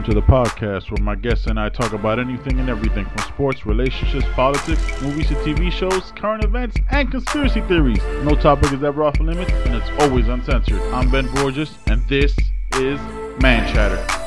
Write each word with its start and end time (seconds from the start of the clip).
Welcome 0.00 0.14
to 0.14 0.20
the 0.20 0.26
podcast 0.26 0.90
where 0.90 1.04
my 1.04 1.14
guests 1.14 1.44
and 1.44 1.60
I 1.60 1.68
talk 1.68 1.92
about 1.92 2.18
anything 2.18 2.58
and 2.58 2.70
everything 2.70 3.04
from 3.04 3.18
sports, 3.18 3.66
relationships, 3.66 4.24
politics, 4.32 4.80
movies 5.02 5.28
to 5.28 5.34
TV 5.34 5.70
shows, 5.70 6.10
current 6.12 6.42
events, 6.42 6.78
and 6.90 7.10
conspiracy 7.10 7.60
theories. 7.62 8.02
No 8.24 8.34
topic 8.34 8.72
is 8.72 8.82
ever 8.82 9.04
off 9.04 9.20
limits 9.20 9.52
and 9.52 9.74
it's 9.74 9.90
always 10.02 10.26
uncensored. 10.26 10.80
I'm 10.94 11.10
Ben 11.10 11.26
Borges 11.34 11.76
and 11.88 12.00
this 12.08 12.34
is 12.76 12.98
Man 13.42 13.70
Chatter. 13.74 14.19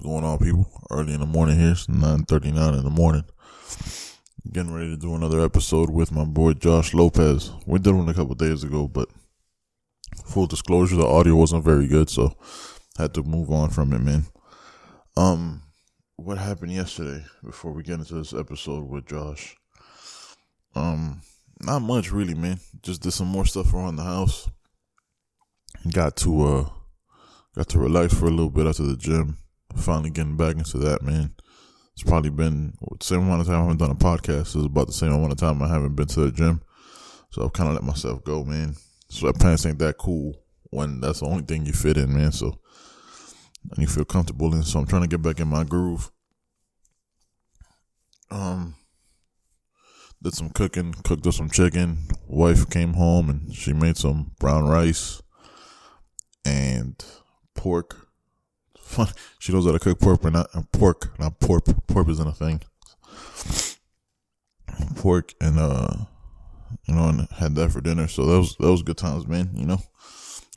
What's 0.00 0.08
going 0.08 0.24
on, 0.24 0.38
people? 0.38 0.66
Early 0.90 1.12
in 1.12 1.20
the 1.20 1.26
morning 1.26 1.58
here, 1.58 1.72
it's 1.72 1.86
9.39 1.86 2.78
in 2.78 2.84
the 2.84 2.90
morning. 2.90 3.24
Getting 4.50 4.72
ready 4.72 4.88
to 4.90 4.96
do 4.96 5.14
another 5.14 5.44
episode 5.44 5.90
with 5.90 6.10
my 6.10 6.24
boy 6.24 6.54
Josh 6.54 6.94
Lopez. 6.94 7.50
We 7.66 7.78
did 7.80 7.94
one 7.94 8.08
a 8.08 8.14
couple 8.14 8.34
days 8.34 8.64
ago, 8.64 8.88
but 8.88 9.10
full 10.24 10.46
disclosure, 10.46 10.96
the 10.96 11.06
audio 11.06 11.34
wasn't 11.34 11.64
very 11.64 11.86
good, 11.86 12.08
so 12.08 12.34
had 12.96 13.12
to 13.14 13.22
move 13.22 13.50
on 13.50 13.68
from 13.68 13.92
it, 13.92 14.00
man. 14.00 14.24
Um, 15.18 15.62
what 16.16 16.38
happened 16.38 16.72
yesterday 16.72 17.22
before 17.44 17.72
we 17.72 17.82
get 17.82 17.98
into 17.98 18.14
this 18.14 18.32
episode 18.32 18.88
with 18.88 19.06
Josh? 19.06 19.54
Um, 20.74 21.20
not 21.60 21.80
much 21.80 22.10
really, 22.10 22.34
man. 22.34 22.58
Just 22.82 23.02
did 23.02 23.12
some 23.12 23.28
more 23.28 23.44
stuff 23.44 23.74
around 23.74 23.96
the 23.96 24.04
house. 24.04 24.48
Got 25.92 26.16
to 26.18 26.46
uh 26.46 26.68
got 27.54 27.68
to 27.68 27.78
relax 27.78 28.14
for 28.14 28.26
a 28.26 28.30
little 28.30 28.50
bit 28.50 28.66
after 28.66 28.84
the 28.84 28.96
gym 28.96 29.36
finally 29.76 30.10
getting 30.10 30.36
back 30.36 30.56
into 30.56 30.78
that, 30.78 31.02
man. 31.02 31.34
It's 31.94 32.08
probably 32.08 32.30
been 32.30 32.74
same 33.00 33.20
amount 33.20 33.42
of 33.42 33.46
time 33.46 33.56
I 33.56 33.62
haven't 33.62 33.78
done 33.78 33.90
a 33.90 33.94
podcast. 33.94 34.56
It's 34.56 34.66
about 34.66 34.86
the 34.86 34.92
same 34.92 35.12
amount 35.12 35.32
of 35.32 35.38
time 35.38 35.62
I 35.62 35.68
haven't 35.68 35.96
been 35.96 36.06
to 36.08 36.20
the 36.20 36.32
gym. 36.32 36.62
So 37.30 37.44
I've 37.44 37.52
kind 37.52 37.68
of 37.68 37.74
let 37.74 37.84
myself 37.84 38.24
go, 38.24 38.44
man. 38.44 38.74
Sweatpants 39.12 39.68
ain't 39.68 39.78
that 39.80 39.98
cool 39.98 40.34
when 40.70 41.00
that's 41.00 41.20
the 41.20 41.26
only 41.26 41.42
thing 41.42 41.66
you 41.66 41.72
fit 41.72 41.96
in, 41.96 42.14
man. 42.14 42.32
So, 42.32 42.58
and 43.70 43.78
you 43.78 43.86
feel 43.86 44.04
comfortable 44.04 44.54
in. 44.54 44.62
So 44.62 44.78
I'm 44.78 44.86
trying 44.86 45.02
to 45.02 45.08
get 45.08 45.22
back 45.22 45.40
in 45.40 45.48
my 45.48 45.64
groove. 45.64 46.10
Um, 48.30 48.76
did 50.22 50.34
some 50.34 50.50
cooking, 50.50 50.94
cooked 51.04 51.26
up 51.26 51.34
some 51.34 51.50
chicken. 51.50 51.98
Wife 52.26 52.68
came 52.70 52.94
home 52.94 53.30
and 53.30 53.54
she 53.54 53.72
made 53.72 53.96
some 53.96 54.32
brown 54.38 54.66
rice 54.66 55.22
and 56.44 57.02
pork. 57.54 58.08
She 59.38 59.52
knows 59.52 59.66
how 59.66 59.72
to 59.72 59.78
cook 59.78 59.98
pork, 60.00 60.22
but 60.22 60.32
not 60.32 60.48
uh, 60.54 60.62
pork, 60.72 61.18
not 61.18 61.40
pork. 61.40 61.64
Pork 61.86 62.08
isn't 62.08 62.26
a 62.26 62.32
thing. 62.32 62.60
Pork 64.96 65.34
and 65.40 65.58
uh, 65.58 65.88
you 66.86 66.94
know, 66.94 67.08
and 67.08 67.28
had 67.36 67.54
that 67.54 67.72
for 67.72 67.80
dinner. 67.80 68.08
So 68.08 68.26
that 68.26 68.38
was 68.38 68.56
that 68.56 68.70
was 68.70 68.82
good 68.82 68.98
times, 68.98 69.26
man. 69.26 69.50
You 69.54 69.66
know, 69.66 69.78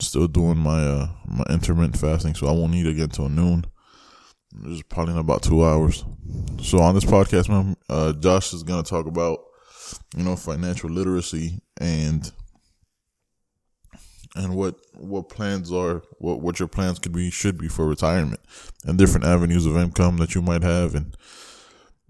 still 0.00 0.28
doing 0.28 0.58
my 0.58 0.82
uh 0.82 1.08
my 1.26 1.44
intermittent 1.50 1.98
fasting, 1.98 2.34
so 2.34 2.46
I 2.46 2.52
won't 2.52 2.74
eat 2.74 2.86
again 2.86 3.04
until 3.04 3.28
noon. 3.28 3.66
It's 4.66 4.82
probably 4.82 5.14
in 5.14 5.18
about 5.18 5.42
two 5.42 5.64
hours. 5.64 6.04
So 6.62 6.78
on 6.78 6.94
this 6.94 7.04
podcast, 7.04 7.48
man, 7.48 7.76
uh, 7.88 8.12
Josh 8.12 8.52
is 8.52 8.62
gonna 8.62 8.82
talk 8.82 9.06
about 9.06 9.40
you 10.16 10.24
know 10.24 10.36
financial 10.36 10.90
literacy 10.90 11.60
and 11.80 12.30
and 14.34 14.56
what 14.56 14.76
what 14.94 15.28
plans 15.28 15.72
are, 15.72 16.02
what 16.18 16.40
what 16.40 16.58
your 16.58 16.68
plans 16.68 16.98
could 16.98 17.12
be, 17.12 17.30
should 17.30 17.58
be 17.58 17.68
for 17.68 17.86
retirement, 17.86 18.40
and 18.84 18.98
different 18.98 19.26
avenues 19.26 19.66
of 19.66 19.76
income 19.76 20.16
that 20.18 20.34
you 20.34 20.42
might 20.42 20.62
have, 20.62 20.94
and 20.94 21.16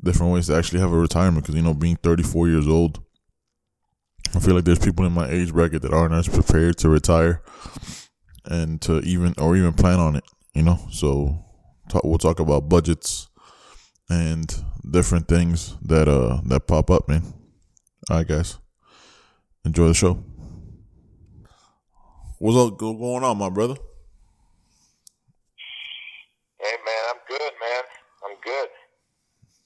different 0.02 0.32
ways 0.32 0.46
to 0.46 0.56
actually 0.56 0.80
have 0.80 0.92
a 0.92 0.98
retirement. 0.98 1.44
Because 1.44 1.56
you 1.56 1.62
know, 1.62 1.74
being 1.74 1.96
34 1.96 2.48
years 2.48 2.66
old, 2.66 3.02
I 4.34 4.40
feel 4.40 4.54
like 4.54 4.64
there's 4.64 4.78
people 4.78 5.04
in 5.04 5.12
my 5.12 5.28
age 5.28 5.52
bracket 5.52 5.82
that 5.82 5.92
aren't 5.92 6.14
as 6.14 6.28
prepared 6.28 6.78
to 6.78 6.88
retire, 6.88 7.42
and 8.46 8.80
to 8.82 9.00
even 9.00 9.34
or 9.38 9.56
even 9.56 9.74
plan 9.74 10.00
on 10.00 10.16
it. 10.16 10.24
You 10.54 10.62
know, 10.62 10.78
so 10.90 11.44
talk, 11.88 12.04
we'll 12.04 12.18
talk 12.18 12.40
about 12.40 12.68
budgets 12.68 13.28
and 14.08 14.54
different 14.90 15.28
things 15.28 15.76
that 15.82 16.08
uh 16.08 16.40
that 16.46 16.66
pop 16.66 16.90
up, 16.90 17.08
man. 17.08 17.22
All 18.10 18.18
right, 18.18 18.26
guys, 18.26 18.58
enjoy 19.64 19.88
the 19.88 19.94
show. 19.94 20.24
What's 22.44 22.60
up 22.60 22.76
going 22.76 23.24
on, 23.24 23.40
my 23.40 23.48
brother? 23.48 23.72
Hey 26.60 26.76
man, 26.84 27.02
I'm 27.08 27.20
good, 27.24 27.40
man. 27.56 27.84
I'm 28.20 28.36
good. 28.44 28.68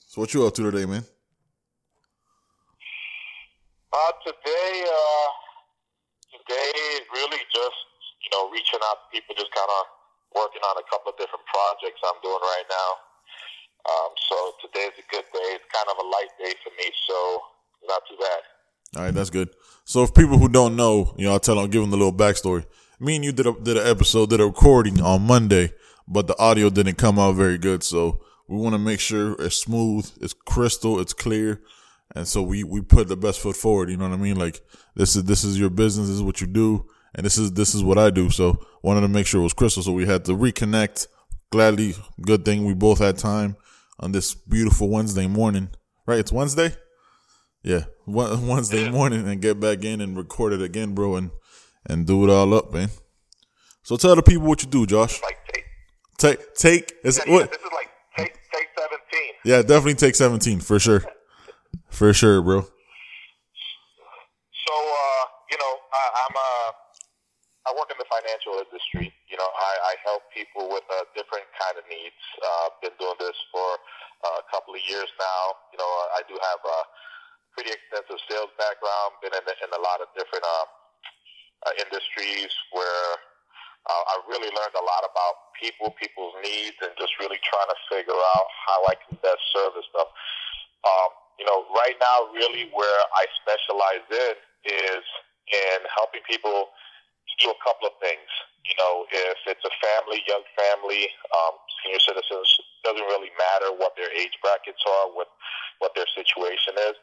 So 0.06 0.22
what 0.22 0.30
you 0.30 0.46
up 0.46 0.54
to 0.54 0.70
today, 0.70 0.86
man? 0.86 1.02
Uh 3.90 4.12
today 4.22 4.86
uh 4.86 5.28
today 6.30 6.70
is 6.94 7.02
really 7.18 7.42
just, 7.50 7.82
you 8.22 8.30
know, 8.30 8.46
reaching 8.54 8.78
out 8.86 9.02
to 9.02 9.06
people, 9.10 9.34
just 9.34 9.50
kinda 9.50 9.78
working 10.38 10.62
on 10.62 10.78
a 10.78 10.86
couple 10.86 11.10
of 11.10 11.18
different 11.18 11.42
projects 11.50 11.98
I'm 12.06 12.22
doing 12.22 12.38
right 12.46 12.68
now. 12.70 12.90
Um, 13.90 14.10
so 14.30 14.54
today's 14.62 14.94
a 14.94 15.06
good 15.10 15.26
day. 15.34 15.58
It's 15.58 15.66
kind 15.74 15.90
of 15.90 15.98
a 15.98 16.06
light 16.06 16.30
day 16.38 16.54
for 16.62 16.70
me, 16.78 16.86
so 17.10 17.42
not 17.90 18.06
too 18.06 18.22
bad. 18.22 18.57
All 18.96 19.02
right, 19.02 19.14
that's 19.14 19.30
good. 19.30 19.50
So, 19.84 20.02
if 20.02 20.14
people 20.14 20.38
who 20.38 20.48
don't 20.48 20.76
know, 20.76 21.14
you 21.16 21.26
know, 21.26 21.32
I'll 21.32 21.40
tell 21.40 21.56
them, 21.56 21.70
give 21.70 21.82
them 21.82 21.90
the 21.90 21.96
little 21.96 22.12
backstory. 22.12 22.64
Me 23.00 23.16
and 23.16 23.24
you 23.24 23.32
did 23.32 23.46
a 23.46 23.52
did 23.52 23.76
an 23.76 23.86
episode, 23.86 24.30
did 24.30 24.40
a 24.40 24.46
recording 24.46 25.00
on 25.00 25.22
Monday, 25.22 25.72
but 26.08 26.26
the 26.26 26.38
audio 26.38 26.68
didn't 26.68 26.96
come 26.96 27.18
out 27.18 27.36
very 27.36 27.58
good. 27.58 27.84
So 27.84 28.20
we 28.48 28.56
want 28.56 28.74
to 28.74 28.78
make 28.78 28.98
sure 28.98 29.36
it's 29.40 29.56
smooth, 29.56 30.10
it's 30.20 30.32
crystal, 30.32 30.98
it's 30.98 31.12
clear, 31.12 31.60
and 32.16 32.26
so 32.26 32.42
we 32.42 32.64
we 32.64 32.80
put 32.80 33.08
the 33.08 33.16
best 33.16 33.40
foot 33.40 33.56
forward. 33.56 33.90
You 33.90 33.98
know 33.98 34.08
what 34.08 34.18
I 34.18 34.20
mean? 34.20 34.36
Like 34.36 34.60
this 34.96 35.14
is 35.14 35.24
this 35.24 35.44
is 35.44 35.58
your 35.58 35.70
business, 35.70 36.08
this 36.08 36.16
is 36.16 36.22
what 36.22 36.40
you 36.40 36.46
do, 36.46 36.86
and 37.14 37.24
this 37.24 37.38
is 37.38 37.52
this 37.52 37.74
is 37.74 37.84
what 37.84 37.98
I 37.98 38.10
do. 38.10 38.30
So 38.30 38.58
wanted 38.82 39.02
to 39.02 39.08
make 39.08 39.26
sure 39.26 39.40
it 39.40 39.44
was 39.44 39.54
crystal. 39.54 39.82
So 39.82 39.92
we 39.92 40.06
had 40.06 40.24
to 40.24 40.32
reconnect. 40.32 41.06
Gladly, 41.50 41.94
good 42.20 42.44
thing 42.44 42.64
we 42.64 42.74
both 42.74 42.98
had 42.98 43.16
time 43.16 43.56
on 44.00 44.12
this 44.12 44.34
beautiful 44.34 44.88
Wednesday 44.88 45.26
morning. 45.26 45.70
Right? 46.04 46.18
It's 46.18 46.32
Wednesday. 46.32 46.74
Yeah, 47.62 47.84
Wednesday 48.06 48.90
morning 48.90 49.28
and 49.28 49.40
get 49.40 49.60
back 49.60 49.84
in 49.84 50.00
and 50.00 50.16
record 50.16 50.52
it 50.52 50.62
again, 50.62 50.94
bro, 50.94 51.14
and 51.16 51.30
and 51.86 52.06
do 52.06 52.24
it 52.24 52.30
all 52.30 52.54
up, 52.54 52.72
man. 52.72 52.90
So 53.82 53.96
tell 53.96 54.14
the 54.14 54.22
people 54.22 54.46
what 54.46 54.62
you 54.62 54.68
do, 54.68 54.86
Josh. 54.86 55.20
Like 55.22 55.38
take 55.52 55.64
take 56.18 56.54
take. 56.54 56.92
It's, 57.02 57.18
yeah, 57.26 57.32
what? 57.32 57.50
This 57.50 57.60
is 57.60 57.72
like 57.72 57.90
take 58.16 58.34
take 58.52 58.68
seventeen. 58.78 59.32
Yeah, 59.44 59.62
definitely 59.62 59.94
take 59.94 60.14
seventeen 60.14 60.60
for 60.60 60.78
sure, 60.78 61.02
for 61.90 62.12
sure, 62.12 62.40
bro. 62.42 62.60
So 62.62 62.68
uh, 64.74 65.24
you 65.50 65.58
know, 65.58 65.78
I, 65.92 66.10
I'm 66.28 66.36
a 66.36 66.72
I 67.68 67.76
work 67.76 67.92
in 67.92 68.00
the 68.00 68.08
financial 68.08 68.56
industry. 68.64 69.12
You 69.28 69.36
know, 69.36 69.44
I, 69.44 69.92
I 69.92 69.94
help 70.08 70.24
people 70.32 70.72
with 70.72 70.88
uh, 70.88 71.04
different 71.12 71.44
kind 71.52 71.76
of 71.76 71.84
needs. 71.90 72.16
Uh, 72.40 72.72
been 72.80 72.96
doing 72.96 73.20
this 73.20 73.36
for 73.52 73.76
uh, 74.24 74.40
a 74.40 74.46
couple 74.48 74.72
of 74.72 74.80
years 74.88 75.08
now. 75.20 75.52
You 75.72 75.76
know, 75.76 75.90
I 76.16 76.24
do 76.24 76.32
have 76.32 76.60
a 76.64 76.78
pretty 77.58 77.74
extensive 77.74 78.22
sales 78.30 78.54
background. 78.54 79.18
Been 79.18 79.34
in, 79.34 79.42
in 79.42 79.70
a 79.74 79.82
lot 79.82 79.98
of 79.98 80.06
different 80.14 80.46
uh, 80.46 80.66
uh, 81.66 81.74
industries 81.82 82.54
where 82.70 83.10
uh, 83.82 84.02
I 84.14 84.22
really 84.30 84.46
learned 84.54 84.78
a 84.78 84.86
lot 84.86 85.02
about 85.02 85.50
people, 85.58 85.90
people's 85.98 86.38
needs, 86.38 86.78
and 86.86 86.94
just 86.94 87.18
really 87.18 87.42
trying 87.42 87.66
to 87.66 87.78
figure 87.90 88.14
out 88.38 88.46
how 88.62 88.78
I 88.86 88.94
can 88.94 89.18
best 89.26 89.42
service 89.50 89.90
them. 89.90 90.06
Um, 90.86 91.10
you 91.42 91.46
know, 91.50 91.66
right 91.74 91.98
now, 91.98 92.30
really 92.30 92.70
where 92.70 93.00
I 93.18 93.26
specialize 93.42 94.06
in 94.06 94.34
is 94.70 95.02
in 95.50 95.82
helping 95.98 96.22
people 96.30 96.70
do 97.42 97.50
a 97.50 97.58
couple 97.66 97.90
of 97.90 97.98
things. 97.98 98.30
You 98.70 98.78
know, 98.78 99.02
if 99.10 99.38
it's 99.50 99.66
a 99.66 99.74
family, 99.82 100.22
young 100.30 100.46
family, 100.54 101.10
um, 101.34 101.58
senior 101.84 102.02
citizens, 102.02 102.48
doesn't 102.84 103.06
really 103.06 103.32
matter 103.36 103.74
what 103.74 103.94
their 103.96 104.10
age 104.14 104.34
brackets 104.42 104.82
are, 104.86 105.12
what 105.14 105.28
what 105.78 105.94
their 105.94 106.08
situation 106.14 106.74
is. 106.90 106.96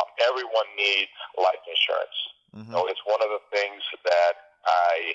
Um, 0.00 0.08
everyone 0.24 0.68
needs 0.76 1.12
life 1.36 1.60
insurance. 1.68 2.18
Mm-hmm. 2.56 2.68
You 2.68 2.72
know, 2.72 2.84
it's 2.88 3.02
one 3.04 3.20
of 3.20 3.28
the 3.28 3.42
things 3.52 3.82
that 4.04 4.34
I 4.64 5.14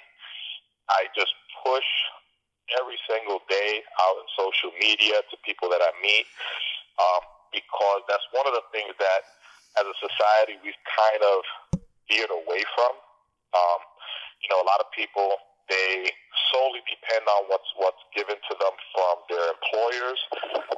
I 0.89 1.09
just 1.17 1.33
push 1.65 1.87
every 2.75 2.99
single 3.07 3.39
day 3.47 3.81
out 4.03 4.15
in 4.19 4.27
social 4.35 4.71
media 4.75 5.23
to 5.31 5.35
people 5.47 5.71
that 5.71 5.79
I 5.79 5.91
meet 6.03 6.27
um, 6.99 7.23
because 7.55 8.03
that's 8.11 8.27
one 8.35 8.43
of 8.43 8.51
the 8.51 8.65
things 8.75 8.91
that, 8.99 9.21
as 9.79 9.85
a 9.87 9.95
society, 9.95 10.59
we've 10.65 10.81
kind 10.83 11.21
of 11.23 11.37
veered 12.11 12.33
away 12.33 12.67
from. 12.75 12.91
Um, 13.55 13.79
you 14.43 14.51
know, 14.51 14.59
a 14.59 14.67
lot 14.67 14.83
of 14.83 14.91
people 14.91 15.37
they 15.69 16.11
solely 16.53 16.81
depend 16.87 17.27
on 17.27 17.47
what's 17.51 17.67
what's 17.75 18.01
given 18.15 18.35
to 18.35 18.53
them 18.59 18.75
from 18.95 19.15
their 19.27 19.45
employers, 19.51 20.19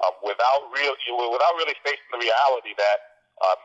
um, 0.01 0.15
without 0.25 0.69
real 0.73 0.93
without 1.29 1.53
really 1.57 1.77
facing 1.85 2.09
the 2.13 2.21
reality 2.21 2.73
that 2.77 2.99
um, 3.45 3.59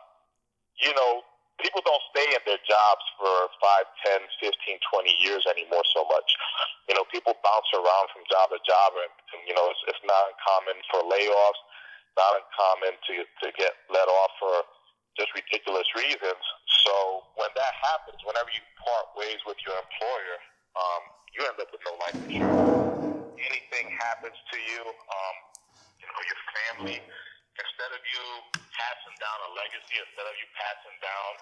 you 0.85 0.93
know 0.95 1.25
people 1.63 1.83
don't 1.87 2.03
stay 2.11 2.27
in 2.35 2.43
their 2.49 2.59
jobs 2.67 3.05
for 3.15 3.31
5, 3.63 3.87
10, 4.19 4.27
15, 4.43 4.51
20 4.51 5.15
years 5.23 5.47
anymore 5.47 5.87
so 5.95 6.03
much. 6.11 6.27
You 6.91 6.99
know, 6.99 7.07
people 7.15 7.37
bounce 7.47 7.71
around 7.71 8.11
from 8.11 8.27
job 8.27 8.51
to 8.51 8.59
job, 8.67 8.91
and, 8.99 9.13
and 9.35 9.41
you 9.47 9.55
know, 9.55 9.71
it's, 9.71 9.83
it's 9.87 10.03
not 10.03 10.35
uncommon 10.35 10.77
for 10.91 11.07
layoffs. 11.07 11.63
not 12.19 12.43
uncommon 12.43 12.95
to 13.11 13.15
to 13.43 13.47
get 13.55 13.75
let 13.91 14.07
off 14.07 14.33
for 14.39 14.67
just 15.19 15.31
ridiculous 15.35 15.87
reasons. 15.95 16.43
So 16.85 17.23
when 17.39 17.51
that 17.55 17.75
happens, 17.79 18.19
whenever 18.27 18.51
you 18.51 18.63
part 18.83 19.15
ways 19.15 19.39
with 19.47 19.59
your 19.63 19.79
employer, 19.79 20.37
um, 20.75 21.03
you 21.35 21.41
end 21.47 21.59
up 21.59 21.71
with 21.71 21.83
no 21.87 21.95
life 21.99 22.19
insurance. 22.19 23.35
Anything 23.39 23.87
happens 23.99 24.35
to 24.35 24.57
you, 24.59 24.83
um, 24.83 25.37
you 25.99 26.07
know, 26.07 26.21
your 26.27 26.41
family, 26.55 26.99
instead 26.99 27.91
of 27.95 28.03
you 28.11 28.25
passing 28.75 29.17
down 29.23 29.39
a 29.47 29.51
legacy, 29.55 29.95
instead 29.99 30.27
of 30.27 30.35
you 30.39 30.47
passing 30.59 30.97
down 31.03 31.33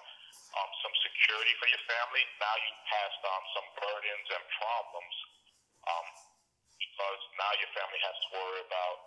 um, 0.57 0.69
some 0.85 0.93
security 1.01 1.53
for 1.57 1.67
your 1.69 1.83
family, 1.89 2.23
now 2.37 2.55
you 2.57 2.71
passed 2.89 3.23
on 3.25 3.41
some 3.57 3.67
burdens 3.81 4.27
and 4.29 4.43
problems 4.61 5.15
um, 5.89 6.07
because 6.77 7.21
now 7.37 7.51
your 7.57 7.71
family 7.73 8.01
has 8.05 8.15
to 8.25 8.27
worry 8.37 8.61
about 8.69 8.97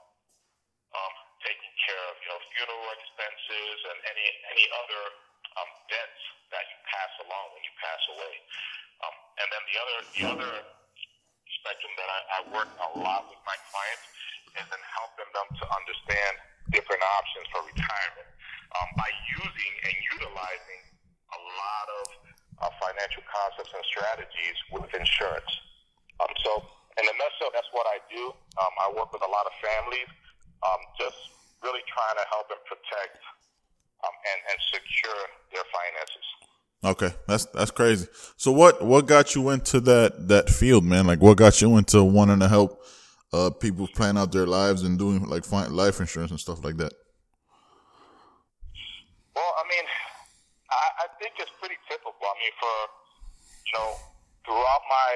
um, 0.94 1.14
taking 1.44 1.74
care 1.86 2.02
of 2.10 2.14
you 2.22 2.28
know 2.30 2.40
funeral 2.54 2.88
expenses 2.94 3.76
and 3.90 3.98
any 4.10 4.26
any 4.54 4.66
other 4.74 5.02
um, 5.60 5.70
debts 5.90 6.22
that 6.54 6.64
you 6.66 6.76
pass 6.88 7.12
along 7.26 7.46
when 7.54 7.62
you 7.62 7.74
pass 7.78 8.02
away. 8.16 8.34
And 9.36 9.46
then 9.52 9.62
the 9.68 9.76
other 9.76 9.98
the 10.16 10.24
other 10.32 10.52
spectrum 11.60 11.92
that 11.98 12.08
I, 12.08 12.18
I 12.20 12.38
work 12.54 12.70
a 12.70 12.90
lot 13.00 13.28
with 13.28 13.42
my 13.44 13.58
clients 13.68 14.06
is 14.56 14.68
in 14.70 14.82
helping 14.96 15.30
them 15.36 15.48
to 15.60 15.64
understand 15.76 16.32
different 16.72 17.02
options 17.20 17.44
for 17.52 17.60
retirement 17.68 18.28
um, 18.80 18.88
by 18.96 19.10
using 19.44 19.72
and 19.84 19.94
utilizing 20.16 20.82
a 21.36 21.40
lot 21.42 21.86
of 22.00 22.04
uh, 22.64 22.72
financial 22.80 23.22
concepts 23.28 23.72
and 23.76 23.84
strategies 23.84 24.56
with 24.72 24.88
insurance. 24.96 25.52
Um, 26.22 26.32
so 26.40 26.64
in 26.96 27.04
a 27.04 27.14
nutshell, 27.20 27.52
that's 27.52 27.68
what 27.76 27.84
I 27.84 28.00
do. 28.08 28.32
Um, 28.32 28.72
I 28.80 28.86
work 28.96 29.12
with 29.12 29.20
a 29.20 29.30
lot 29.30 29.44
of 29.44 29.52
families, 29.60 30.08
um, 30.64 30.80
just 30.96 31.18
really 31.60 31.84
trying 31.92 32.16
to 32.16 32.26
help 32.32 32.48
them 32.48 32.62
protect 32.64 33.20
um, 34.00 34.14
and, 34.32 34.38
and 34.54 34.58
secure 34.72 35.20
their 35.52 35.66
finances. 35.68 36.45
Okay, 36.86 37.10
that's 37.26 37.46
that's 37.46 37.72
crazy. 37.72 38.06
So 38.36 38.52
what 38.52 38.78
what 38.80 39.06
got 39.06 39.34
you 39.34 39.50
into 39.50 39.80
that 39.80 40.28
that 40.28 40.48
field, 40.48 40.84
man? 40.84 41.04
Like 41.04 41.20
what 41.20 41.36
got 41.36 41.60
you 41.60 41.76
into 41.78 42.04
wanting 42.04 42.38
to 42.38 42.46
help 42.46 42.80
uh, 43.32 43.50
people 43.50 43.88
plan 43.88 44.16
out 44.16 44.30
their 44.30 44.46
lives 44.46 44.84
and 44.84 44.96
doing 44.96 45.26
like 45.26 45.50
life 45.50 45.98
insurance 45.98 46.30
and 46.30 46.38
stuff 46.38 46.62
like 46.62 46.76
that? 46.76 46.94
Well, 49.34 49.52
I 49.58 49.64
mean, 49.66 49.82
I, 50.70 50.86
I 51.02 51.06
think 51.18 51.34
it's 51.42 51.50
pretty 51.58 51.74
typical. 51.90 52.22
I 52.22 52.38
mean, 52.38 52.54
for 52.54 52.76
you 53.66 53.72
know, 53.74 53.90
throughout 54.46 54.82
my 54.86 55.10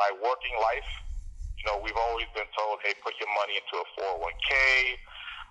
my 0.00 0.10
working 0.16 0.56
life, 0.64 0.90
you 1.60 1.64
know, 1.68 1.76
we've 1.84 2.00
always 2.08 2.24
been 2.32 2.48
told, 2.56 2.80
hey, 2.80 2.96
put 3.04 3.12
your 3.20 3.28
money 3.36 3.60
into 3.60 3.84
a 3.84 3.86
401k, 4.00 4.52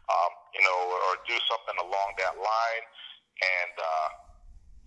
um, 0.10 0.32
you 0.58 0.62
know, 0.66 0.80
or 0.90 1.22
do 1.30 1.38
something 1.46 1.78
along 1.86 2.18
that 2.18 2.34
line. 2.34 2.86
And, 3.36 3.76
uh, 3.76 4.25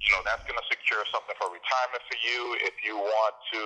you 0.02 0.10
know, 0.14 0.22
that's 0.22 0.42
going 0.46 0.58
to 0.58 0.66
secure 0.70 1.02
something 1.10 1.34
for 1.38 1.50
retirement 1.50 2.02
for 2.06 2.18
you. 2.22 2.40
If 2.62 2.76
you 2.86 2.94
want 2.98 3.34
to 3.54 3.62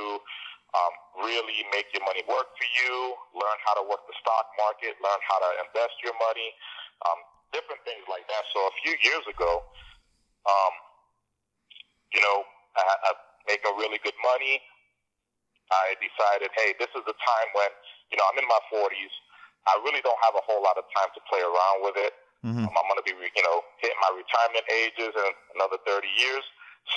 um, 0.73 0.93
really 1.29 1.61
make 1.69 1.93
your 1.93 2.05
money 2.08 2.25
work 2.25 2.49
for 2.56 2.69
you, 2.81 3.17
learn 3.37 3.58
how 3.69 3.76
to 3.76 3.84
work 3.84 4.00
the 4.08 4.17
stock 4.25 4.49
market, 4.56 4.96
learn 5.05 5.20
how 5.29 5.38
to 5.44 5.50
invest 5.69 6.00
your 6.00 6.17
money, 6.17 6.49
um, 7.05 7.19
different 7.52 7.84
things 7.84 8.05
like 8.08 8.25
that. 8.32 8.43
So 8.56 8.64
a 8.64 8.75
few 8.81 8.96
years 9.05 9.25
ago, 9.29 9.61
um, 10.49 10.75
you 12.17 12.20
know, 12.25 12.49
I, 12.81 12.82
I 12.82 13.11
make 13.44 13.61
a 13.69 13.73
really 13.76 14.00
good 14.00 14.17
money. 14.25 14.61
I 15.69 15.96
decided, 16.00 16.52
hey, 16.56 16.76
this 16.81 16.93
is 16.93 17.05
the 17.05 17.17
time 17.17 17.49
when, 17.56 17.70
you 18.12 18.17
know, 18.20 18.25
I'm 18.29 18.40
in 18.40 18.49
my 18.49 18.61
40s. 18.73 19.14
I 19.69 19.76
really 19.84 20.00
don't 20.05 20.19
have 20.25 20.37
a 20.37 20.44
whole 20.44 20.61
lot 20.61 20.76
of 20.76 20.84
time 20.96 21.08
to 21.17 21.20
play 21.29 21.40
around 21.40 21.84
with 21.84 21.96
it. 21.96 22.12
Mm-hmm. 22.43 22.67
Um, 22.67 22.75
I'm 22.75 22.87
going 22.91 22.99
to 22.99 23.06
be, 23.06 23.15
you 23.15 23.44
know, 23.47 23.62
hitting 23.79 24.00
my 24.03 24.11
retirement 24.19 24.67
ages 24.67 25.15
in 25.15 25.31
another 25.55 25.79
30 25.87 26.11
years. 26.19 26.43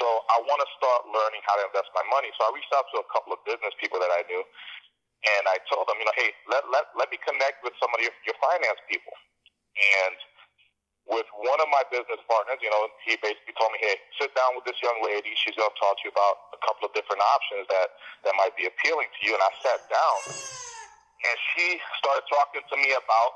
So 0.02 0.06
I 0.34 0.42
want 0.42 0.58
to 0.58 0.70
start 0.74 1.06
learning 1.14 1.46
how 1.46 1.62
to 1.62 1.64
invest 1.70 1.94
my 1.94 2.02
money. 2.10 2.34
So 2.34 2.50
I 2.50 2.58
reached 2.58 2.74
out 2.74 2.90
to 2.90 3.06
a 3.06 3.08
couple 3.14 3.38
of 3.38 3.40
business 3.46 3.70
people 3.78 4.02
that 4.02 4.10
I 4.10 4.26
knew, 4.26 4.42
and 4.42 5.44
I 5.46 5.62
told 5.70 5.86
them, 5.86 6.02
you 6.02 6.10
know, 6.10 6.18
hey, 6.18 6.34
let 6.50 6.66
let, 6.74 6.90
let 6.98 7.08
me 7.14 7.22
connect 7.22 7.62
with 7.62 7.78
some 7.78 7.94
of 7.94 8.02
your, 8.02 8.10
your 8.26 8.34
finance 8.42 8.82
people. 8.90 9.14
And 9.78 10.18
with 11.06 11.30
one 11.38 11.62
of 11.62 11.70
my 11.70 11.86
business 11.94 12.18
partners, 12.26 12.58
you 12.66 12.74
know, 12.74 12.90
he 13.06 13.14
basically 13.22 13.54
told 13.54 13.70
me, 13.78 13.80
hey, 13.86 13.94
sit 14.18 14.34
down 14.34 14.58
with 14.58 14.66
this 14.66 14.82
young 14.82 14.98
lady. 15.06 15.38
She's 15.38 15.54
going 15.54 15.70
to 15.70 15.78
talk 15.78 16.02
to 16.02 16.04
you 16.10 16.14
about 16.14 16.58
a 16.58 16.60
couple 16.66 16.90
of 16.90 16.92
different 16.98 17.22
options 17.22 17.70
that, 17.70 17.94
that 18.26 18.34
might 18.42 18.58
be 18.58 18.66
appealing 18.66 19.06
to 19.06 19.20
you. 19.22 19.38
And 19.38 19.44
I 19.46 19.52
sat 19.62 19.86
down, 19.86 20.18
and 21.30 21.36
she 21.54 21.78
started 22.02 22.26
talking 22.26 22.66
to 22.66 22.76
me 22.82 22.98
about 22.98 23.34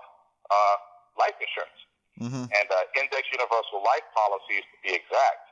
uh, 0.50 0.76
life 1.22 1.38
insurance 1.38 1.89
mm-hmm. 2.20 2.46
and 2.46 2.68
uh, 2.70 3.00
index 3.00 3.24
universal 3.32 3.80
life 3.82 4.06
policies, 4.14 4.64
to 4.68 4.76
be 4.84 4.92
exact. 4.94 5.44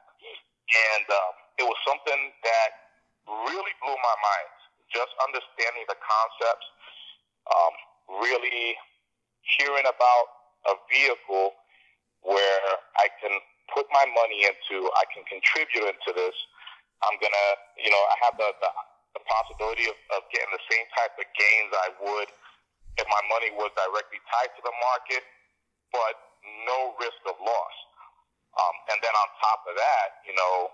And 0.67 1.05
um, 1.07 1.33
it 1.57 1.65
was 1.65 1.79
something 1.87 2.21
that 2.43 2.69
really 3.47 3.73
blew 3.79 3.95
my 3.95 4.15
mind, 4.19 4.51
just 4.91 5.11
understanding 5.23 5.87
the 5.87 5.95
concepts, 5.97 6.67
um, 7.47 7.73
really 8.19 8.75
hearing 9.57 9.87
about 9.87 10.27
a 10.67 10.75
vehicle– 10.91 11.55
where 12.27 12.67
I 12.99 13.07
can 13.23 13.33
put 13.71 13.87
my 13.95 14.03
money 14.11 14.43
into, 14.47 14.91
I 14.99 15.07
can 15.15 15.23
contribute 15.27 15.87
into 15.87 16.11
this. 16.11 16.35
I'm 17.07 17.15
gonna, 17.23 17.47
you 17.79 17.87
know, 17.87 18.03
I 18.11 18.15
have 18.27 18.35
the 18.35 18.49
the, 18.59 18.71
the 19.15 19.21
possibility 19.23 19.87
of, 19.87 19.97
of 20.17 20.27
getting 20.35 20.51
the 20.51 20.63
same 20.67 20.85
type 20.97 21.15
of 21.15 21.27
gains 21.37 21.71
I 21.71 21.89
would 22.03 22.29
if 22.99 23.05
my 23.07 23.23
money 23.29 23.53
was 23.53 23.69
directly 23.77 24.17
tied 24.27 24.51
to 24.57 24.61
the 24.65 24.75
market, 24.81 25.23
but 25.93 26.26
no 26.65 26.95
risk 26.99 27.21
of 27.27 27.37
loss. 27.39 27.75
Um, 28.57 28.75
and 28.93 28.97
then 29.05 29.13
on 29.13 29.27
top 29.37 29.61
of 29.69 29.77
that, 29.77 30.25
you 30.25 30.33
know, 30.33 30.73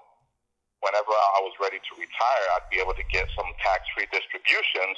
whenever 0.79 1.11
I 1.11 1.39
was 1.43 1.55
ready 1.59 1.79
to 1.79 1.91
retire, 1.95 2.45
I'd 2.55 2.71
be 2.71 2.79
able 2.79 2.95
to 2.95 3.05
get 3.11 3.27
some 3.35 3.47
tax-free 3.59 4.07
distributions 4.11 4.95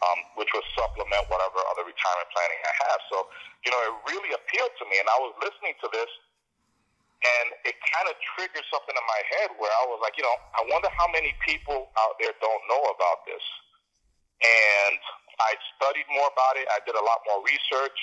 um, 0.00 0.18
which 0.36 0.48
would 0.56 0.64
supplement 0.72 1.28
whatever 1.28 1.60
other 1.72 1.84
retirement 1.84 2.28
planning 2.32 2.60
I 2.64 2.74
have. 2.88 3.00
So, 3.12 3.16
you 3.64 3.70
know, 3.72 3.80
it 3.84 3.94
really 4.08 4.32
appealed 4.32 4.72
to 4.80 4.84
me, 4.88 4.96
and 4.96 5.08
I 5.08 5.18
was 5.20 5.36
listening 5.44 5.76
to 5.84 5.88
this, 5.92 6.10
and 7.20 7.46
it 7.68 7.76
kind 7.92 8.08
of 8.08 8.16
triggered 8.32 8.64
something 8.72 8.96
in 8.96 9.04
my 9.04 9.22
head 9.36 9.48
where 9.60 9.68
I 9.68 9.84
was 9.92 10.00
like, 10.00 10.16
you 10.16 10.24
know, 10.24 10.36
I 10.56 10.64
wonder 10.72 10.88
how 10.96 11.04
many 11.12 11.36
people 11.44 11.92
out 12.00 12.16
there 12.16 12.32
don't 12.40 12.64
know 12.72 12.80
about 12.96 13.28
this. 13.28 13.44
And 14.40 14.96
I 15.36 15.52
studied 15.76 16.08
more 16.08 16.32
about 16.32 16.56
it. 16.56 16.64
I 16.72 16.80
did 16.88 16.96
a 16.96 17.04
lot 17.04 17.20
more 17.28 17.44
research, 17.44 17.98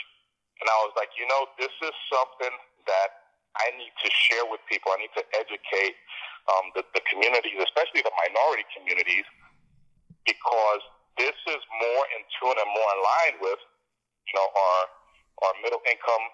and 0.62 0.68
I 0.68 0.78
was 0.86 0.94
like, 0.98 1.14
you 1.18 1.26
know, 1.30 1.48
this 1.62 1.74
is 1.86 1.94
something 2.10 2.54
that 2.90 3.10
I 3.58 3.74
need 3.78 3.94
to 3.94 4.10
share 4.10 4.46
with 4.50 4.62
people. 4.70 4.94
I 4.94 5.02
need 5.02 5.16
to 5.18 5.26
educate 5.34 5.98
um, 6.50 6.72
the, 6.74 6.82
the 6.94 7.02
communities, 7.10 7.58
especially 7.62 8.02
the 8.02 8.14
minority 8.14 8.66
communities, 8.74 9.26
because 10.26 10.82
this 11.18 11.36
is 11.50 11.62
more 11.82 12.04
in 12.18 12.22
tune 12.38 12.58
and 12.58 12.70
more 12.70 12.90
in 12.94 13.00
line 13.02 13.36
with, 13.42 13.62
you 14.30 14.36
know, 14.38 14.48
our 14.48 14.80
our 15.46 15.54
middle 15.62 15.82
income 15.86 16.26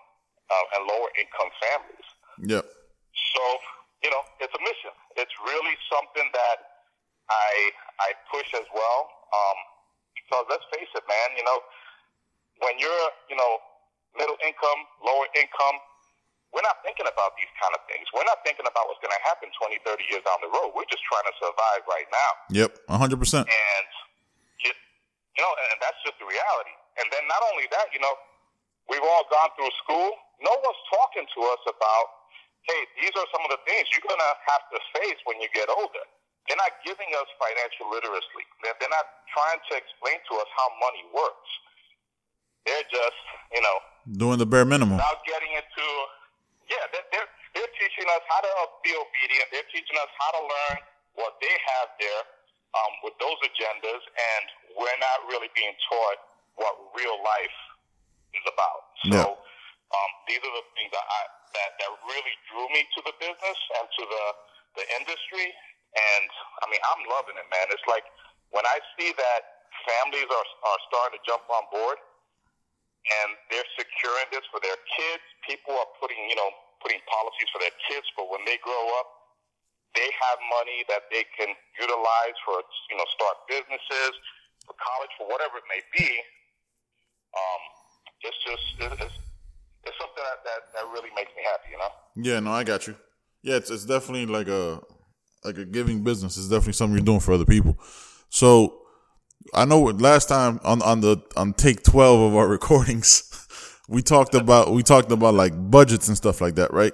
uh, 0.48 0.76
and 0.80 0.88
lower 0.88 1.12
income 1.20 1.52
families. 1.60 2.08
Yep. 2.40 2.64
So, 3.36 3.44
you 4.00 4.10
know, 4.12 4.24
it's 4.40 4.56
a 4.56 4.62
mission. 4.64 4.96
It's 5.20 5.36
really 5.44 5.76
something 5.92 6.28
that 6.32 6.58
I 7.28 7.52
I 8.00 8.10
push 8.32 8.48
as 8.56 8.68
well. 8.72 9.02
Um, 9.34 9.58
because 10.16 10.46
let's 10.48 10.68
face 10.72 10.92
it, 10.96 11.04
man. 11.08 11.30
You 11.36 11.44
know, 11.44 11.60
when 12.64 12.80
you're 12.80 13.08
you 13.28 13.36
know 13.36 13.60
middle 14.18 14.38
income, 14.46 14.80
lower 15.02 15.28
income, 15.38 15.78
we're 16.54 16.66
not 16.66 16.86
thinking 16.86 17.10
about 17.10 17.34
these 17.34 17.50
kind 17.58 17.74
of 17.74 17.82
things. 17.90 18.06
We're 18.14 18.30
not 18.30 18.46
thinking 18.46 18.70
about 18.70 18.86
what's 18.86 19.02
going 19.02 19.14
to 19.14 19.24
happen 19.26 19.50
20, 19.58 19.82
30 19.82 20.14
years 20.14 20.22
down 20.22 20.38
the 20.46 20.54
road. 20.54 20.78
We're 20.78 20.86
just 20.86 21.02
trying 21.10 21.26
to 21.26 21.36
survive 21.42 21.82
right 21.90 22.10
now. 22.14 22.30
Yep, 22.54 22.72
100%. 22.94 23.50
And 23.50 23.88
you 25.34 25.42
know, 25.42 25.50
and 25.50 25.78
that's 25.82 25.98
just 26.06 26.18
the 26.22 26.30
reality. 26.30 26.76
And 27.02 27.10
then 27.10 27.26
not 27.26 27.42
only 27.54 27.66
that, 27.74 27.90
you 27.90 27.98
know, 27.98 28.14
we've 28.86 29.02
all 29.02 29.26
gone 29.34 29.50
through 29.58 29.74
school. 29.82 30.14
No 30.42 30.54
one's 30.54 30.84
talking 30.94 31.26
to 31.26 31.40
us 31.50 31.64
about, 31.66 32.06
hey, 32.70 32.82
these 33.02 33.14
are 33.18 33.28
some 33.34 33.42
of 33.42 33.50
the 33.50 33.62
things 33.66 33.90
you're 33.92 34.06
going 34.06 34.22
to 34.22 34.34
have 34.54 34.64
to 34.70 34.78
face 34.94 35.18
when 35.26 35.42
you 35.42 35.50
get 35.58 35.74
older. 35.74 36.06
They're 36.46 36.60
not 36.60 36.76
giving 36.86 37.08
us 37.18 37.28
financial 37.40 37.90
literacy. 37.90 38.46
They're, 38.62 38.78
they're 38.78 38.94
not 38.94 39.26
trying 39.32 39.58
to 39.58 39.74
explain 39.80 40.20
to 40.22 40.34
us 40.44 40.50
how 40.54 40.68
money 40.78 41.02
works. 41.16 41.52
They're 42.68 42.88
just, 42.92 43.24
you 43.56 43.64
know, 43.64 43.78
doing 44.10 44.38
the 44.38 44.46
bare 44.46 44.66
minimum. 44.66 45.00
Without 45.00 45.24
getting 45.24 45.52
into, 45.56 45.86
yeah, 46.70 46.84
they're, 46.92 47.08
they're, 47.12 47.74
teaching 47.80 48.08
us 48.16 48.24
how 48.32 48.40
to 48.40 48.54
be 48.80 48.96
obedient. 48.96 49.48
They're 49.52 49.68
teaching 49.74 49.98
us 50.00 50.12
how 50.16 50.32
to 50.40 50.42
learn 50.46 50.78
what 51.20 51.36
they 51.44 51.52
have 51.52 51.92
there 52.00 52.24
um, 52.74 52.92
with 53.04 53.16
those 53.20 53.36
agendas, 53.44 54.02
and 54.08 54.46
we're 54.78 55.00
not 55.04 55.28
really 55.28 55.52
being 55.52 55.74
taught 55.92 56.20
what 56.56 56.74
real 56.96 57.18
life 57.20 57.58
is 58.34 58.46
about. 58.48 58.82
So 59.10 59.20
yeah. 59.20 59.96
um, 60.00 60.12
these 60.26 60.42
are 60.42 60.54
the 60.54 60.66
things 60.78 60.92
that, 60.96 61.06
I, 61.06 61.22
that 61.60 61.70
that 61.82 61.92
really 62.08 62.36
drew 62.50 62.66
me 62.74 62.82
to 62.98 63.00
the 63.06 63.14
business 63.22 63.60
and 63.78 63.86
to 63.86 64.04
the 64.08 64.26
the 64.82 64.86
industry. 65.02 65.54
And 65.94 66.30
I 66.62 66.72
mean, 66.72 66.82
I'm 66.82 67.02
loving 67.06 67.38
it, 67.38 67.46
man. 67.54 67.70
It's 67.70 67.86
like 67.86 68.06
when 68.50 68.66
I 68.66 68.82
see 68.98 69.14
that 69.14 69.42
families 69.86 70.30
are 70.30 70.48
are 70.66 70.80
starting 70.90 71.20
to 71.20 71.22
jump 71.26 71.46
on 71.50 71.64
board. 71.70 72.02
And 73.04 73.36
they're 73.52 73.68
securing 73.76 74.28
this 74.32 74.46
for 74.48 74.64
their 74.64 74.80
kids. 74.96 75.24
People 75.44 75.76
are 75.76 75.92
putting, 76.00 76.20
you 76.32 76.38
know, 76.40 76.50
putting 76.80 77.00
policies 77.08 77.50
for 77.52 77.60
their 77.60 77.76
kids 77.88 78.08
for 78.16 78.28
when 78.32 78.44
they 78.48 78.60
grow 78.64 78.84
up. 79.00 79.08
They 79.96 80.10
have 80.10 80.38
money 80.50 80.82
that 80.90 81.06
they 81.14 81.24
can 81.38 81.54
utilize 81.78 82.38
for, 82.48 82.64
you 82.90 82.98
know, 82.98 83.06
start 83.14 83.46
businesses, 83.46 84.14
for 84.66 84.74
college, 84.80 85.14
for 85.20 85.28
whatever 85.30 85.62
it 85.62 85.68
may 85.70 85.84
be. 85.94 86.10
Um, 87.36 87.62
it's 88.24 88.40
just 88.42 88.66
it's, 88.80 89.18
it's 89.84 89.98
something 90.00 90.24
that, 90.24 90.40
that 90.48 90.62
that 90.74 90.86
really 90.92 91.12
makes 91.16 91.32
me 91.36 91.44
happy, 91.44 91.76
you 91.76 91.80
know. 91.80 91.92
Yeah, 92.16 92.40
no, 92.40 92.52
I 92.52 92.64
got 92.64 92.88
you. 92.88 92.96
Yeah, 93.44 93.58
it's 93.58 93.70
it's 93.70 93.86
definitely 93.86 94.26
like 94.26 94.48
a 94.48 94.82
like 95.44 95.58
a 95.58 95.66
giving 95.66 96.04
business. 96.04 96.38
It's 96.38 96.48
definitely 96.48 96.74
something 96.74 96.96
you're 96.98 97.06
doing 97.06 97.20
for 97.20 97.34
other 97.34 97.46
people. 97.46 97.78
So 98.30 98.83
I 99.56 99.66
know 99.66 99.82
last 99.82 100.30
time 100.30 100.60
on 100.64 100.82
on 100.82 101.02
the 101.02 101.22
on 101.38 101.54
take 101.54 101.84
twelve 101.84 102.20
of 102.22 102.36
our 102.36 102.48
recordings, 102.58 103.24
we 103.88 104.02
talked 104.02 104.36
about 104.36 104.72
we 104.72 104.84
talked 104.84 105.12
about 105.12 105.34
like 105.34 105.54
budgets 105.72 106.08
and 106.08 106.18
stuff 106.18 106.42
like 106.42 106.56
that, 106.56 106.74
right? 106.74 106.94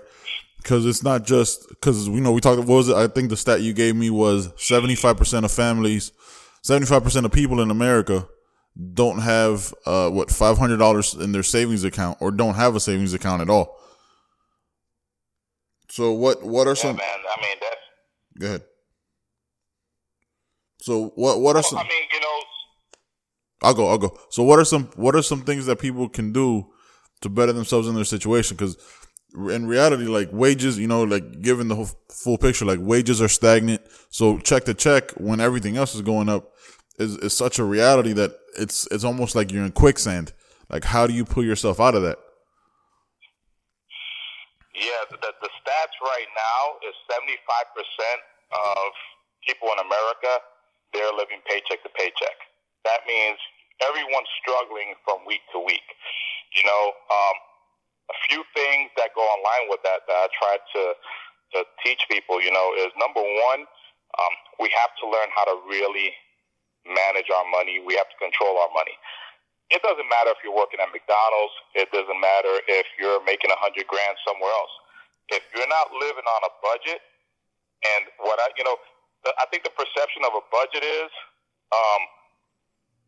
Because 0.57 0.85
it's 0.85 1.03
not 1.03 1.25
just 1.25 1.67
because 1.69 2.07
you 2.07 2.19
know 2.21 2.31
we 2.31 2.41
talked. 2.41 2.59
What 2.59 2.67
was 2.67 2.89
it? 2.89 2.95
I 2.95 3.07
think 3.07 3.29
the 3.29 3.37
stat 3.37 3.61
you 3.61 3.73
gave 3.73 3.95
me 3.95 4.09
was 4.09 4.51
seventy 4.57 4.95
five 4.95 5.17
percent 5.17 5.45
of 5.45 5.51
families, 5.51 6.11
seventy 6.61 6.85
five 6.85 7.03
percent 7.03 7.25
of 7.25 7.31
people 7.31 7.61
in 7.61 7.71
America 7.71 8.27
don't 8.93 9.19
have 9.19 9.73
uh 9.85 10.09
what 10.09 10.29
five 10.29 10.57
hundred 10.57 10.77
dollars 10.77 11.13
in 11.13 11.31
their 11.31 11.43
savings 11.43 11.83
account 11.83 12.17
or 12.21 12.31
don't 12.31 12.55
have 12.55 12.75
a 12.75 12.79
savings 12.79 13.13
account 13.13 13.41
at 13.41 13.49
all. 13.49 13.75
So 15.89 16.11
what 16.13 16.43
what 16.43 16.67
are 16.67 16.71
Yeah, 16.71 16.73
some? 16.75 16.95
man. 16.97 17.05
I 17.37 17.41
mean, 17.41 17.57
that's. 17.61 17.75
Go 18.39 18.45
ahead. 18.47 18.63
So 20.81 21.11
what 21.15 21.41
what 21.41 21.55
are 21.55 21.63
some? 21.63 21.79
I 21.79 21.83
mean, 21.83 22.03
I'll 23.61 23.73
go. 23.73 23.87
I'll 23.87 23.97
go. 23.97 24.17
So 24.29 24.43
what 24.43 24.59
are 24.59 24.65
some 24.65 24.85
what 24.95 25.15
are 25.15 25.21
some 25.21 25.41
things 25.41 25.65
that 25.65 25.79
people 25.79 26.07
can 26.09 26.31
do 26.31 26.67
to 27.21 27.29
better 27.29 27.53
themselves 27.53 27.87
in 27.87 27.95
their 27.95 28.05
situation? 28.05 28.55
Because 28.55 28.77
in 29.33 29.67
reality, 29.67 30.05
like 30.05 30.29
wages, 30.31 30.79
you 30.79 30.87
know, 30.87 31.03
like 31.03 31.41
given 31.41 31.67
the 31.67 31.75
whole 31.75 31.89
full 32.09 32.37
picture, 32.37 32.65
like 32.65 32.79
wages 32.81 33.21
are 33.21 33.27
stagnant. 33.27 33.81
So 34.09 34.39
check 34.39 34.63
to 34.65 34.73
check 34.73 35.11
when 35.11 35.39
everything 35.39 35.77
else 35.77 35.93
is 35.93 36.01
going 36.01 36.29
up 36.29 36.53
is 36.97 37.17
is 37.17 37.35
such 37.35 37.59
a 37.59 37.63
reality 37.63 38.13
that 38.13 38.31
it's 38.57 38.87
it's 38.91 39.03
almost 39.03 39.35
like 39.35 39.51
you're 39.51 39.65
in 39.65 39.71
quicksand. 39.71 40.33
Like 40.69 40.83
how 40.83 41.07
do 41.07 41.13
you 41.13 41.25
pull 41.25 41.43
yourself 41.43 41.79
out 41.79 41.95
of 41.95 42.03
that? 42.03 42.17
Yeah, 44.75 45.03
the, 45.11 45.17
the, 45.17 45.31
the 45.41 45.51
stats 45.59 45.95
right 45.99 46.29
now 46.31 46.79
is 46.87 46.95
75% 47.11 47.27
of 48.55 48.93
people 49.45 49.67
in 49.75 49.79
America, 49.83 50.31
they're 50.93 51.11
living 51.13 51.41
paycheck 51.43 51.83
to 51.83 51.91
paycheck. 51.97 52.48
That 52.85 53.03
means 53.07 53.37
everyone's 53.83 54.31
struggling 54.39 54.95
from 55.03 55.23
week 55.27 55.43
to 55.55 55.59
week. 55.59 55.85
You 56.55 56.63
know, 56.65 56.83
um, 57.11 57.35
a 58.09 58.17
few 58.29 58.41
things 58.57 58.89
that 58.97 59.13
go 59.13 59.21
online 59.21 59.69
with 59.69 59.81
that 59.85 60.05
that 60.07 60.17
I 60.17 60.27
try 60.33 60.55
to, 60.57 60.83
to 61.53 61.57
teach 61.85 62.01
people, 62.09 62.41
you 62.41 62.51
know, 62.51 62.73
is 62.79 62.89
number 62.97 63.21
one, 63.21 63.61
um, 64.17 64.33
we 64.57 64.73
have 64.73 64.91
to 65.01 65.05
learn 65.05 65.29
how 65.35 65.45
to 65.45 65.55
really 65.69 66.11
manage 66.89 67.29
our 67.29 67.45
money. 67.53 67.77
We 67.85 67.93
have 67.95 68.09
to 68.09 68.17
control 68.17 68.57
our 68.57 68.73
money 68.73 68.97
it 69.69 69.85
doesn't 69.85 70.09
matter 70.09 70.33
if 70.33 70.41
you're 70.41 70.55
working 70.55 70.81
at 70.81 70.89
McDonald's. 70.89 71.53
It 71.77 71.93
doesn't 71.93 72.17
matter 72.17 72.53
if 72.65 72.89
you're 72.97 73.21
making 73.21 73.53
a 73.53 73.59
hundred 73.61 73.85
grand 73.85 74.17
somewhere 74.25 74.49
else. 74.49 74.73
If 75.29 75.45
you're 75.53 75.69
not 75.69 75.93
living 75.93 76.25
on 76.25 76.41
a 76.49 76.51
budget, 76.65 77.01
and 77.85 78.09
what 78.25 78.41
I, 78.41 78.49
you 78.57 78.65
know, 78.65 78.75
I 79.37 79.45
think 79.53 79.61
the 79.61 79.73
perception 79.77 80.25
of 80.25 80.33
a 80.33 80.43
budget 80.49 80.81
is, 80.81 81.13
um, 81.69 82.01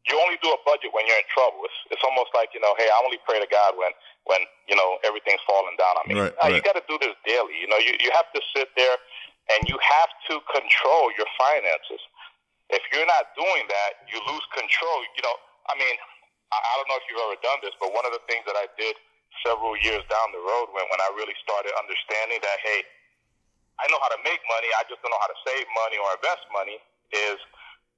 you 0.09 0.17
only 0.17 0.37
do 0.41 0.49
a 0.49 0.59
budget 0.65 0.89
when 0.97 1.05
you're 1.05 1.19
in 1.21 1.29
trouble. 1.29 1.61
It's, 1.67 1.79
it's 1.97 2.03
almost 2.05 2.33
like 2.33 2.49
you 2.57 2.61
know, 2.61 2.73
hey, 2.77 2.89
I 2.89 2.97
only 3.05 3.21
pray 3.27 3.37
to 3.37 3.49
God 3.49 3.77
when 3.77 3.91
when 4.25 4.41
you 4.65 4.75
know 4.75 4.97
everything's 5.05 5.41
falling 5.45 5.77
down 5.77 5.93
on 6.01 6.05
me. 6.09 6.13
Right, 6.17 6.33
Uh, 6.41 6.49
You 6.49 6.61
got 6.65 6.77
to 6.77 6.85
do 6.89 6.97
this 6.97 7.13
daily. 7.25 7.55
You 7.61 7.69
know, 7.69 7.77
you 7.77 7.93
you 8.01 8.09
have 8.13 8.29
to 8.33 8.41
sit 8.55 8.69
there 8.73 8.97
and 9.57 9.69
you 9.69 9.77
have 9.77 10.11
to 10.31 10.41
control 10.49 11.05
your 11.17 11.29
finances. 11.37 12.01
If 12.71 12.81
you're 12.95 13.09
not 13.09 13.35
doing 13.35 13.67
that, 13.67 14.07
you 14.07 14.17
lose 14.25 14.45
control. 14.55 14.97
You 15.17 15.21
know, 15.27 15.35
I 15.69 15.75
mean, 15.75 15.95
I, 16.53 16.57
I 16.57 16.71
don't 16.79 16.87
know 16.87 16.97
if 16.97 17.05
you've 17.11 17.19
ever 17.19 17.37
done 17.43 17.59
this, 17.61 17.75
but 17.77 17.91
one 17.91 18.07
of 18.07 18.13
the 18.15 18.23
things 18.31 18.47
that 18.47 18.55
I 18.55 18.71
did 18.79 18.95
several 19.43 19.75
years 19.79 20.03
down 20.11 20.27
the 20.35 20.43
road 20.43 20.71
when, 20.75 20.83
when 20.91 20.99
I 20.99 21.09
really 21.15 21.35
started 21.43 21.71
understanding 21.79 22.39
that, 22.43 22.57
hey, 22.63 22.83
I 23.79 23.87
know 23.89 23.99
how 24.03 24.11
to 24.13 24.19
make 24.23 24.39
money, 24.47 24.69
I 24.77 24.83
just 24.91 25.01
don't 25.01 25.09
know 25.11 25.19
how 25.23 25.31
to 25.31 25.39
save 25.47 25.65
money 25.73 25.97
or 25.97 26.07
invest 26.15 26.43
money, 26.53 26.77
is 27.11 27.39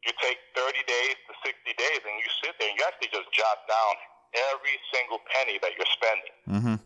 you 0.03 0.11
take 0.19 0.39
30 0.55 0.83
days 0.83 1.15
to 1.27 1.33
60 1.47 1.63
days 1.79 2.01
and 2.03 2.15
you 2.19 2.27
sit 2.43 2.53
there 2.59 2.67
and 2.67 2.75
you 2.75 2.83
actually 2.83 3.11
just 3.11 3.27
jot 3.31 3.63
down 3.71 3.93
every 4.51 4.75
single 4.91 5.23
penny 5.31 5.61
that 5.63 5.71
you're 5.79 5.93
spending. 5.95 6.35
Mm-hmm. 6.49 6.77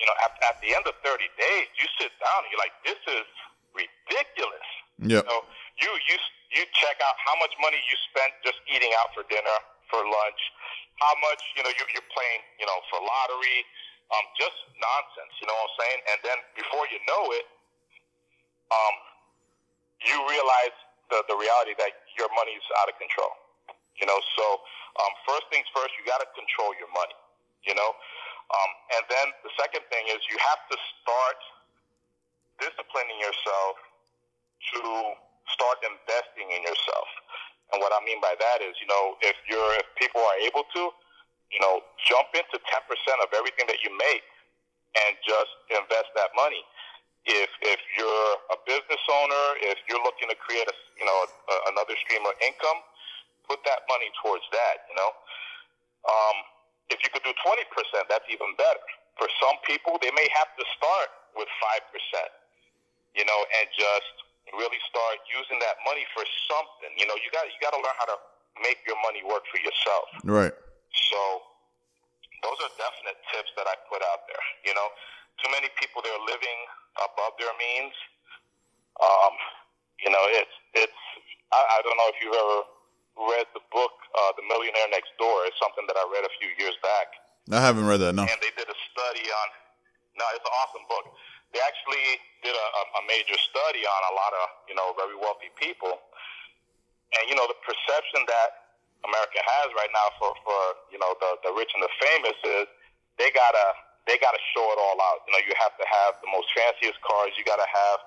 You 0.00 0.06
know, 0.08 0.16
at, 0.24 0.32
at 0.48 0.56
the 0.64 0.72
end 0.72 0.88
of 0.88 0.96
30 1.04 1.28
days, 1.36 1.66
you 1.76 1.84
sit 2.00 2.12
down 2.16 2.38
and 2.44 2.48
you're 2.48 2.62
like, 2.62 2.76
this 2.88 3.00
is 3.04 3.28
ridiculous. 3.76 4.68
Yep. 5.00 5.28
So 5.28 5.34
you 5.80 5.90
you 6.08 6.16
you 6.52 6.62
check 6.76 6.96
out 7.00 7.16
how 7.20 7.36
much 7.40 7.52
money 7.60 7.80
you 7.80 7.96
spent 8.12 8.32
just 8.44 8.60
eating 8.68 8.92
out 9.00 9.12
for 9.16 9.24
dinner, 9.28 9.56
for 9.88 10.00
lunch, 10.00 10.40
how 11.00 11.16
much 11.24 11.40
you 11.56 11.64
know 11.64 11.72
you, 11.72 11.84
you're 11.92 12.10
playing, 12.12 12.42
you 12.60 12.68
know, 12.68 12.78
for 12.92 13.00
lottery, 13.00 13.64
um, 14.12 14.24
just 14.36 14.56
nonsense. 14.76 15.32
You 15.40 15.48
know 15.48 15.56
what 15.56 15.72
I'm 15.72 15.76
saying? 15.80 16.00
And 16.12 16.18
then 16.20 16.38
before 16.52 16.84
you 16.92 17.00
know 17.08 17.22
it, 17.32 17.46
um, 18.68 18.94
you 20.04 20.16
realize 20.28 20.76
the 21.10 21.22
the 21.28 21.36
reality 21.36 21.74
that 21.78 21.92
your 22.16 22.30
money's 22.34 22.64
out 22.82 22.88
of 22.88 22.96
control. 22.98 23.34
You 23.98 24.08
know, 24.08 24.16
so 24.38 24.44
um, 24.96 25.12
first 25.28 25.44
things 25.52 25.68
first, 25.76 25.92
you 26.00 26.06
got 26.08 26.24
to 26.24 26.28
control 26.32 26.72
your 26.80 26.88
money. 26.94 27.14
You 27.66 27.76
know, 27.76 27.90
um, 28.56 28.70
and 28.96 29.04
then 29.12 29.26
the 29.44 29.52
second 29.60 29.84
thing 29.92 30.08
is 30.08 30.18
you 30.32 30.38
have 30.40 30.64
to 30.72 30.76
start 31.02 31.38
disciplining 32.56 33.20
yourself 33.20 33.76
to 34.72 34.80
start 35.52 35.76
investing 35.84 36.48
in 36.52 36.60
yourself. 36.64 37.08
And 37.72 37.78
what 37.84 37.92
I 37.94 38.00
mean 38.02 38.18
by 38.18 38.34
that 38.34 38.58
is, 38.64 38.74
you 38.80 38.88
know, 38.88 39.20
if 39.22 39.36
you're 39.46 39.72
if 39.78 39.86
people 40.00 40.20
are 40.24 40.38
able 40.42 40.64
to, 40.74 40.82
you 41.52 41.60
know, 41.60 41.84
jump 42.08 42.32
into 42.32 42.56
ten 42.66 42.82
percent 42.88 43.20
of 43.20 43.30
everything 43.36 43.68
that 43.68 43.84
you 43.84 43.92
make 43.94 44.24
and 45.06 45.14
just 45.22 45.52
invest 45.70 46.10
that 46.18 46.34
money. 46.34 46.64
If 47.28 47.50
if 47.62 47.80
you're 47.98 48.32
a 48.54 48.58
business 48.64 49.02
owner, 49.12 49.44
if 49.60 49.76
you're 49.88 50.02
looking 50.02 50.32
to 50.32 50.36
create 50.40 50.66
a 50.66 50.76
you 50.96 51.04
know 51.04 51.16
a, 51.24 51.56
another 51.76 51.94
stream 52.00 52.24
of 52.24 52.34
income, 52.40 52.80
put 53.44 53.60
that 53.68 53.84
money 53.92 54.08
towards 54.24 54.44
that. 54.56 54.88
You 54.88 54.96
know, 54.96 55.10
um, 56.08 56.36
if 56.88 57.04
you 57.04 57.12
could 57.12 57.24
do 57.24 57.34
twenty 57.44 57.66
percent, 57.70 58.08
that's 58.08 58.24
even 58.32 58.56
better. 58.56 58.82
For 59.20 59.28
some 59.36 59.60
people, 59.68 60.00
they 60.00 60.10
may 60.16 60.24
have 60.32 60.48
to 60.56 60.64
start 60.80 61.12
with 61.36 61.48
five 61.60 61.84
percent 61.92 62.32
you 63.14 63.26
know, 63.26 63.40
and 63.60 63.66
just 63.74 64.14
really 64.54 64.80
start 64.90 65.18
using 65.30 65.58
that 65.62 65.78
money 65.86 66.06
for 66.14 66.26
something. 66.50 66.90
You 66.98 67.06
know, 67.06 67.14
you 67.18 67.30
got 67.30 67.46
you 67.46 67.58
got 67.62 67.74
to 67.74 67.80
learn 67.82 67.96
how 67.98 68.08
to 68.14 68.18
make 68.62 68.82
your 68.86 68.98
money 69.02 69.22
work 69.22 69.46
for 69.50 69.60
yourself. 69.62 70.06
Right. 70.26 70.54
So 70.90 71.20
those 72.42 72.58
are 72.66 72.72
definite 72.78 73.18
tips 73.30 73.50
that 73.54 73.66
I 73.66 73.74
put 73.86 74.02
out 74.02 74.26
there. 74.26 74.44
You 74.66 74.74
know, 74.74 74.88
too 75.42 75.50
many 75.52 75.68
people 75.80 76.04
they're 76.04 76.24
living 76.24 76.58
above 77.00 77.36
their 77.40 77.52
means. 77.56 77.94
Um, 79.00 79.34
you 80.04 80.10
know, 80.12 80.24
it's 80.36 80.56
it's 80.76 81.00
I, 81.52 81.60
I 81.60 81.78
don't 81.84 81.96
know 81.96 82.08
if 82.12 82.18
you've 82.20 82.36
ever 82.36 82.58
read 83.34 83.46
the 83.52 83.64
book 83.72 83.92
uh, 84.16 84.32
The 84.36 84.44
Millionaire 84.48 84.88
Next 84.92 85.12
Door. 85.20 85.50
It's 85.50 85.58
something 85.60 85.84
that 85.88 85.96
I 85.96 86.04
read 86.08 86.24
a 86.24 86.32
few 86.40 86.50
years 86.56 86.76
back 86.80 87.12
I 87.50 87.58
haven't 87.58 87.88
read 87.90 87.98
that. 87.98 88.14
No. 88.14 88.22
and 88.22 88.38
they 88.38 88.54
did 88.54 88.70
a 88.70 88.78
study 88.94 89.26
on. 89.26 89.48
No, 90.14 90.24
it's 90.38 90.46
an 90.46 90.54
awesome 90.62 90.86
book. 90.86 91.06
They 91.50 91.58
actually 91.66 92.20
did 92.46 92.54
a, 92.54 92.66
a, 92.78 92.82
a 93.00 93.02
major 93.10 93.34
study 93.34 93.82
on 93.82 94.00
a 94.06 94.14
lot 94.14 94.32
of 94.38 94.46
you 94.70 94.76
know 94.78 94.94
very 94.94 95.18
wealthy 95.18 95.50
people, 95.58 95.98
and 97.18 97.22
you 97.26 97.34
know 97.34 97.50
the 97.50 97.58
perception 97.66 98.22
that 98.30 98.70
America 99.02 99.42
has 99.42 99.68
right 99.74 99.90
now 99.90 100.08
for 100.22 100.30
for 100.46 100.60
you 100.94 100.98
know 101.02 101.16
the 101.18 101.42
the 101.42 101.50
rich 101.56 101.74
and 101.74 101.82
the 101.82 101.90
famous 101.98 102.38
is 102.44 102.66
they 103.18 103.34
gotta 103.34 103.66
they 104.10 104.18
gotta 104.18 104.42
show 104.50 104.66
it 104.74 104.78
all 104.82 104.98
out. 104.98 105.22
You 105.30 105.38
know, 105.38 105.42
you 105.46 105.54
have 105.62 105.78
to 105.78 105.86
have 105.86 106.18
the 106.18 106.26
most 106.34 106.50
fanciest 106.50 106.98
cars. 107.06 107.30
You 107.38 107.46
gotta 107.46 107.70
have 107.70 107.98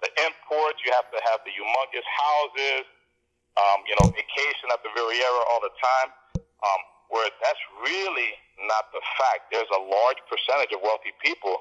the 0.00 0.08
imports. 0.24 0.80
You 0.80 0.96
have 0.96 1.12
to 1.12 1.20
have 1.28 1.44
the 1.44 1.52
humongous 1.52 2.08
houses. 2.08 2.88
Um, 3.60 3.84
you 3.84 3.92
know, 4.00 4.08
vacation 4.08 4.72
at 4.72 4.80
the 4.80 4.88
Riviera 4.96 5.44
all 5.52 5.60
the 5.60 5.76
time. 5.76 6.08
Um, 6.40 6.80
where 7.12 7.28
that's 7.44 7.60
really 7.84 8.32
not 8.64 8.88
the 8.96 9.04
fact. 9.20 9.52
There's 9.52 9.68
a 9.76 9.82
large 9.84 10.16
percentage 10.32 10.72
of 10.72 10.80
wealthy 10.80 11.12
people, 11.20 11.60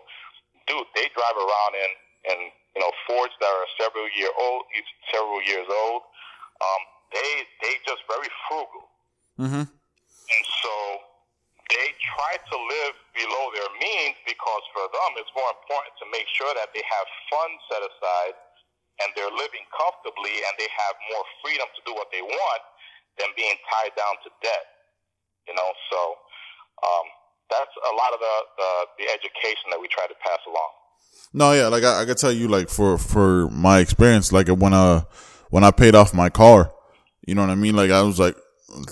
dude. 0.72 0.88
They 0.96 1.12
drive 1.12 1.36
around 1.36 1.76
in 1.76 1.92
in 2.32 2.40
you 2.48 2.80
know 2.80 2.92
Fords 3.04 3.36
that 3.44 3.52
are 3.52 3.68
several 3.76 4.08
year 4.16 4.32
old, 4.40 4.64
several 5.12 5.44
years 5.44 5.68
old. 5.68 6.08
Um, 6.64 6.82
they 7.12 7.44
they 7.60 7.74
just 7.84 8.08
very 8.08 8.32
frugal, 8.48 8.88
Mm-hmm. 9.36 9.68
and 9.68 10.44
so 10.64 10.74
they 11.72 11.88
try 12.04 12.34
to 12.36 12.56
live 12.60 12.96
below 13.16 13.46
their 13.56 13.72
means 13.80 14.20
because 14.28 14.64
for 14.76 14.86
them 14.92 15.12
it's 15.16 15.32
more 15.32 15.48
important 15.56 15.96
to 16.04 16.06
make 16.12 16.28
sure 16.36 16.52
that 16.60 16.68
they 16.76 16.84
have 16.84 17.08
funds 17.32 17.60
set 17.72 17.80
aside 17.80 18.36
and 19.00 19.08
they're 19.16 19.32
living 19.32 19.64
comfortably 19.72 20.36
and 20.44 20.54
they 20.60 20.68
have 20.68 20.96
more 21.16 21.24
freedom 21.40 21.68
to 21.72 21.82
do 21.88 21.96
what 21.96 22.12
they 22.12 22.20
want 22.22 22.64
than 23.16 23.32
being 23.40 23.56
tied 23.72 23.96
down 23.96 24.20
to 24.28 24.30
debt. 24.44 24.66
You 25.48 25.56
know, 25.56 25.70
so 25.90 26.00
um, 26.84 27.06
that's 27.50 27.76
a 27.88 27.94
lot 27.96 28.12
of 28.14 28.20
the, 28.20 28.36
the, 28.60 28.72
the 29.00 29.06
education 29.10 29.72
that 29.72 29.80
we 29.80 29.88
try 29.88 30.06
to 30.06 30.18
pass 30.22 30.44
along. 30.46 30.72
No, 31.34 31.56
yeah, 31.56 31.68
like 31.68 31.84
I, 31.84 32.04
I 32.04 32.06
could 32.06 32.18
tell 32.18 32.32
you, 32.32 32.48
like 32.48 32.70
for 32.70 32.98
for 32.98 33.50
my 33.50 33.80
experience, 33.80 34.32
like 34.32 34.48
when 34.48 34.74
uh 34.74 35.04
when 35.50 35.64
I 35.64 35.72
paid 35.72 35.96
off 35.96 36.14
my 36.14 36.30
car, 36.30 36.72
you 37.26 37.36
know 37.36 37.42
what 37.42 37.50
I 37.50 37.56
mean. 37.56 37.76
Like 37.76 37.92
I 37.92 38.02
was 38.02 38.20
like 38.20 38.36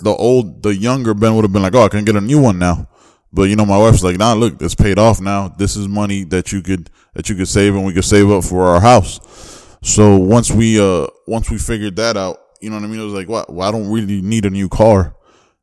the 0.01 0.15
old, 0.17 0.63
the 0.63 0.75
younger 0.75 1.13
Ben 1.13 1.35
would 1.35 1.43
have 1.43 1.53
been 1.53 1.61
like, 1.61 1.75
oh, 1.75 1.83
I 1.83 1.89
can 1.89 2.05
get 2.05 2.15
a 2.15 2.21
new 2.21 2.41
one 2.41 2.59
now. 2.59 2.87
But 3.31 3.43
you 3.43 3.55
know, 3.55 3.65
my 3.65 3.77
wife's 3.77 4.03
like, 4.03 4.17
nah, 4.17 4.33
look, 4.33 4.61
it's 4.61 4.75
paid 4.75 4.97
off 4.97 5.21
now. 5.21 5.49
This 5.49 5.75
is 5.75 5.87
money 5.87 6.23
that 6.25 6.51
you 6.51 6.61
could 6.61 6.89
that 7.13 7.29
you 7.29 7.35
could 7.35 7.47
save, 7.47 7.75
and 7.75 7.85
we 7.85 7.93
could 7.93 8.05
save 8.05 8.29
up 8.31 8.43
for 8.43 8.63
our 8.63 8.81
house. 8.81 9.19
So 9.83 10.17
once 10.17 10.51
we 10.51 10.79
uh 10.79 11.07
once 11.27 11.49
we 11.49 11.57
figured 11.57 11.95
that 11.97 12.17
out, 12.17 12.37
you 12.59 12.69
know 12.69 12.77
what 12.77 12.85
I 12.85 12.87
mean. 12.87 12.99
It 12.99 13.05
was 13.05 13.13
like, 13.13 13.29
what? 13.29 13.51
Well, 13.51 13.67
I 13.67 13.71
don't 13.71 13.91
really 13.91 14.21
need 14.21 14.45
a 14.45 14.49
new 14.49 14.67
car. 14.67 15.15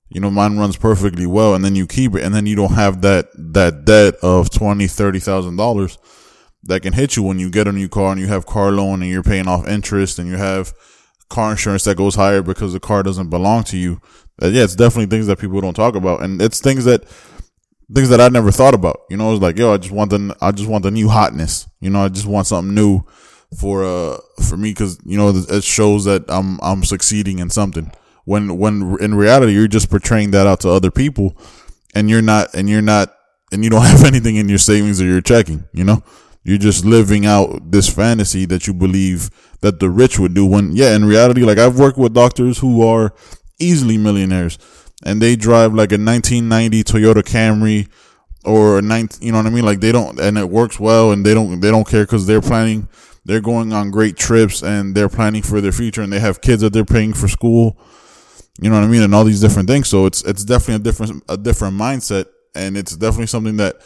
You 0.08 0.20
know, 0.20 0.30
mine 0.30 0.56
runs 0.56 0.76
perfectly 0.76 1.26
well, 1.26 1.54
and 1.54 1.64
then 1.64 1.75
you 1.75 1.88
keep 1.88 2.14
it, 2.14 2.23
and 2.23 2.32
then 2.32 2.46
you 2.46 2.54
don't 2.54 2.73
have 2.73 3.02
that 3.02 3.26
that 3.35 3.85
debt 3.85 4.14
of 4.23 4.50
twenty, 4.50 4.87
thirty 4.87 5.18
thousand 5.18 5.56
dollars 5.56 5.99
that 6.62 6.82
can 6.82 6.92
hit 6.92 7.16
you 7.16 7.23
when 7.23 7.38
you 7.38 7.50
get 7.50 7.68
a 7.68 7.73
new 7.73 7.88
car 7.88 8.12
and 8.12 8.20
you 8.20 8.26
have 8.26 8.46
car 8.46 8.73
loan 8.73 9.02
and 9.02 9.11
you're 9.11 9.23
paying 9.23 9.49
off 9.49 9.66
interest 9.66 10.18
and 10.18 10.28
you 10.28 10.37
have 10.37 10.73
car 11.28 11.50
insurance 11.50 11.85
that 11.85 11.97
goes 11.97 12.14
higher 12.14 12.42
because 12.42 12.73
the 12.73 12.80
car 12.80 13.02
doesn't 13.02 13.30
belong 13.30 13.64
to 13.64 13.76
you. 13.76 14.00
Uh, 14.42 14.49
yeah, 14.49 14.64
it's 14.64 14.76
definitely 14.76 15.06
things 15.06 15.26
that 15.26 15.38
people 15.38 15.61
don't 15.61 15.75
talk 15.75 15.95
about, 15.95 16.23
and 16.23 16.40
it's 16.42 16.61
things 16.61 16.85
that 16.85 17.04
things 17.95 18.09
that 18.09 18.21
I 18.21 18.28
never 18.28 18.50
thought 18.50 18.75
about. 18.75 19.00
You 19.09 19.16
know, 19.16 19.33
it's 19.33 19.42
like, 19.42 19.59
yo, 19.59 19.73
I 19.73 19.78
just 19.78 19.92
want 19.92 20.11
the 20.11 20.37
I 20.40 20.52
just 20.52 20.68
want 20.68 20.83
the 20.83 20.90
new 20.90 21.09
hotness. 21.09 21.68
You 21.80 21.90
know, 21.90 22.04
I 22.04 22.09
just 22.09 22.26
want 22.26 22.47
something 22.47 22.75
new 22.75 23.02
for 23.56 23.85
uh 23.85 24.18
for 24.49 24.56
me 24.56 24.71
because 24.71 24.99
you 25.04 25.16
know 25.16 25.30
it 25.30 25.64
shows 25.64 26.04
that 26.04 26.25
I'm 26.28 26.59
I'm 26.62 26.85
succeeding 26.85 27.38
in 27.38 27.50
something 27.50 27.92
when 28.25 28.59
when 28.59 28.97
in 29.00 29.14
reality 29.14 29.52
you're 29.52 29.68
just 29.68 29.88
portraying 29.88 30.33
that 30.33 30.47
out 30.47 30.61
to 30.61 30.71
other 30.71 30.90
people 30.90 31.37
and 31.95 32.11
you're 32.11 32.23
not 32.23 32.52
and 32.54 32.68
you're 32.68 32.83
not 32.83 33.14
and 33.52 33.62
you 33.62 33.71
don't 33.71 33.83
have 33.87 34.04
anything 34.04 34.37
in 34.37 34.49
your 34.49 34.59
savings 34.59 35.00
or 35.00 35.04
your 35.04 35.21
checking 35.21 35.64
you 35.73 35.85
know 35.85 36.02
you're 36.46 36.58
just 36.58 36.84
living 36.84 37.26
out 37.26 37.70
this 37.70 37.92
fantasy 37.92 38.44
that 38.46 38.66
you 38.66 38.74
believe 38.74 39.30
that 39.60 39.80
the 39.80 39.90
rich 39.90 40.18
would 40.18 40.34
do 40.34 40.46
when 40.46 40.74
yeah 40.74 40.94
in 40.94 41.04
reality 41.04 41.42
like 41.42 41.58
i've 41.58 41.78
worked 41.78 41.98
with 41.98 42.14
doctors 42.14 42.58
who 42.58 42.86
are 42.86 43.12
easily 43.58 43.98
millionaires 43.98 44.58
and 45.04 45.20
they 45.20 45.36
drive 45.36 45.72
like 45.74 45.92
a 45.92 45.98
1990 45.98 46.84
toyota 46.84 47.22
camry 47.22 47.88
or 48.44 48.78
a 48.78 48.82
19 48.82 49.26
you 49.26 49.32
know 49.32 49.38
what 49.38 49.46
i 49.46 49.50
mean 49.50 49.64
like 49.64 49.80
they 49.80 49.92
don't 49.92 50.20
and 50.20 50.38
it 50.38 50.48
works 50.48 50.78
well 50.78 51.12
and 51.12 51.24
they 51.26 51.34
don't 51.34 51.60
they 51.60 51.70
don't 51.70 51.88
care 51.88 52.04
because 52.04 52.26
they're 52.26 52.40
planning 52.40 52.88
they're 53.24 53.40
going 53.40 53.72
on 53.72 53.90
great 53.90 54.16
trips 54.16 54.62
and 54.62 54.94
they're 54.94 55.08
planning 55.08 55.42
for 55.42 55.60
their 55.60 55.72
future 55.72 56.02
and 56.02 56.12
they 56.12 56.20
have 56.20 56.40
kids 56.40 56.62
that 56.62 56.72
they're 56.72 56.84
paying 56.84 57.12
for 57.12 57.28
school 57.28 57.76
you 58.60 58.70
know 58.70 58.76
what 58.76 58.84
I 58.84 58.88
mean? 58.88 59.02
And 59.02 59.14
all 59.14 59.24
these 59.24 59.40
different 59.40 59.68
things. 59.68 59.88
So 59.88 60.06
it's, 60.06 60.22
it's 60.22 60.44
definitely 60.44 60.76
a 60.76 60.78
different, 60.78 61.22
a 61.28 61.36
different 61.36 61.76
mindset. 61.76 62.26
And 62.54 62.76
it's 62.76 62.96
definitely 62.96 63.26
something 63.26 63.58
that 63.58 63.76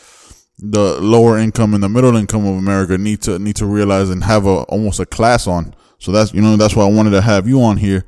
the 0.63 1.01
lower 1.01 1.39
income 1.39 1.75
and 1.75 1.83
the 1.83 1.89
middle 1.89 2.17
income 2.17 2.47
of 2.47 2.57
America 2.57 2.99
need 2.99 3.23
to, 3.23 3.39
need 3.39 3.57
to 3.57 3.67
realize 3.67 4.11
and 4.11 4.25
have 4.25 4.47
a, 4.47 4.63
almost 4.65 5.01
a 5.01 5.07
class 5.07 5.47
on. 5.47 5.75
So 5.99 6.13
that's, 6.13 6.33
you 6.33 6.41
know, 6.41 6.57
that's 6.57 6.77
why 6.77 6.85
I 6.85 6.91
wanted 6.91 7.11
to 7.11 7.21
have 7.21 7.49
you 7.49 7.63
on 7.63 7.77
here 7.77 8.05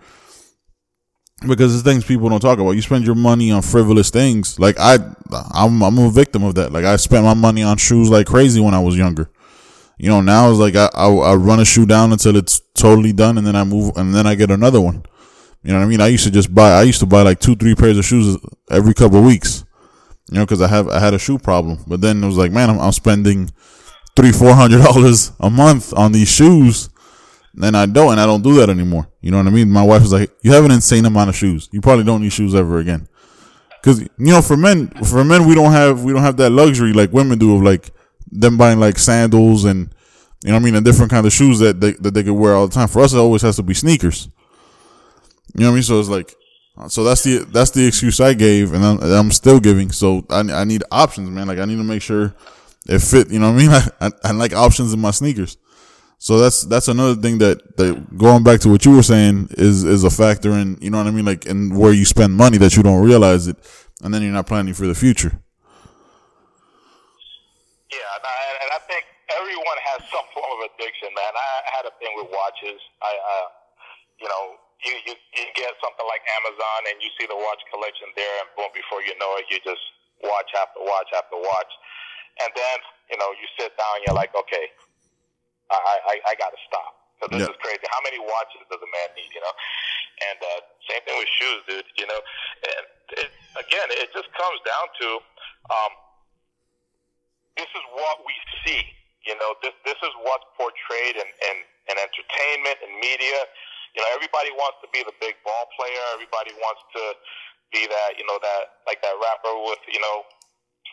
because 1.46 1.74
it's 1.74 1.82
things 1.82 2.04
people 2.04 2.28
don't 2.28 2.40
talk 2.40 2.58
about. 2.58 2.72
You 2.72 2.82
spend 2.82 3.04
your 3.04 3.14
money 3.14 3.50
on 3.50 3.62
frivolous 3.62 4.10
things. 4.10 4.58
Like 4.58 4.76
I, 4.78 4.98
I'm, 5.52 5.82
I'm 5.82 5.98
a 5.98 6.10
victim 6.10 6.44
of 6.44 6.54
that. 6.56 6.72
Like 6.72 6.84
I 6.84 6.96
spent 6.96 7.24
my 7.24 7.34
money 7.34 7.62
on 7.62 7.76
shoes 7.76 8.10
like 8.10 8.26
crazy 8.26 8.60
when 8.60 8.74
I 8.74 8.80
was 8.80 8.96
younger. 8.96 9.30
You 9.98 10.08
know, 10.08 10.20
now 10.20 10.50
it's 10.50 10.58
like 10.58 10.74
I, 10.74 10.88
I, 10.94 11.08
I 11.08 11.34
run 11.34 11.60
a 11.60 11.64
shoe 11.64 11.86
down 11.86 12.12
until 12.12 12.36
it's 12.36 12.60
totally 12.74 13.12
done 13.12 13.38
and 13.38 13.46
then 13.46 13.56
I 13.56 13.64
move 13.64 13.96
and 13.96 14.14
then 14.14 14.26
I 14.26 14.34
get 14.34 14.50
another 14.50 14.80
one. 14.80 15.04
You 15.62 15.72
know 15.72 15.78
what 15.78 15.84
I 15.84 15.88
mean? 15.88 16.00
I 16.00 16.08
used 16.08 16.24
to 16.24 16.30
just 16.30 16.52
buy, 16.52 16.72
I 16.72 16.82
used 16.82 17.00
to 17.00 17.06
buy 17.06 17.22
like 17.22 17.38
two, 17.38 17.54
three 17.54 17.74
pairs 17.74 17.98
of 17.98 18.04
shoes 18.04 18.36
every 18.70 18.94
couple 18.94 19.18
of 19.18 19.24
weeks, 19.24 19.61
you 20.30 20.38
know, 20.38 20.46
cause 20.46 20.62
I 20.62 20.68
have, 20.68 20.88
I 20.88 20.98
had 20.98 21.14
a 21.14 21.18
shoe 21.18 21.38
problem. 21.38 21.78
But 21.86 22.00
then 22.00 22.22
it 22.22 22.26
was 22.26 22.36
like, 22.36 22.52
man, 22.52 22.70
I'm, 22.70 22.80
I'm 22.80 22.92
spending 22.92 23.50
three, 24.16 24.32
four 24.32 24.54
hundred 24.54 24.82
dollars 24.82 25.32
a 25.40 25.50
month 25.50 25.92
on 25.94 26.12
these 26.12 26.28
shoes. 26.28 26.88
And 27.62 27.76
I 27.76 27.84
don't, 27.84 28.12
and 28.12 28.20
I 28.20 28.24
don't 28.24 28.42
do 28.42 28.54
that 28.54 28.70
anymore. 28.70 29.08
You 29.20 29.30
know 29.30 29.36
what 29.36 29.46
I 29.46 29.50
mean? 29.50 29.70
My 29.70 29.82
wife 29.82 30.00
was 30.00 30.12
like, 30.12 30.30
you 30.42 30.52
have 30.52 30.64
an 30.64 30.70
insane 30.70 31.04
amount 31.04 31.28
of 31.28 31.36
shoes. 31.36 31.68
You 31.70 31.82
probably 31.82 32.04
don't 32.04 32.22
need 32.22 32.32
shoes 32.32 32.54
ever 32.54 32.78
again. 32.78 33.08
Cause, 33.82 34.00
you 34.00 34.08
know, 34.18 34.40
for 34.40 34.56
men, 34.56 34.88
for 35.04 35.22
men, 35.22 35.46
we 35.46 35.54
don't 35.54 35.72
have, 35.72 36.02
we 36.02 36.12
don't 36.12 36.22
have 36.22 36.38
that 36.38 36.50
luxury 36.50 36.92
like 36.94 37.12
women 37.12 37.38
do 37.38 37.56
of 37.56 37.62
like 37.62 37.90
them 38.30 38.56
buying 38.56 38.80
like 38.80 38.98
sandals 38.98 39.64
and, 39.64 39.92
you 40.42 40.50
know 40.50 40.54
what 40.54 40.62
I 40.62 40.64
mean? 40.64 40.74
And 40.76 40.84
different 40.84 41.10
kind 41.10 41.26
of 41.26 41.32
shoes 41.32 41.58
that 41.58 41.80
they, 41.80 41.92
that 41.92 42.14
they 42.14 42.22
could 42.22 42.32
wear 42.32 42.54
all 42.54 42.66
the 42.66 42.74
time. 42.74 42.88
For 42.88 43.02
us, 43.02 43.12
it 43.12 43.18
always 43.18 43.42
has 43.42 43.56
to 43.56 43.62
be 43.62 43.74
sneakers. 43.74 44.28
You 45.54 45.60
know 45.60 45.66
what 45.66 45.72
I 45.72 45.74
mean? 45.74 45.82
So 45.82 46.00
it's 46.00 46.08
like, 46.08 46.34
so 46.88 47.04
that's 47.04 47.22
the 47.22 47.38
that's 47.50 47.70
the 47.70 47.86
excuse 47.86 48.18
I 48.18 48.34
gave, 48.34 48.72
and 48.72 48.84
I'm, 48.84 48.98
I'm 49.02 49.30
still 49.30 49.60
giving. 49.60 49.92
So 49.92 50.24
I, 50.30 50.40
I 50.40 50.64
need 50.64 50.82
options, 50.90 51.28
man. 51.30 51.46
Like 51.46 51.58
I 51.58 51.64
need 51.66 51.76
to 51.76 51.84
make 51.84 52.02
sure 52.02 52.34
it 52.88 52.98
fit. 53.00 53.30
You 53.30 53.38
know 53.38 53.52
what 53.52 53.62
I 53.62 53.62
mean? 53.62 53.70
I, 53.70 53.88
I, 54.06 54.10
I 54.24 54.32
like 54.32 54.54
options 54.54 54.92
in 54.92 55.00
my 55.00 55.10
sneakers. 55.10 55.58
So 56.18 56.38
that's 56.38 56.62
that's 56.62 56.86
another 56.88 57.20
thing 57.20 57.38
that, 57.38 57.76
that 57.76 58.16
going 58.16 58.44
back 58.44 58.60
to 58.60 58.68
what 58.68 58.84
you 58.84 58.94
were 58.94 59.02
saying 59.02 59.48
is 59.58 59.82
is 59.82 60.04
a 60.04 60.10
factor 60.10 60.52
in 60.52 60.78
you 60.80 60.88
know 60.88 60.98
what 60.98 61.08
I 61.08 61.10
mean, 61.10 61.24
like 61.24 61.46
in 61.46 61.74
where 61.74 61.92
you 61.92 62.04
spend 62.04 62.34
money 62.34 62.58
that 62.58 62.76
you 62.76 62.82
don't 62.82 63.04
realize 63.04 63.48
it, 63.48 63.56
and 64.02 64.14
then 64.14 64.22
you're 64.22 64.32
not 64.32 64.46
planning 64.46 64.72
for 64.72 64.86
the 64.86 64.94
future. 64.94 65.34
Yeah, 67.90 68.16
and 68.62 68.70
I 68.70 68.78
think 68.86 69.04
everyone 69.34 69.78
has 69.92 70.06
some 70.14 70.22
form 70.32 70.46
of 70.46 70.70
addiction, 70.70 71.10
man. 71.10 71.32
I 71.34 71.74
had 71.74 71.84
a 71.90 71.94
thing 71.98 72.14
with 72.14 72.30
watches. 72.30 72.78
I, 73.02 73.12
uh, 73.18 73.46
you 74.22 74.28
know, 74.30 74.61
you, 74.82 74.94
you 75.06 75.14
you 75.14 75.44
get 75.54 75.70
something 75.78 76.06
like 76.10 76.22
Amazon 76.42 76.80
and 76.90 76.98
you 76.98 77.10
see 77.14 77.26
the 77.30 77.38
watch 77.38 77.62
collection 77.70 78.10
there, 78.18 78.34
and 78.42 78.48
boom, 78.58 78.70
before 78.74 79.02
you 79.06 79.14
know 79.18 79.38
it, 79.38 79.46
you 79.46 79.62
just 79.62 79.82
watch 80.26 80.50
after 80.58 80.82
watch 80.82 81.10
after 81.14 81.38
watch, 81.38 81.72
and 82.42 82.50
then 82.54 82.76
you 83.10 83.18
know 83.18 83.30
you 83.38 83.46
sit 83.54 83.70
down, 83.78 83.92
and 83.98 84.02
you're 84.06 84.18
like, 84.18 84.34
okay, 84.34 84.66
I 85.70 85.78
I, 85.78 86.14
I 86.30 86.32
got 86.34 86.50
to 86.50 86.60
stop. 86.66 86.92
So 87.22 87.30
this 87.30 87.46
yeah. 87.46 87.54
is 87.54 87.58
crazy. 87.62 87.86
How 87.86 88.02
many 88.02 88.18
watches 88.18 88.66
does 88.66 88.82
a 88.82 88.90
man 88.90 89.08
need? 89.14 89.30
You 89.30 89.42
know, 89.46 89.54
and 90.34 90.38
uh, 90.42 90.60
same 90.90 91.02
thing 91.06 91.14
with 91.14 91.30
shoes, 91.38 91.60
dude. 91.70 91.86
You 91.94 92.06
know, 92.10 92.20
and 92.66 92.84
it, 93.22 93.30
again, 93.62 93.86
it 93.94 94.10
just 94.10 94.30
comes 94.34 94.58
down 94.66 94.86
to 94.98 95.08
um, 95.70 95.92
this 97.54 97.70
is 97.70 97.84
what 97.94 98.18
we 98.26 98.34
see. 98.66 98.82
You 99.22 99.38
know, 99.38 99.54
this 99.62 99.74
this 99.86 99.98
is 100.02 100.12
what's 100.26 100.46
portrayed 100.58 101.14
in, 101.14 101.28
in, 101.30 101.56
in 101.62 101.96
entertainment 102.02 102.82
and 102.82 102.98
media 102.98 103.46
you 103.92 104.00
know, 104.00 104.10
everybody 104.16 104.50
wants 104.56 104.80
to 104.80 104.88
be 104.90 105.04
the 105.04 105.14
big 105.20 105.36
ball 105.44 105.68
player. 105.76 106.04
Everybody 106.16 106.56
wants 106.58 106.82
to 106.96 107.02
be 107.72 107.84
that, 107.88 108.16
you 108.16 108.24
know, 108.24 108.40
that 108.40 108.84
like 108.88 109.00
that 109.04 109.16
rapper 109.16 109.52
with, 109.68 109.80
you 109.88 110.00
know, 110.00 110.24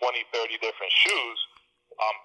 20, 0.04 0.24
30 0.32 0.60
different 0.60 0.92
shoes. 0.92 1.40
Um, 2.00 2.16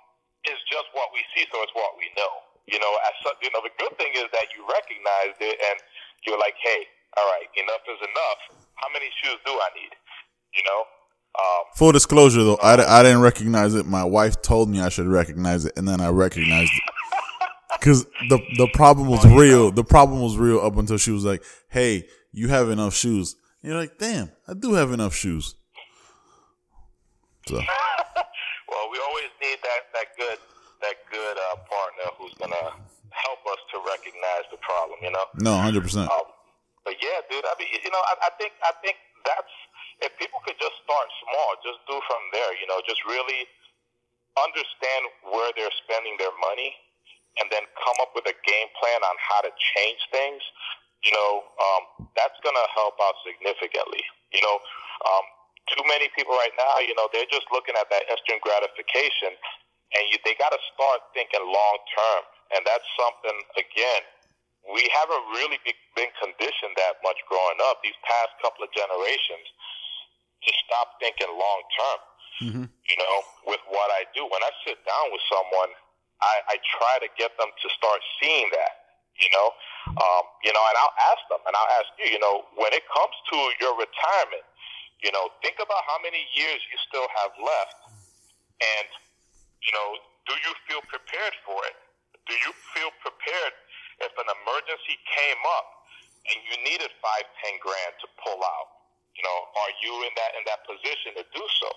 is 0.44 0.60
just 0.68 0.88
what 0.92 1.08
we 1.16 1.24
see, 1.32 1.48
so 1.48 1.56
it's 1.64 1.72
what 1.72 1.96
we 1.96 2.08
know. 2.16 2.32
You 2.68 2.80
know, 2.80 2.92
as 3.04 3.14
you 3.40 3.50
know, 3.52 3.60
the 3.64 3.72
good 3.76 3.92
thing 3.96 4.12
is 4.16 4.28
that 4.32 4.48
you 4.56 4.64
recognized 4.64 5.40
it 5.40 5.56
and 5.56 5.76
you're 6.24 6.38
like, 6.38 6.56
hey, 6.60 6.84
all 7.16 7.26
right, 7.28 7.48
enough 7.60 7.84
is 7.88 8.00
enough. 8.00 8.40
How 8.76 8.88
many 8.92 9.08
shoes 9.20 9.36
do 9.44 9.52
I 9.52 9.68
need? 9.76 9.92
You 10.52 10.64
know. 10.64 10.80
Um, 11.34 11.64
Full 11.74 11.92
disclosure, 11.92 12.44
though, 12.44 12.60
I, 12.62 12.76
I 12.76 13.02
didn't 13.02 13.20
recognize 13.20 13.74
it. 13.74 13.86
My 13.86 14.04
wife 14.04 14.40
told 14.40 14.70
me 14.70 14.80
I 14.80 14.88
should 14.88 15.08
recognize 15.08 15.64
it, 15.64 15.72
and 15.76 15.88
then 15.88 16.00
I 16.00 16.08
recognized 16.10 16.70
it 16.70 16.94
because 17.84 18.08
the 18.32 18.40
the 18.56 18.68
problem 18.72 19.08
was 19.12 19.20
real. 19.28 19.68
The 19.70 19.84
problem 19.84 20.24
was 20.24 20.40
real 20.40 20.64
up 20.64 20.80
until 20.80 20.96
she 20.96 21.12
was 21.12 21.22
like, 21.22 21.44
"Hey, 21.68 22.08
you 22.32 22.48
have 22.48 22.70
enough 22.70 22.96
shoes." 22.96 23.36
And 23.60 23.72
you're 23.72 23.80
like, 23.80 23.98
"Damn, 24.00 24.32
I 24.48 24.54
do 24.54 24.72
have 24.72 24.90
enough 24.90 25.12
shoes." 25.12 25.54
So. 27.44 27.60
well, 28.72 28.86
we 28.88 28.96
always 29.04 29.28
need 29.36 29.60
that 29.60 29.92
that 29.92 30.08
good 30.16 30.40
that 30.80 30.96
good 31.12 31.36
uh, 31.36 31.56
partner 31.68 32.08
who's 32.16 32.32
gonna 32.40 32.72
help 33.12 33.40
us 33.52 33.60
to 33.76 33.76
recognize 33.84 34.48
the 34.48 34.56
problem. 34.64 34.96
You 35.04 35.12
know? 35.12 35.24
No, 35.44 35.52
hundred 35.60 35.84
um, 35.84 35.84
percent. 35.84 36.08
But 36.88 36.96
yeah, 37.04 37.20
dude. 37.28 37.44
I 37.44 37.52
mean, 37.60 37.68
you 37.68 37.92
know, 37.92 38.00
I, 38.00 38.28
I 38.28 38.30
think 38.40 38.56
I 38.64 38.72
think 38.80 38.96
that's 39.28 39.52
if 40.00 40.16
people 40.16 40.40
could 40.40 40.56
just 40.56 40.80
start 40.88 41.08
small, 41.20 41.48
just 41.60 41.84
do 41.84 42.00
from 42.08 42.22
there. 42.32 42.56
You 42.56 42.64
know, 42.64 42.80
just 42.88 43.04
really 43.04 43.44
understand 44.40 45.04
where 45.28 45.52
they're 45.52 45.76
spending 45.84 46.16
their 46.16 46.32
money 46.40 46.72
and 47.42 47.50
then 47.50 47.66
come 47.82 47.98
up 47.98 48.14
with 48.14 48.26
a 48.30 48.36
game 48.46 48.70
plan 48.78 49.00
on 49.02 49.16
how 49.18 49.42
to 49.42 49.50
change 49.50 50.00
things, 50.14 50.42
you 51.02 51.12
know, 51.12 51.42
um, 51.58 52.08
that's 52.14 52.38
going 52.46 52.54
to 52.54 52.66
help 52.72 52.96
out 53.02 53.18
significantly. 53.26 54.02
You 54.32 54.42
know, 54.42 54.56
um, 55.04 55.24
too 55.70 55.84
many 55.88 56.08
people 56.14 56.36
right 56.38 56.54
now, 56.54 56.80
you 56.80 56.94
know, 56.94 57.10
they're 57.10 57.28
just 57.28 57.48
looking 57.50 57.74
at 57.74 57.90
that 57.90 58.04
instant 58.08 58.40
gratification, 58.40 59.34
and 59.94 60.02
you, 60.10 60.18
they 60.22 60.38
got 60.38 60.54
to 60.54 60.62
start 60.74 61.00
thinking 61.12 61.42
long 61.42 61.78
term. 61.92 62.22
And 62.54 62.60
that's 62.68 62.86
something, 62.94 63.36
again, 63.58 64.02
we 64.68 64.86
haven't 64.94 65.24
really 65.34 65.58
be, 65.66 65.74
been 65.98 66.12
conditioned 66.22 66.74
that 66.78 67.02
much 67.02 67.18
growing 67.28 67.60
up. 67.68 67.82
These 67.82 67.98
past 68.06 68.32
couple 68.40 68.64
of 68.64 68.70
generations 68.72 69.46
to 70.44 70.50
stop 70.64 70.96
thinking 71.02 71.28
long 71.34 71.62
term. 71.76 72.00
Mm-hmm. 72.34 72.66
You 72.66 72.96
know, 72.98 73.16
with 73.48 73.62
what 73.70 73.88
I 73.94 74.08
do, 74.16 74.26
when 74.26 74.42
I 74.42 74.52
sit 74.66 74.80
down 74.82 75.06
with 75.12 75.22
someone 75.30 75.70
I, 76.24 76.56
I 76.56 76.56
try 76.80 76.94
to 77.04 77.08
get 77.20 77.36
them 77.36 77.52
to 77.52 77.68
start 77.76 78.00
seeing 78.20 78.48
that, 78.56 78.96
you 79.20 79.28
know, 79.36 79.52
um, 80.00 80.24
you 80.40 80.52
know, 80.56 80.64
and 80.64 80.76
I'll 80.80 80.96
ask 81.12 81.22
them, 81.28 81.42
and 81.44 81.52
I'll 81.52 81.72
ask 81.78 81.88
you, 82.00 82.08
you 82.08 82.20
know, 82.20 82.48
when 82.56 82.72
it 82.72 82.82
comes 82.88 83.12
to 83.30 83.38
your 83.60 83.76
retirement, 83.76 84.46
you 85.04 85.12
know, 85.12 85.28
think 85.44 85.60
about 85.60 85.84
how 85.84 86.00
many 86.00 86.24
years 86.32 86.60
you 86.72 86.78
still 86.88 87.06
have 87.20 87.32
left, 87.36 87.76
And, 88.60 88.88
you 89.62 89.72
know, 89.74 89.88
do 90.28 90.34
you 90.40 90.52
feel 90.68 90.82
prepared 90.88 91.34
for 91.44 91.58
it? 91.68 91.76
Do 92.28 92.34
you 92.40 92.52
feel 92.72 92.90
prepared 93.04 93.54
if 94.00 94.12
an 94.16 94.28
emergency 94.42 94.96
came 95.04 95.42
up 95.60 95.68
and 96.32 96.38
you 96.48 96.54
needed 96.64 96.88
five, 97.04 97.24
ten 97.44 97.60
grand 97.60 97.94
to 98.00 98.08
pull 98.24 98.40
out? 98.40 98.68
You 99.16 99.22
know, 99.22 99.38
are 99.60 99.72
you 99.84 99.92
in 100.08 100.12
that 100.16 100.32
in 100.38 100.42
that 100.48 100.64
position 100.66 101.14
to 101.20 101.24
do 101.36 101.44
so? 101.60 101.70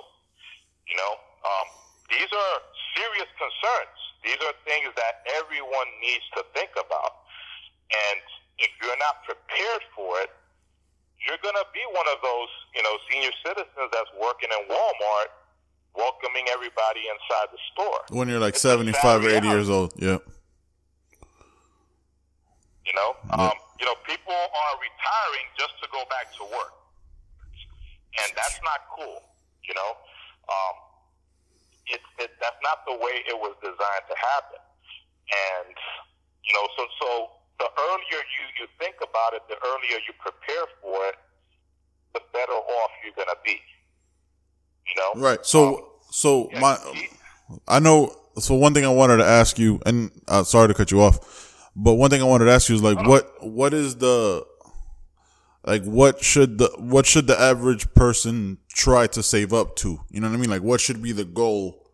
You 0.88 0.96
know, 0.98 1.14
um, 1.46 1.68
these 2.10 2.32
are 2.32 2.56
serious 2.96 3.30
concerns. 3.38 4.00
These 4.28 4.44
are 4.44 4.52
things 4.68 4.92
that 5.00 5.24
everyone 5.40 5.88
needs 6.04 6.28
to 6.36 6.44
think 6.52 6.76
about. 6.76 7.24
And 7.88 8.20
if 8.60 8.68
you're 8.84 9.00
not 9.00 9.24
prepared 9.24 9.84
for 9.96 10.20
it, 10.20 10.36
you're 11.24 11.40
going 11.40 11.56
to 11.56 11.68
be 11.72 11.80
one 11.96 12.04
of 12.12 12.20
those, 12.20 12.52
you 12.76 12.84
know, 12.84 12.92
senior 13.08 13.32
citizens 13.40 13.88
that's 13.88 14.12
working 14.20 14.52
in 14.52 14.68
Walmart, 14.68 15.32
welcoming 15.96 16.44
everybody 16.52 17.08
inside 17.08 17.48
the 17.56 17.62
store. 17.72 18.04
When 18.12 18.28
you're 18.28 18.44
like 18.44 18.60
it's 18.60 18.68
75 18.68 19.24
or 19.24 19.30
80 19.32 19.48
years 19.48 19.70
old, 19.72 19.96
yeah. 19.96 20.20
You 22.84 22.94
know, 23.00 23.16
yeah. 23.32 23.48
um, 23.48 23.56
you 23.80 23.86
know, 23.88 23.96
people 24.04 24.36
are 24.36 24.74
retiring 24.76 25.48
just 25.56 25.80
to 25.84 25.88
go 25.88 26.04
back 26.12 26.36
to 26.36 26.44
work, 26.52 26.76
and 28.20 28.28
that's 28.36 28.60
not 28.64 28.92
cool. 28.92 29.24
You 29.64 29.76
know, 29.76 29.92
um, 30.48 30.87
it, 31.90 32.02
it 32.20 32.32
that's 32.40 32.62
not 32.64 32.84
the 32.86 32.96
way 33.00 33.24
it 33.28 33.38
was 33.38 33.56
designed 33.64 34.06
to 34.08 34.16
happen, 34.16 34.62
and 35.32 35.76
you 36.44 36.54
know, 36.56 36.66
so 36.76 36.84
so 37.00 37.10
the 37.60 37.66
earlier 37.66 38.22
you, 38.22 38.44
you 38.60 38.68
think 38.80 38.96
about 38.98 39.34
it, 39.34 39.42
the 39.50 39.56
earlier 39.56 40.00
you 40.06 40.14
prepare 40.20 40.66
for 40.82 41.06
it, 41.08 41.16
the 42.14 42.22
better 42.34 42.54
off 42.54 42.92
you're 43.04 43.14
going 43.16 43.28
to 43.28 43.38
be. 43.44 43.60
You 44.88 44.96
know? 45.02 45.22
Right. 45.22 45.46
So, 45.46 45.78
um, 45.78 45.84
so 46.12 46.50
yeah, 46.52 46.60
my, 46.60 46.78
I 47.68 47.80
know, 47.80 48.16
so 48.38 48.56
one 48.56 48.74
thing 48.74 48.86
I 48.86 48.90
wanted 48.90 49.18
to 49.18 49.26
ask 49.26 49.58
you, 49.58 49.82
and 49.86 50.12
uh, 50.28 50.44
sorry 50.44 50.68
to 50.68 50.74
cut 50.74 50.92
you 50.92 51.02
off, 51.02 51.70
but 51.76 51.94
one 51.94 52.10
thing 52.10 52.22
I 52.22 52.26
wanted 52.26 52.46
to 52.46 52.52
ask 52.52 52.70
you 52.70 52.76
is 52.76 52.84
like, 52.84 53.06
what, 53.08 53.32
what 53.46 53.74
is 53.74 53.98
the, 53.98 54.46
like, 55.68 55.84
what 55.84 56.24
should 56.24 56.58
the, 56.58 56.74
what 56.78 57.06
should 57.06 57.28
the 57.28 57.40
average 57.40 57.94
person 57.94 58.58
try 58.70 59.06
to 59.08 59.22
save 59.22 59.54
up 59.54 59.76
to? 59.78 60.00
You 60.10 60.22
know 60.22 60.30
what 60.30 60.36
I 60.36 60.40
mean? 60.40 60.50
Like, 60.50 60.64
what 60.64 60.82
should 60.82 61.04
be 61.04 61.12
the 61.12 61.26
goal? 61.26 61.92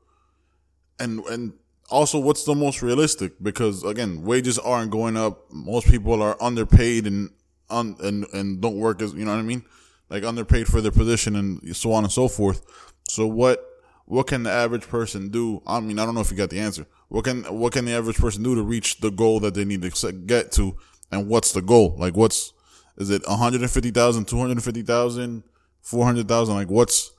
And, 1.00 1.26
and 1.26 1.54
also 1.90 2.20
what's 2.20 2.44
the 2.44 2.56
most 2.56 2.82
realistic? 2.82 3.34
Because 3.42 3.84
again 3.84 4.24
wages 4.24 4.58
aren't 4.60 4.92
going 4.92 5.18
up. 5.18 5.52
Most 5.52 5.88
people 5.88 6.22
are 6.22 6.42
underpaid 6.42 7.08
and 7.08 7.30
un, 7.70 7.96
and 8.02 8.26
and 8.34 8.62
don't 8.62 8.78
work 8.78 9.02
as 9.02 9.14
you 9.14 9.26
know 9.26 9.32
what 9.32 9.40
i 9.40 9.44
mean? 9.44 9.64
Like 10.10 10.24
underpaid 10.24 10.68
for 10.68 10.82
their 10.82 10.92
position 10.92 11.36
and 11.36 11.76
so 11.76 11.94
on 11.94 12.04
and 12.04 12.12
so 12.12 12.28
forth. 12.28 12.62
So 13.08 13.28
what 13.28 13.64
what 14.06 14.28
can 14.28 14.44
the 14.44 14.52
average 14.52 14.88
person 14.88 15.30
do? 15.30 15.62
I 15.68 15.80
mean 15.80 16.00
i 16.00 16.06
don't 16.06 16.16
know 16.16 16.22
if 16.22 16.32
you 16.32 16.38
got 16.38 16.50
the 16.50 16.60
answer. 16.60 16.86
What 17.10 17.26
can 17.26 17.44
what 17.44 17.74
can 17.74 17.86
the 17.86 17.94
average 17.94 18.18
person 18.18 18.44
do 18.44 18.56
to 18.56 18.64
reach 18.64 19.00
the 19.00 19.12
goal 19.12 19.40
that 19.42 19.54
they 19.54 19.66
need 19.66 19.82
to 19.82 20.12
get 20.12 20.52
to? 20.54 20.78
And 21.12 21.28
what's 21.28 21.52
the 21.52 21.62
goal? 21.62 21.96
Like 21.98 22.16
what's 22.16 22.54
is 22.97 23.10
it 23.10 23.21
150,000 23.27 24.25
250,000 24.25 25.43
400,000 25.82 26.56
like 26.56 26.69
what's 26.69 27.12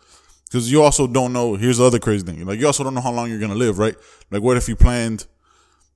because 0.54 0.70
you 0.70 0.82
also 0.84 1.08
don't 1.08 1.32
know. 1.32 1.56
Here's 1.56 1.78
the 1.78 1.84
other 1.84 1.98
crazy 1.98 2.24
thing. 2.24 2.46
Like 2.46 2.60
you 2.60 2.66
also 2.66 2.84
don't 2.84 2.94
know 2.94 3.00
how 3.00 3.10
long 3.10 3.28
you're 3.28 3.40
gonna 3.40 3.56
live, 3.56 3.80
right? 3.80 3.96
Like 4.30 4.40
what 4.40 4.56
if 4.56 4.68
you 4.68 4.76
planned? 4.76 5.26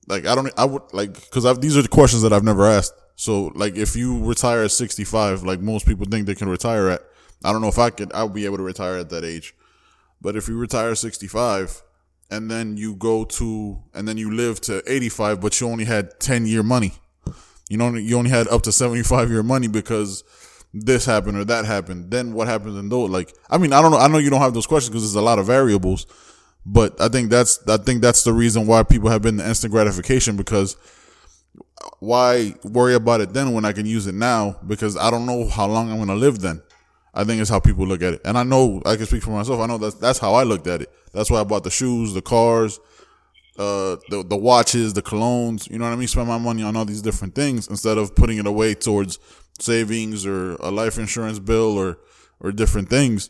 Like 0.07 0.25
I 0.25 0.35
don't. 0.35 0.51
I 0.57 0.65
would 0.65 0.81
like 0.91 1.13
because 1.13 1.59
these 1.59 1.77
are 1.77 1.81
the 1.81 1.87
questions 1.87 2.23
that 2.23 2.33
I've 2.33 2.43
never 2.43 2.65
asked. 2.65 2.93
So 3.15 3.53
like 3.55 3.77
if 3.77 3.95
you 3.95 4.21
retire 4.21 4.63
at 4.63 4.71
65, 4.71 5.43
like 5.43 5.61
most 5.61 5.85
people 5.85 6.05
think 6.05 6.25
they 6.25 6.35
can 6.35 6.49
retire 6.49 6.89
at, 6.89 7.01
I 7.41 7.53
don't 7.53 7.61
know 7.61 7.69
if 7.69 7.79
I 7.79 7.89
could. 7.89 8.11
I'll 8.13 8.27
be 8.27 8.43
able 8.43 8.57
to 8.57 8.63
retire 8.63 8.97
at 8.97 9.09
that 9.11 9.23
age. 9.23 9.55
But 10.21 10.35
if 10.35 10.49
you 10.49 10.57
retire 10.57 10.91
at 10.91 10.97
65 10.97 11.81
and 12.29 12.51
then 12.51 12.75
you 12.75 12.95
go 12.95 13.23
to 13.23 13.79
and 13.93 14.05
then 14.05 14.17
you 14.17 14.29
live 14.29 14.59
to 14.61 14.83
85, 14.85 15.39
but 15.39 15.61
you 15.61 15.67
only 15.69 15.85
had 15.85 16.19
10 16.19 16.45
year 16.45 16.63
money. 16.63 16.93
You 17.69 17.77
know, 17.77 17.93
you 17.93 18.17
only 18.17 18.31
had 18.31 18.47
up 18.47 18.63
to 18.63 18.71
75 18.71 19.29
year 19.29 19.43
money 19.43 19.67
because 19.67 20.23
this 20.73 21.05
happened 21.05 21.37
or 21.37 21.45
that 21.45 21.65
happened. 21.65 22.11
Then 22.11 22.33
what 22.33 22.47
happens 22.47 22.77
in 22.77 22.89
those? 22.89 23.09
Like, 23.09 23.33
I 23.49 23.57
mean, 23.57 23.73
I 23.73 23.81
don't 23.81 23.91
know. 23.91 23.97
I 23.97 24.07
know 24.07 24.17
you 24.17 24.29
don't 24.29 24.41
have 24.41 24.53
those 24.53 24.67
questions 24.67 24.89
because 24.89 25.03
there's 25.03 25.15
a 25.15 25.25
lot 25.25 25.39
of 25.39 25.45
variables, 25.45 26.05
but 26.65 26.99
I 26.99 27.07
think 27.07 27.29
that's 27.29 27.65
I 27.67 27.77
think 27.77 28.01
that's 28.01 28.23
the 28.23 28.33
reason 28.33 28.67
why 28.67 28.83
people 28.83 29.09
have 29.09 29.21
been 29.21 29.37
the 29.37 29.47
instant 29.47 29.71
gratification 29.71 30.35
because 30.35 30.75
why 31.99 32.55
worry 32.63 32.95
about 32.95 33.21
it 33.21 33.33
then 33.33 33.53
when 33.53 33.65
I 33.65 33.71
can 33.71 33.85
use 33.85 34.07
it 34.07 34.15
now? 34.15 34.59
Because 34.65 34.97
I 34.97 35.09
don't 35.11 35.25
know 35.25 35.47
how 35.47 35.67
long 35.67 35.89
I'm 35.89 35.97
going 35.97 36.09
to 36.09 36.15
live 36.15 36.39
then. 36.39 36.61
I 37.13 37.23
think 37.23 37.41
it's 37.41 37.49
how 37.49 37.59
people 37.59 37.87
look 37.87 38.03
at 38.03 38.13
it, 38.13 38.21
and 38.23 38.37
I 38.37 38.43
know 38.43 38.81
I 38.85 38.95
can 38.95 39.05
speak 39.05 39.23
for 39.23 39.31
myself. 39.31 39.59
I 39.59 39.65
know 39.65 39.77
that's 39.77 39.95
that's 39.95 40.19
how 40.19 40.33
I 40.33 40.43
looked 40.43 40.67
at 40.67 40.81
it. 40.81 40.91
That's 41.11 41.29
why 41.31 41.39
I 41.39 41.43
bought 41.43 41.63
the 41.63 41.71
shoes, 41.71 42.13
the 42.13 42.21
cars, 42.21 42.79
uh, 43.57 43.97
the 44.09 44.23
the 44.23 44.37
watches, 44.37 44.93
the 44.93 45.01
colognes. 45.01 45.69
You 45.69 45.79
know 45.79 45.85
what 45.85 45.93
I 45.93 45.97
mean? 45.97 46.07
Spend 46.07 46.27
my 46.27 46.37
money 46.37 46.63
on 46.63 46.75
all 46.75 46.85
these 46.85 47.01
different 47.01 47.35
things 47.35 47.67
instead 47.67 47.97
of 47.97 48.15
putting 48.15 48.37
it 48.37 48.47
away 48.47 48.75
towards 48.75 49.19
savings 49.59 50.25
or 50.25 50.53
a 50.55 50.71
life 50.71 50.97
insurance 50.97 51.39
bill 51.39 51.77
or 51.77 51.97
or 52.39 52.51
different 52.51 52.89
things 52.89 53.29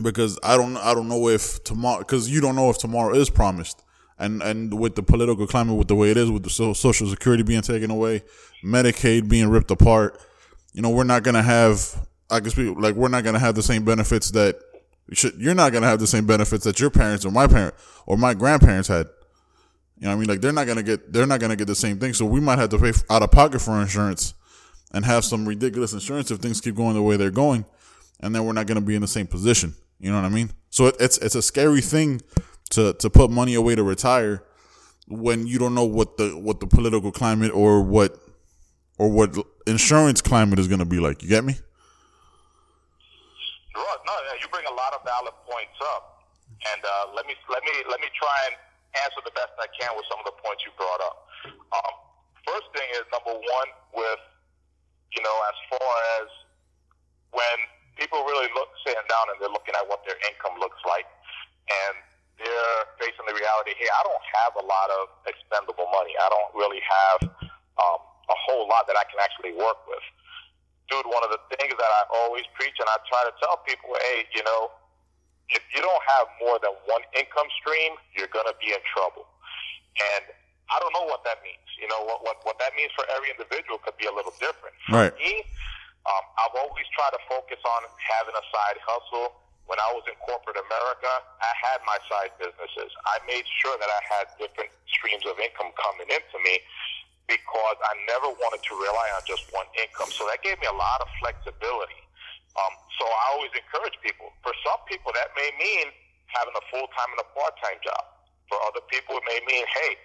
because 0.00 0.38
I 0.42 0.56
don't 0.56 0.76
I 0.76 0.94
don't 0.94 1.08
know 1.08 1.28
if 1.28 1.62
tomorrow 1.64 1.98
because 1.98 2.30
you 2.30 2.40
don't 2.40 2.56
know 2.56 2.70
if 2.70 2.78
tomorrow 2.78 3.14
is 3.14 3.28
promised 3.28 3.82
and 4.18 4.42
and 4.42 4.78
with 4.78 4.94
the 4.94 5.02
political 5.02 5.46
climate 5.46 5.76
with 5.76 5.88
the 5.88 5.94
way 5.94 6.10
it 6.10 6.16
is 6.16 6.30
with 6.30 6.44
the 6.44 6.50
social 6.50 7.08
security 7.08 7.42
being 7.42 7.62
taken 7.62 7.90
away 7.90 8.22
Medicaid 8.64 9.28
being 9.28 9.48
ripped 9.48 9.70
apart 9.70 10.18
you 10.72 10.80
know 10.80 10.90
we're 10.90 11.04
not 11.04 11.22
gonna 11.22 11.42
have 11.42 12.06
I 12.30 12.40
guess 12.40 12.56
we 12.56 12.70
like 12.70 12.94
we're 12.94 13.08
not 13.08 13.24
gonna 13.24 13.38
have 13.38 13.54
the 13.54 13.62
same 13.62 13.84
benefits 13.84 14.30
that 14.30 14.56
you're 15.38 15.54
not 15.54 15.72
gonna 15.72 15.86
have 15.86 16.00
the 16.00 16.06
same 16.06 16.26
benefits 16.26 16.64
that 16.64 16.80
your 16.80 16.90
parents 16.90 17.24
or 17.24 17.30
my 17.30 17.46
parent 17.46 17.74
or 18.06 18.16
my 18.16 18.34
grandparents 18.34 18.88
had 18.88 19.06
you 19.98 20.06
know 20.06 20.08
what 20.08 20.14
I 20.14 20.18
mean 20.18 20.28
like 20.28 20.40
they're 20.40 20.52
not 20.52 20.66
gonna 20.66 20.82
get 20.82 21.12
they're 21.12 21.26
not 21.26 21.40
gonna 21.40 21.56
get 21.56 21.66
the 21.66 21.74
same 21.74 21.98
thing 21.98 22.12
so 22.14 22.24
we 22.24 22.40
might 22.40 22.58
have 22.58 22.70
to 22.70 22.78
pay 22.78 22.92
out 23.10 23.22
of 23.22 23.30
pocket 23.30 23.60
for 23.60 23.80
insurance 23.80 24.34
and 24.92 25.04
have 25.04 25.24
some 25.24 25.46
ridiculous 25.46 25.92
insurance 25.92 26.30
if 26.30 26.38
things 26.38 26.60
keep 26.60 26.76
going 26.76 26.94
the 26.94 27.02
way 27.02 27.16
they're 27.16 27.30
going, 27.30 27.64
and 28.20 28.34
then 28.34 28.44
we're 28.44 28.52
not 28.52 28.66
to 28.66 28.80
be 28.80 28.94
in 28.94 29.00
the 29.00 29.08
same 29.08 29.26
position. 29.26 29.74
You 29.98 30.10
know 30.10 30.20
what 30.20 30.26
I 30.26 30.28
mean? 30.28 30.50
So 30.70 30.86
it, 30.86 30.96
it's 31.00 31.18
it's 31.18 31.34
a 31.34 31.42
scary 31.42 31.80
thing 31.80 32.20
to 32.70 32.92
to 32.94 33.10
put 33.10 33.30
money 33.30 33.54
away 33.54 33.74
to 33.74 33.82
retire 33.82 34.44
when 35.08 35.46
you 35.46 35.58
don't 35.58 35.74
know 35.74 35.84
what 35.84 36.16
the 36.16 36.30
what 36.30 36.60
the 36.60 36.66
political 36.66 37.10
climate 37.10 37.52
or 37.52 37.82
what 37.82 38.18
or 38.98 39.08
what 39.08 39.36
insurance 39.66 40.20
climate 40.20 40.58
is 40.58 40.68
to 40.80 40.84
be 40.84 41.00
like. 41.00 41.22
You 41.22 41.28
get 41.28 41.44
me? 41.44 41.56
Right. 43.72 44.00
No, 44.04 44.14
you 44.36 44.48
bring 44.52 44.68
a 44.68 44.76
lot 44.76 44.92
of 44.92 45.00
valid 45.04 45.32
points 45.48 45.78
up, 45.96 46.20
and 46.72 46.80
uh, 46.84 47.16
let 47.16 47.24
me 47.24 47.34
let 47.48 47.64
me 47.64 47.74
let 47.88 47.98
me 48.00 48.08
try 48.12 48.36
and 48.52 48.54
answer 49.00 49.24
the 49.24 49.32
best 49.32 49.56
I 49.56 49.68
can 49.72 49.96
with 49.96 50.04
some 50.12 50.20
of 50.20 50.28
the 50.28 50.36
points 50.44 50.60
you 50.68 50.72
brought 50.76 51.00
up. 51.00 51.16
Um, 51.72 51.94
first 52.44 52.68
thing 52.76 52.84
is 52.92 53.08
number 53.08 53.32
one 53.32 53.68
with 53.96 54.20
you 55.16 55.22
know, 55.22 55.36
as 55.48 55.56
far 55.68 55.92
as 56.20 56.26
when 57.32 57.56
people 58.00 58.24
really 58.24 58.48
look 58.56 58.72
sitting 58.84 59.04
down 59.08 59.24
and 59.32 59.36
they're 59.40 59.52
looking 59.52 59.76
at 59.76 59.84
what 59.84 60.00
their 60.08 60.16
income 60.28 60.56
looks 60.56 60.80
like 60.88 61.04
and 61.68 61.94
they're 62.40 62.80
facing 62.96 63.28
the 63.28 63.36
reality, 63.36 63.76
hey, 63.76 63.88
I 63.88 64.02
don't 64.08 64.26
have 64.40 64.52
a 64.56 64.64
lot 64.64 64.88
of 64.88 65.12
expendable 65.28 65.88
money. 65.92 66.16
I 66.16 66.28
don't 66.32 66.52
really 66.56 66.80
have 66.80 67.18
um, 67.76 68.00
a 68.32 68.36
whole 68.48 68.66
lot 68.68 68.88
that 68.88 68.96
I 68.96 69.04
can 69.12 69.20
actually 69.20 69.52
work 69.52 69.84
with. 69.84 70.04
Dude, 70.92 71.08
one 71.08 71.24
of 71.24 71.32
the 71.32 71.40
things 71.56 71.72
that 71.72 71.88
I 71.88 72.02
always 72.20 72.44
preach 72.52 72.76
and 72.76 72.84
I 72.84 73.00
try 73.08 73.24
to 73.24 73.32
tell 73.40 73.64
people, 73.64 73.96
hey, 73.96 74.28
you 74.36 74.44
know, 74.44 74.68
if 75.48 75.64
you 75.72 75.80
don't 75.80 76.04
have 76.20 76.28
more 76.36 76.60
than 76.60 76.76
one 76.84 77.00
income 77.16 77.48
stream, 77.64 77.96
you're 78.12 78.28
going 78.28 78.44
to 78.44 78.52
be 78.60 78.76
in 78.76 78.82
trouble. 78.92 79.24
And 79.96 80.36
I 80.68 80.76
don't 80.84 80.92
know 80.92 81.08
what 81.08 81.24
that 81.24 81.40
means. 81.40 81.64
You 81.80 81.88
know, 81.88 82.04
what, 82.04 82.20
what, 82.20 82.44
what 82.44 82.60
that 82.60 82.76
means 82.76 82.92
for 82.92 83.08
every 83.08 83.32
individual 83.32 83.80
could 83.80 83.96
be 83.96 84.04
a 84.04 84.12
little 84.12 84.36
different. 84.36 84.76
Right. 84.92 85.08
For 85.08 85.16
me, 85.16 85.48
um, 86.04 86.24
I've 86.44 86.56
always 86.60 86.84
tried 86.92 87.16
to 87.16 87.22
focus 87.24 87.60
on 87.64 87.88
having 87.96 88.36
a 88.36 88.44
side 88.52 88.76
hustle. 88.84 89.32
When 89.64 89.80
I 89.80 89.96
was 89.96 90.04
in 90.04 90.16
corporate 90.28 90.60
America, 90.60 91.12
I 91.40 91.52
had 91.56 91.80
my 91.88 91.96
side 92.04 92.36
businesses. 92.36 92.92
I 93.08 93.16
made 93.24 93.48
sure 93.64 93.80
that 93.80 93.88
I 93.88 94.00
had 94.12 94.24
different 94.36 94.68
streams 94.92 95.24
of 95.24 95.40
income 95.40 95.72
coming 95.72 96.12
into 96.12 96.36
me 96.44 96.60
because 97.30 97.78
I 97.82 97.92
never 98.10 98.30
wanted 98.30 98.62
to 98.66 98.74
rely 98.74 99.08
on 99.18 99.22
just 99.26 99.42
one 99.54 99.66
income. 99.78 100.10
So 100.18 100.26
that 100.30 100.42
gave 100.42 100.58
me 100.58 100.66
a 100.66 100.76
lot 100.76 101.00
of 101.00 101.08
flexibility. 101.22 102.02
Um, 102.58 102.74
so 103.00 103.04
I 103.08 103.24
always 103.36 103.52
encourage 103.56 103.96
people. 104.04 104.28
For 104.44 104.52
some 104.66 104.80
people, 104.90 105.14
that 105.16 105.32
may 105.38 105.48
mean 105.56 105.88
having 106.36 106.52
a 106.52 106.64
full 106.68 106.84
time 106.92 107.10
and 107.16 107.20
a 107.24 107.28
part 107.32 107.56
time 107.64 107.80
job. 107.80 108.02
For 108.50 108.60
other 108.68 108.84
people, 108.92 109.16
it 109.16 109.24
may 109.24 109.40
mean, 109.48 109.64
hey, 109.64 109.96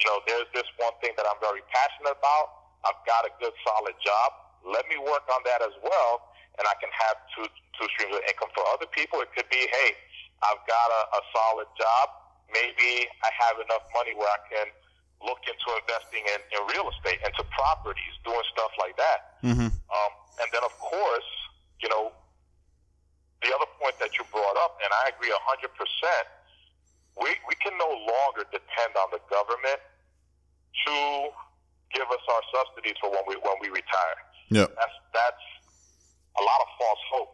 you 0.00 0.04
know, 0.08 0.24
there's 0.24 0.48
this 0.56 0.64
one 0.80 0.96
thing 1.04 1.12
that 1.20 1.28
I'm 1.28 1.36
very 1.44 1.60
passionate 1.68 2.16
about. 2.16 2.80
I've 2.88 3.00
got 3.04 3.28
a 3.28 3.32
good 3.36 3.52
solid 3.60 3.92
job. 4.00 4.28
Let 4.64 4.88
me 4.88 4.96
work 4.96 5.24
on 5.28 5.44
that 5.44 5.60
as 5.60 5.76
well, 5.84 6.32
and 6.56 6.64
I 6.64 6.72
can 6.80 6.88
have 6.92 7.16
two 7.36 7.44
two 7.76 7.88
streams 7.96 8.16
of 8.16 8.24
income. 8.24 8.48
For 8.56 8.64
other 8.72 8.88
people, 8.88 9.20
it 9.20 9.28
could 9.36 9.48
be, 9.52 9.68
hey, 9.68 9.96
I've 10.40 10.60
got 10.64 10.88
a, 10.88 11.02
a 11.16 11.20
solid 11.36 11.68
job. 11.76 12.06
Maybe 12.52 13.08
I 13.24 13.28
have 13.44 13.60
enough 13.60 13.84
money 13.92 14.16
where 14.16 14.28
I 14.28 14.40
can 14.48 14.68
look 15.20 15.40
into 15.44 15.68
investing 15.84 16.24
in, 16.24 16.40
in 16.56 16.60
real 16.72 16.88
estate, 16.88 17.20
into 17.24 17.44
properties, 17.52 18.14
doing 18.24 18.44
stuff 18.52 18.72
like 18.80 18.96
that. 18.96 19.40
Mm-hmm. 19.44 19.68
Um, 19.68 20.12
and 20.40 20.48
then, 20.52 20.64
of 20.64 20.72
course, 20.80 21.30
you 21.80 21.88
know, 21.92 22.12
the 23.44 23.50
other 23.52 23.68
point 23.80 23.96
that 24.00 24.16
you 24.16 24.24
brought 24.32 24.56
up, 24.60 24.76
and 24.80 24.90
I 25.04 25.12
agree 25.12 25.32
100%, 25.32 25.68
we 27.20 27.30
we 27.48 27.54
can 27.60 27.76
no 27.76 27.88
longer 27.88 28.48
depend 28.48 28.96
on 28.96 29.08
the 29.12 29.20
government 29.28 29.80
to 30.86 30.96
give 31.92 32.06
us 32.06 32.24
our 32.30 32.44
subsidies 32.54 32.96
for 33.00 33.10
when 33.10 33.24
we 33.26 33.36
when 33.44 33.58
we 33.60 33.68
retire. 33.68 34.18
Yeah. 34.48 34.68
That's 34.72 34.96
that's 35.12 35.46
a 36.38 36.42
lot 36.42 36.60
of 36.64 36.68
false 36.78 37.02
hope. 37.12 37.32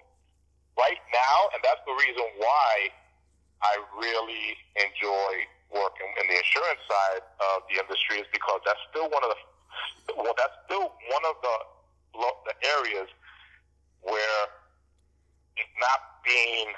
Right 0.77 1.01
now, 1.09 1.37
and 1.57 1.61
that's 1.65 1.81
the 1.89 1.97
reason 1.97 2.27
why 2.37 2.93
I 3.65 3.81
really 3.97 4.61
enjoy 4.77 5.33
working 5.77 6.11
in 6.21 6.25
the 6.29 6.37
insurance 6.37 6.83
side 6.89 7.25
of 7.55 7.65
the 7.69 7.81
industry 7.81 8.25
is 8.25 8.29
because 8.33 8.61
that's 8.65 8.81
still 8.91 9.09
one 9.13 9.23
of 9.25 9.31
the 9.31 9.39
well, 10.17 10.35
that's 10.39 10.57
still 10.65 10.95
one 11.13 11.25
of 11.29 11.37
the 11.43 11.57
the 12.17 12.55
areas 12.81 13.09
where 14.01 14.43
it's 15.59 15.77
not 15.83 16.23
being 16.25 16.73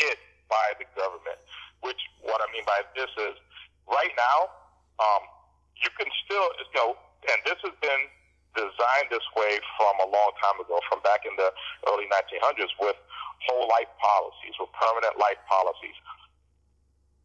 hit 0.00 0.18
by 0.48 0.74
the 0.80 0.86
government. 0.96 1.38
Which 1.84 2.00
what 2.24 2.40
I 2.42 2.48
mean 2.52 2.64
by 2.66 2.82
this 2.96 3.08
is 3.30 3.36
right 3.86 4.12
now, 4.16 4.50
um, 4.98 5.22
you 5.78 5.88
can 5.96 6.08
still 6.24 6.48
you 6.58 6.76
know, 6.76 6.96
and 7.28 7.38
this 7.44 7.60
has 7.62 7.76
been 7.80 8.02
designed 8.56 9.08
this 9.14 9.24
way 9.38 9.62
from 9.78 9.94
a 10.02 10.08
long 10.10 10.30
time 10.42 10.58
ago, 10.58 10.80
from 10.90 10.98
back 11.06 11.22
in 11.22 11.34
the 11.38 11.54
early 11.86 12.10
1900s, 12.10 12.74
with 12.82 12.98
whole 13.46 13.68
life 13.70 13.88
policies, 14.02 14.56
with 14.58 14.68
permanent 14.74 15.16
life 15.16 15.38
policies. 15.46 15.94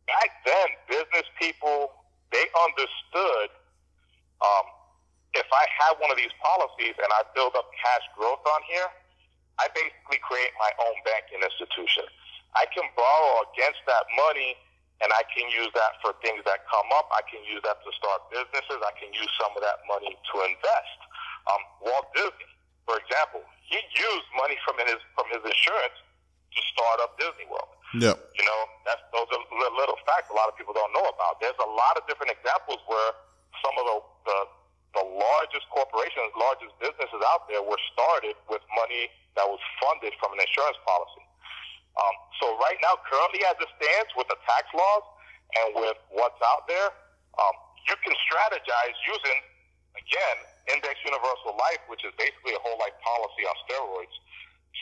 Back 0.08 0.30
then, 0.46 0.68
business 0.88 1.28
people 1.42 1.92
they 2.32 2.46
understood 2.68 3.48
um, 4.44 4.66
if 5.36 5.48
I 5.52 5.66
have 5.88 6.00
one 6.00 6.12
of 6.12 6.18
these 6.20 6.34
policies 6.40 6.96
and 7.00 7.10
I 7.12 7.24
build 7.36 7.56
up 7.56 7.72
cash 7.76 8.06
growth 8.16 8.44
on 8.44 8.62
here, 8.68 8.88
I 9.60 9.72
basically 9.72 10.20
create 10.24 10.52
my 10.60 10.72
own 10.84 10.96
banking 11.08 11.40
institution. 11.44 12.08
I 12.56 12.68
can 12.72 12.88
borrow 12.96 13.44
against 13.52 13.84
that 13.88 14.04
money 14.16 14.56
and 15.04 15.12
I 15.12 15.24
can 15.32 15.48
use 15.52 15.72
that 15.76 16.00
for 16.00 16.16
things 16.24 16.40
that 16.48 16.64
come 16.72 16.88
up. 16.96 17.12
I 17.12 17.24
can 17.28 17.44
use 17.44 17.60
that 17.68 17.84
to 17.84 17.90
start 18.00 18.32
businesses. 18.32 18.80
I 18.80 18.96
can 18.96 19.12
use 19.12 19.28
some 19.36 19.52
of 19.56 19.62
that 19.64 19.84
money 19.92 20.16
to 20.16 20.36
invest. 20.48 21.00
Um, 21.52 21.62
Walt 21.84 22.08
Disney, 22.16 22.48
for 22.88 22.96
example, 22.96 23.44
he 23.68 23.76
used 23.76 24.28
money 24.40 24.56
from 24.64 24.80
his 24.80 25.00
from 25.20 25.28
his 25.36 25.44
insurance 25.44 26.00
to 26.56 26.60
start 26.72 27.04
up 27.04 27.20
Disney 27.20 27.44
World. 27.52 27.76
Yeah. 28.00 28.16
You 28.16 28.44
know, 28.48 28.62
that's 28.88 29.04
those 29.12 29.28
are 29.36 29.44
little 29.52 30.00
facts 30.08 30.25
a 30.36 30.38
lot 30.38 30.52
of 30.52 30.60
people 30.60 30.76
don't 30.76 30.92
know 30.92 31.08
about. 31.08 31.40
There's 31.40 31.56
a 31.64 31.72
lot 31.72 31.96
of 31.96 32.04
different 32.12 32.36
examples 32.36 32.84
where 32.92 33.16
some 33.64 33.72
of 33.80 33.86
the, 33.88 33.98
the 34.28 34.38
the 34.96 35.04
largest 35.04 35.68
corporations, 35.76 36.32
largest 36.40 36.72
businesses 36.80 37.20
out 37.28 37.52
there 37.52 37.60
were 37.60 37.80
started 37.92 38.36
with 38.48 38.64
money 38.80 39.12
that 39.36 39.44
was 39.44 39.60
funded 39.84 40.16
from 40.24 40.32
an 40.32 40.40
insurance 40.40 40.80
policy. 40.88 41.24
Um, 42.00 42.16
so 42.40 42.56
right 42.64 42.80
now, 42.80 42.96
currently 43.04 43.44
as 43.44 43.60
it 43.60 43.68
stands 43.76 44.12
with 44.16 44.28
the 44.32 44.40
tax 44.48 44.72
laws 44.72 45.04
and 45.60 45.68
with 45.84 46.00
what's 46.16 46.40
out 46.48 46.64
there, 46.72 46.96
um, 47.36 47.56
you 47.92 47.96
can 48.08 48.16
strategize 48.24 48.96
using, 49.04 49.38
again, 50.00 50.38
index 50.72 50.96
universal 51.04 51.60
life, 51.60 51.84
which 51.92 52.08
is 52.08 52.16
basically 52.16 52.56
a 52.56 52.62
whole 52.64 52.80
life 52.80 52.96
policy 53.04 53.44
on 53.44 53.56
steroids, 53.68 54.16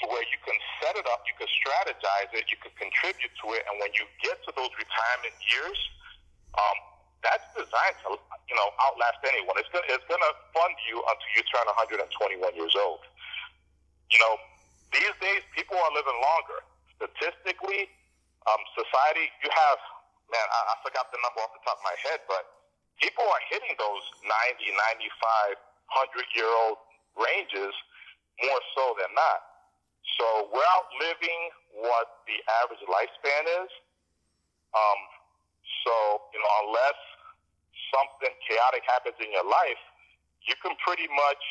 to 0.04 0.12
where 0.12 0.28
you 0.28 0.40
can 0.44 0.60
set 0.84 1.00
it 1.00 1.08
up, 1.08 1.24
you 1.24 1.36
can 1.40 1.48
strategize 1.48 2.28
it, 2.36 2.44
you 2.52 2.60
can 2.60 2.76
contribute 2.76 3.32
to 3.40 3.56
it, 3.56 3.64
and 3.72 3.80
when 3.80 3.88
you 3.96 4.04
get 4.20 4.36
to 4.44 4.52
those 4.52 4.72
retirement 4.76 5.32
years, 5.48 5.80
um, 6.60 6.78
that's 7.24 7.48
designed 7.56 7.98
to, 8.04 8.20
you 8.20 8.56
know, 8.60 8.68
outlast 8.84 9.24
anyone. 9.24 9.56
It's 9.56 9.72
gonna, 9.72 9.88
it's 9.88 10.04
gonna 10.12 10.34
fund 10.52 10.76
you 10.92 11.00
until 11.00 11.32
you 11.40 11.44
turn 11.48 11.64
121 11.72 12.04
years 12.52 12.76
old. 12.76 13.00
You 14.12 14.20
know, 14.20 14.36
these 14.92 15.16
days 15.24 15.42
people 15.56 15.80
are 15.80 15.94
living 15.96 16.20
longer. 16.20 16.60
Statistically, 17.00 17.88
um, 18.44 18.60
society, 18.76 19.32
you 19.40 19.48
have, 19.48 19.80
man, 20.28 20.44
I, 20.52 20.60
I 20.72 20.84
forgot 20.84 21.08
the 21.16 21.20
number 21.24 21.40
off 21.48 21.56
the 21.56 21.64
top 21.64 21.80
of 21.80 21.86
my 21.88 21.96
head, 22.04 22.28
but 22.28 22.44
people 23.00 23.24
are 23.24 23.44
hitting 23.48 23.72
those 23.80 24.04
90, 24.20 24.68
95, 24.68 25.56
100 25.56 26.28
year 26.36 26.52
old 26.68 26.84
ranges 27.16 27.72
more 28.44 28.62
so 28.76 29.00
than 29.00 29.16
not. 29.16 29.53
So 30.20 30.50
we're 30.54 30.70
outliving 30.78 31.42
what 31.74 32.24
the 32.30 32.38
average 32.64 32.84
lifespan 32.86 33.44
is. 33.66 33.72
Um, 34.74 35.00
so, 35.86 35.94
you 36.34 36.40
know, 36.42 36.52
unless 36.68 37.00
something 37.94 38.34
chaotic 38.46 38.84
happens 38.86 39.18
in 39.22 39.30
your 39.34 39.46
life, 39.46 39.82
you 40.46 40.56
can 40.62 40.74
pretty 40.82 41.08
much, 41.10 41.44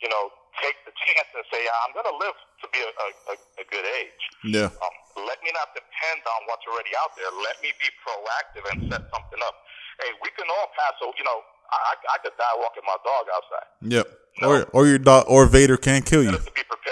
you 0.00 0.08
know, 0.08 0.30
take 0.60 0.76
the 0.88 0.94
chance 1.04 1.28
and 1.36 1.44
say, 1.52 1.60
I'm 1.84 1.92
going 1.92 2.08
to 2.08 2.16
live 2.16 2.38
to 2.64 2.66
be 2.72 2.80
a, 2.80 2.90
a, 3.32 3.34
a 3.60 3.64
good 3.68 3.86
age. 3.86 4.22
Yeah. 4.44 4.68
Um, 4.72 4.94
let 5.28 5.40
me 5.44 5.50
not 5.52 5.72
depend 5.74 6.22
on 6.24 6.40
what's 6.48 6.64
already 6.68 6.92
out 7.00 7.12
there. 7.18 7.28
Let 7.44 7.60
me 7.60 7.72
be 7.76 7.88
proactive 8.04 8.64
and 8.72 8.76
set 8.88 9.02
something 9.10 9.40
up. 9.44 9.56
Hey, 10.00 10.14
we 10.22 10.30
can 10.36 10.46
all 10.46 10.68
pass. 10.78 10.94
So, 11.02 11.10
you 11.18 11.26
know, 11.26 11.42
I, 11.68 11.94
I 12.14 12.16
could 12.22 12.32
die 12.38 12.56
walking 12.56 12.86
my 12.86 12.96
dog 13.04 13.24
outside. 13.34 13.68
Yep. 13.82 14.06
Or 14.40 14.64
or 14.72 14.86
your 14.86 14.98
dog 14.98 15.24
or 15.28 15.46
Vader 15.46 15.76
can't 15.76 16.06
kill 16.06 16.22
you. 16.22 16.30
To 16.30 16.38
be 16.38 16.62
prepared. 16.62 16.87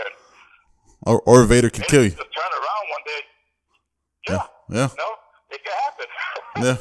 Or 1.07 1.21
or 1.23 1.45
Vader 1.45 1.71
can 1.71 1.85
kill 1.85 2.03
you. 2.03 2.11
Just 2.11 2.19
turn 2.19 2.53
around 2.53 2.91
one 2.91 3.03
day. 3.07 3.21
Yeah. 4.29 4.43
Yeah. 4.69 4.89
No, 4.99 5.09
it 5.51 5.61
can 5.65 5.73
happen. 5.73 6.07
Yeah. 6.59 6.77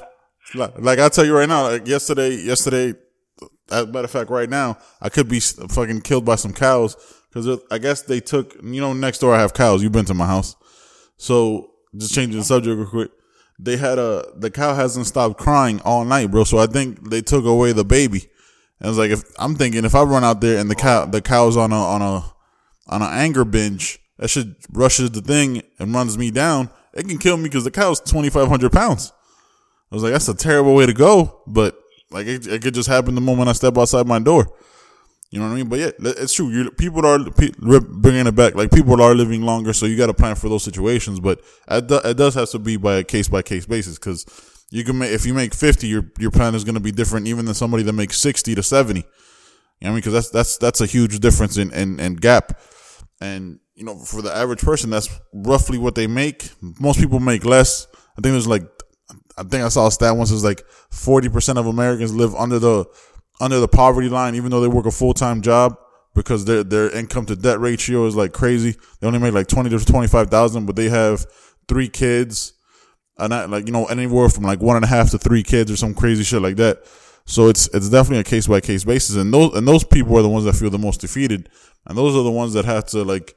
Like, 0.53 0.79
like 0.79 0.99
I 0.99 1.09
tell 1.09 1.25
you 1.25 1.35
right 1.35 1.49
now, 1.49 1.63
like 1.63 1.85
yesterday, 1.85 2.33
yesterday, 2.35 2.93
as 3.69 3.83
a 3.83 3.87
matter 3.87 4.05
of 4.05 4.11
fact, 4.11 4.29
right 4.29 4.49
now, 4.49 4.77
I 5.01 5.09
could 5.09 5.27
be 5.27 5.41
fucking 5.41 6.01
killed 6.01 6.23
by 6.23 6.35
some 6.35 6.53
cows 6.53 6.95
because 7.29 7.59
I 7.69 7.77
guess 7.77 8.03
they 8.03 8.21
took, 8.21 8.55
you 8.63 8.79
know, 8.79 8.93
next 8.93 9.19
door 9.19 9.35
I 9.35 9.41
have 9.41 9.53
cows. 9.53 9.83
You've 9.83 9.91
been 9.91 10.05
to 10.05 10.13
my 10.13 10.27
house. 10.27 10.55
So 11.17 11.71
just 11.97 12.13
changing 12.13 12.39
the 12.39 12.45
subject 12.45 12.77
real 12.77 12.87
quick. 12.87 13.11
They 13.59 13.75
had 13.75 13.99
a, 13.99 14.31
the 14.37 14.49
cow 14.49 14.73
hasn't 14.75 15.07
stopped 15.07 15.37
crying 15.37 15.81
all 15.81 16.05
night, 16.05 16.31
bro. 16.31 16.45
So 16.45 16.57
I 16.57 16.67
think 16.67 17.09
they 17.09 17.21
took 17.21 17.43
away 17.43 17.73
the 17.73 17.83
baby. 17.83 18.29
And 18.79 18.87
I 18.87 18.89
was 18.89 18.97
like, 18.97 19.11
if 19.11 19.23
I'm 19.37 19.55
thinking 19.55 19.83
if 19.83 19.95
I 19.95 20.03
run 20.03 20.23
out 20.23 20.39
there 20.39 20.57
and 20.57 20.71
the 20.71 20.75
cow, 20.75 21.05
the 21.05 21.21
cow's 21.21 21.57
on 21.57 21.73
a, 21.73 21.75
on 21.75 22.01
a, 22.01 22.33
on 22.87 23.01
an 23.01 23.09
anger 23.11 23.43
binge, 23.43 23.99
that 24.17 24.29
shit 24.29 24.47
rushes 24.71 25.11
the 25.11 25.21
thing 25.21 25.61
and 25.79 25.93
runs 25.93 26.17
me 26.17 26.31
down. 26.31 26.69
It 26.93 27.07
can 27.07 27.17
kill 27.17 27.37
me 27.37 27.43
because 27.43 27.63
the 27.63 27.71
cow's 27.71 27.99
2,500 27.99 28.71
pounds. 28.71 29.11
I 29.91 29.95
was 29.95 30.03
like, 30.03 30.13
that's 30.13 30.29
a 30.29 30.33
terrible 30.33 30.75
way 30.75 30.85
to 30.85 30.93
go, 30.93 31.41
but 31.45 31.77
like 32.11 32.27
it, 32.27 32.47
it 32.47 32.61
could 32.61 32.73
just 32.73 32.89
happen 32.89 33.15
the 33.15 33.21
moment 33.21 33.49
I 33.49 33.53
step 33.53 33.77
outside 33.77 34.07
my 34.07 34.19
door. 34.19 34.47
You 35.31 35.39
know 35.39 35.47
what 35.47 35.53
I 35.53 35.55
mean? 35.57 35.67
But 35.69 35.79
yeah, 35.79 35.91
it's 35.99 36.33
true. 36.33 36.49
you 36.49 36.71
people 36.71 37.05
are 37.05 37.29
pe- 37.31 37.51
bringing 37.59 38.27
it 38.27 38.35
back. 38.35 38.55
Like 38.55 38.71
people 38.71 39.01
are 39.01 39.13
living 39.13 39.41
longer, 39.41 39.73
so 39.73 39.85
you 39.85 39.97
got 39.97 40.07
to 40.07 40.13
plan 40.13 40.35
for 40.35 40.47
those 40.47 40.63
situations. 40.63 41.19
But 41.19 41.41
it, 41.67 41.87
do, 41.87 41.99
it 42.05 42.15
does 42.15 42.35
have 42.35 42.49
to 42.51 42.59
be 42.59 42.77
by 42.77 42.95
a 42.95 43.03
case 43.03 43.27
by 43.27 43.41
case 43.41 43.65
basis 43.65 43.97
because 43.99 44.25
you 44.71 44.83
can 44.83 44.97
make 44.97 45.11
if 45.11 45.25
you 45.25 45.33
make 45.33 45.53
fifty, 45.53 45.87
your 45.87 46.05
your 46.19 46.31
plan 46.31 46.55
is 46.55 46.63
going 46.63 46.75
to 46.75 46.81
be 46.81 46.91
different 46.91 47.27
even 47.27 47.45
than 47.45 47.53
somebody 47.53 47.83
that 47.83 47.93
makes 47.93 48.17
sixty 48.17 48.55
to 48.55 48.63
seventy. 48.63 49.01
You 49.01 49.05
know 49.05 49.09
what 49.79 49.87
I 49.87 49.89
mean? 49.89 49.97
Because 49.97 50.13
that's 50.13 50.29
that's 50.29 50.57
that's 50.57 50.81
a 50.81 50.85
huge 50.85 51.19
difference 51.19 51.57
in, 51.57 51.73
in 51.73 51.99
in 51.99 52.15
gap. 52.15 52.57
And 53.19 53.59
you 53.75 53.83
know, 53.83 53.97
for 53.97 54.21
the 54.21 54.33
average 54.33 54.61
person, 54.61 54.89
that's 54.89 55.09
roughly 55.33 55.77
what 55.77 55.95
they 55.95 56.07
make. 56.07 56.49
Most 56.79 56.99
people 56.99 57.19
make 57.19 57.45
less. 57.45 57.87
I 58.17 58.21
think 58.21 58.33
there's 58.33 58.47
like 58.47 58.63
I 59.37 59.43
think 59.43 59.63
I 59.63 59.69
saw 59.69 59.87
a 59.87 59.91
stat 59.91 60.15
once. 60.15 60.31
It 60.31 60.35
was 60.35 60.43
like 60.43 60.63
forty 60.89 61.29
percent 61.29 61.59
of 61.59 61.67
Americans 61.67 62.13
live 62.13 62.33
under 62.35 62.57
the 62.57 62.85
under 63.41 63.59
the 63.59 63.67
poverty 63.67 64.09
line, 64.09 64.35
even 64.35 64.49
though 64.49 64.61
they 64.61 64.69
work 64.69 64.85
a 64.85 64.91
full 64.91 65.13
time 65.13 65.41
job, 65.41 65.77
because 66.13 66.45
their 66.45 66.63
their 66.63 66.89
income 66.89 67.25
to 67.25 67.35
debt 67.35 67.59
ratio 67.59 68.05
is 68.05 68.15
like 68.15 68.31
crazy. 68.31 68.75
They 68.99 69.07
only 69.07 69.19
make 69.19 69.33
like 69.33 69.47
twenty 69.47 69.69
to 69.69 69.79
twenty 69.83 70.07
five 70.07 70.29
thousand, 70.29 70.65
but 70.65 70.77
they 70.77 70.87
have 70.87 71.25
three 71.67 71.89
kids, 71.89 72.53
and 73.17 73.33
I, 73.33 73.43
like 73.45 73.67
you 73.67 73.73
know 73.73 73.85
anywhere 73.85 74.29
from 74.29 74.45
like 74.45 74.61
one 74.61 74.77
and 74.77 74.85
a 74.85 74.89
half 74.89 75.11
to 75.11 75.17
three 75.17 75.43
kids 75.43 75.69
or 75.69 75.75
some 75.75 75.93
crazy 75.93 76.23
shit 76.23 76.41
like 76.41 76.55
that. 76.55 76.83
So 77.25 77.49
it's 77.49 77.67
it's 77.73 77.89
definitely 77.89 78.19
a 78.19 78.23
case 78.23 78.47
by 78.47 78.61
case 78.61 78.85
basis, 78.85 79.17
and 79.17 79.33
those 79.33 79.53
and 79.53 79.67
those 79.67 79.83
people 79.83 80.17
are 80.17 80.21
the 80.21 80.29
ones 80.29 80.45
that 80.45 80.53
feel 80.53 80.69
the 80.69 80.77
most 80.77 81.01
defeated, 81.01 81.49
and 81.85 81.97
those 81.97 82.15
are 82.15 82.23
the 82.23 82.31
ones 82.31 82.53
that 82.53 82.63
have 82.63 82.85
to 82.85 83.03
like 83.03 83.35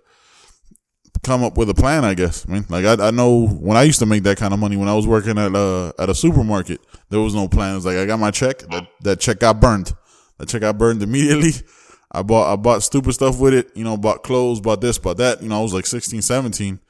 come 1.23 1.43
up 1.43 1.57
with 1.57 1.69
a 1.71 1.75
plan, 1.75 2.05
I 2.05 2.15
guess. 2.15 2.47
I 2.49 2.53
mean, 2.53 2.67
like 2.69 2.85
I, 2.85 3.09
I 3.09 3.11
know 3.11 3.47
when 3.47 3.77
I 3.77 3.83
used 3.83 3.99
to 4.01 4.07
make 4.07 4.23
that 4.25 4.39
kind 4.39 4.53
of 4.55 4.61
money 4.61 4.77
when 4.77 4.89
I 4.89 4.95
was 4.95 5.07
working 5.07 5.39
at 5.39 5.55
uh 5.55 5.93
at 5.99 6.09
a 6.09 6.15
supermarket, 6.15 6.81
there 7.11 7.21
was 7.21 7.35
no 7.35 7.49
plan. 7.49 7.77
It 7.77 7.85
like 7.85 7.97
I 7.97 8.07
got 8.07 8.19
my 8.19 8.31
check, 8.31 8.59
that 8.71 8.89
that 9.03 9.21
check 9.21 9.41
got 9.41 9.61
burned. 9.61 9.93
That 10.39 10.49
check 10.49 10.61
got 10.61 10.79
burned 10.79 11.03
immediately. 11.03 11.53
I 12.11 12.23
bought 12.23 12.53
I 12.53 12.57
bought 12.57 12.83
stupid 12.83 13.13
stuff 13.13 13.39
with 13.39 13.55
it, 13.55 13.71
you 13.75 13.85
know, 13.85 13.97
bought 13.97 14.23
clothes, 14.23 14.61
bought 14.61 14.81
this, 14.81 14.99
bought 14.99 15.19
that. 15.19 15.43
You 15.43 15.49
know, 15.49 15.59
I 15.59 15.63
was 15.63 15.75
like 15.75 15.87
16, 15.87 16.23
17. 16.23 16.81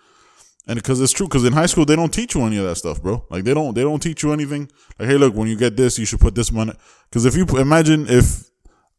And 0.68 0.76
because 0.76 1.00
it's 1.00 1.12
true, 1.12 1.26
because 1.26 1.44
in 1.44 1.54
high 1.54 1.66
school 1.66 1.86
they 1.86 1.96
don't 1.96 2.12
teach 2.12 2.34
you 2.34 2.42
any 2.42 2.58
of 2.58 2.64
that 2.66 2.76
stuff, 2.76 3.02
bro. 3.02 3.24
Like 3.30 3.44
they 3.44 3.54
don't 3.54 3.74
they 3.74 3.82
don't 3.82 4.00
teach 4.00 4.22
you 4.22 4.32
anything. 4.32 4.70
Like, 4.98 5.08
hey, 5.08 5.16
look, 5.16 5.34
when 5.34 5.48
you 5.48 5.56
get 5.56 5.76
this, 5.76 5.98
you 5.98 6.04
should 6.04 6.20
put 6.20 6.34
this 6.34 6.52
money. 6.52 6.72
Because 7.08 7.24
if 7.24 7.34
you 7.34 7.46
imagine 7.58 8.06
if 8.08 8.44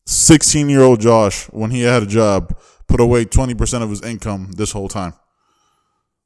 sixteen 0.06 0.68
year 0.68 0.82
old 0.82 1.00
Josh, 1.00 1.46
when 1.52 1.70
he 1.70 1.82
had 1.82 2.04
a 2.04 2.08
job, 2.08 2.58
put 2.89 2.99
away 2.99 3.23
twenty 3.25 3.56
percent 3.56 3.84
of 3.84 3.89
his 3.89 4.02
income 4.02 4.52
this 4.58 4.71
whole 4.71 4.89
time. 4.89 5.13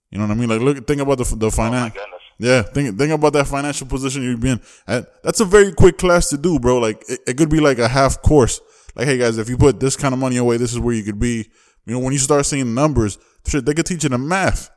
You 0.10 0.18
know 0.18 0.26
what 0.26 0.36
I 0.36 0.40
mean? 0.40 0.50
Like, 0.50 0.62
look, 0.62 0.88
think 0.88 1.02
about 1.02 1.18
the 1.18 1.36
the 1.36 1.48
oh 1.48 1.52
finance. 1.52 1.94
goodness. 1.94 2.22
Yeah, 2.40 2.62
think 2.64 2.98
think 2.98 3.12
about 3.12 3.34
that 3.34 3.48
financial 3.48 3.86
position 3.88 4.24
you'd 4.24 4.40
be 4.42 4.50
in. 4.50 4.62
That's 4.88 5.40
a 5.40 5.46
very 5.46 5.72
quick 5.72 5.98
class 5.98 6.30
to 6.30 6.38
do, 6.38 6.60
bro. 6.60 6.80
Like 6.80 7.04
it, 7.08 7.20
it 7.28 7.38
could 7.38 7.50
be 7.50 7.60
like 7.60 7.78
a 7.78 7.88
half 7.88 8.22
course. 8.22 8.60
Like, 8.96 9.08
hey 9.08 9.18
guys, 9.18 9.38
if 9.38 9.50
you 9.50 9.58
put 9.58 9.80
this 9.80 9.96
kind 9.96 10.14
of 10.14 10.20
money 10.20 10.38
away, 10.38 10.58
this 10.58 10.72
is 10.72 10.80
where 10.80 10.96
you 10.96 11.04
could 11.04 11.20
be. 11.20 11.50
You 11.86 11.94
know, 11.94 12.00
when 12.00 12.14
you 12.14 12.20
start 12.20 12.46
seeing 12.46 12.74
numbers, 12.74 13.18
shit, 13.46 13.66
they 13.66 13.74
could 13.74 13.86
teach 13.86 14.04
you 14.04 14.10
the 14.10 14.18
math. 14.18 14.70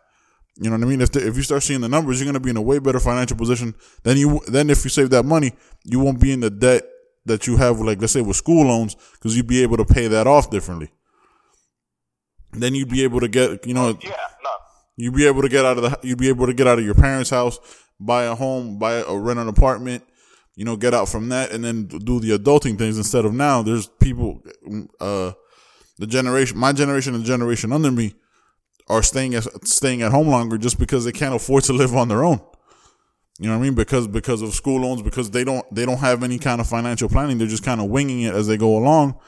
You 0.57 0.71
know 0.71 0.77
what 0.77 0.85
I 0.85 0.89
mean? 0.89 1.03
If 1.03 1.13
the, 1.13 1.27
if 1.27 1.37
you 1.37 1.43
start 1.43 1.63
seeing 1.63 1.83
the 1.83 1.89
numbers, 1.89 2.19
you're 2.19 2.25
going 2.25 2.35
to 2.35 2.41
be 2.41 2.51
in 2.51 2.57
a 2.57 2.63
way 2.63 2.79
better 2.79 2.99
financial 2.99 3.37
position 3.37 3.75
than 4.03 4.17
you 4.17 4.41
than 4.49 4.71
if 4.71 4.85
you 4.85 4.91
save 4.91 5.11
that 5.11 5.25
money. 5.25 5.53
You 5.85 6.01
won't 6.01 6.21
be 6.21 6.33
in 6.33 6.41
the 6.41 6.51
debt 6.51 6.85
that 7.27 7.47
you 7.47 7.57
have, 7.57 7.81
like 7.81 8.01
let's 8.01 8.13
say 8.13 8.23
with 8.23 8.37
school 8.37 8.67
loans, 8.67 8.97
because 9.13 9.37
you'd 9.37 9.47
be 9.47 9.63
able 9.63 9.77
to 9.77 9.85
pay 9.85 10.09
that 10.09 10.27
off 10.27 10.51
differently. 10.51 10.91
Then 12.57 12.75
you'd 12.75 12.89
be 12.89 13.05
able 13.05 13.21
to 13.21 13.29
get, 13.29 13.67
you 13.67 13.75
know, 13.75 13.99
Yeah, 14.03 14.11
no. 14.11 14.51
you'd 14.97 15.15
be 15.15 15.27
able 15.27 15.43
to 15.43 15.49
get 15.49 15.65
out 15.65 15.79
of 15.79 15.83
the, 15.85 15.99
you'd 16.03 16.19
be 16.19 16.29
able 16.29 16.47
to 16.47 16.55
get 16.55 16.67
out 16.67 16.79
of 16.79 16.85
your 16.85 16.95
parents' 16.95 17.31
house, 17.31 17.59
buy 18.01 18.25
a 18.25 18.35
home, 18.35 18.79
buy 18.79 18.95
a 18.95 19.17
rent 19.17 19.39
an 19.39 19.49
apartment, 19.49 20.05
you 20.55 20.65
know, 20.65 20.77
get 20.77 20.95
out 20.95 21.09
from 21.09 21.29
that, 21.29 21.53
and 21.53 21.63
then 21.65 21.87
do 21.87 22.19
the 22.21 22.31
adulting 22.39 22.79
things 22.79 22.97
instead 22.97 23.25
of 23.25 23.33
now. 23.35 23.63
There's 23.63 23.87
people, 24.01 24.43
uh, 25.01 25.33
the 25.99 26.07
generation, 26.07 26.59
my 26.59 26.73
generation 26.73 27.15
and 27.15 27.23
the 27.23 27.27
generation 27.27 27.73
under 27.73 27.91
me, 27.91 28.15
are 28.89 29.03
staying 29.03 29.35
at 29.35 29.45
staying 29.67 30.01
at 30.03 30.13
home 30.13 30.29
longer 30.29 30.57
just 30.59 30.79
because 30.79 31.05
they 31.05 31.13
can't 31.13 31.35
afford 31.35 31.65
to 31.65 31.73
live 31.73 31.95
on 31.95 32.09
their 32.09 32.23
own. 32.25 32.41
You 33.39 33.49
know 33.49 33.55
what 33.55 33.61
I 33.61 33.63
mean? 33.65 33.75
Because 33.75 34.07
because 34.07 34.41
of 34.43 34.55
school 34.55 34.81
loans, 34.81 35.03
because 35.03 35.31
they 35.31 35.45
don't 35.45 35.67
they 35.75 35.85
don't 35.85 35.99
have 35.99 36.23
any 36.23 36.39
kind 36.39 36.61
of 36.61 36.69
financial 36.69 37.09
planning. 37.09 37.37
They're 37.37 37.49
just 37.49 37.65
kind 37.65 37.81
of 37.81 37.89
winging 37.89 38.23
it 38.23 38.35
as 38.35 38.47
they 38.47 38.57
go 38.57 38.79
along, 38.79 39.19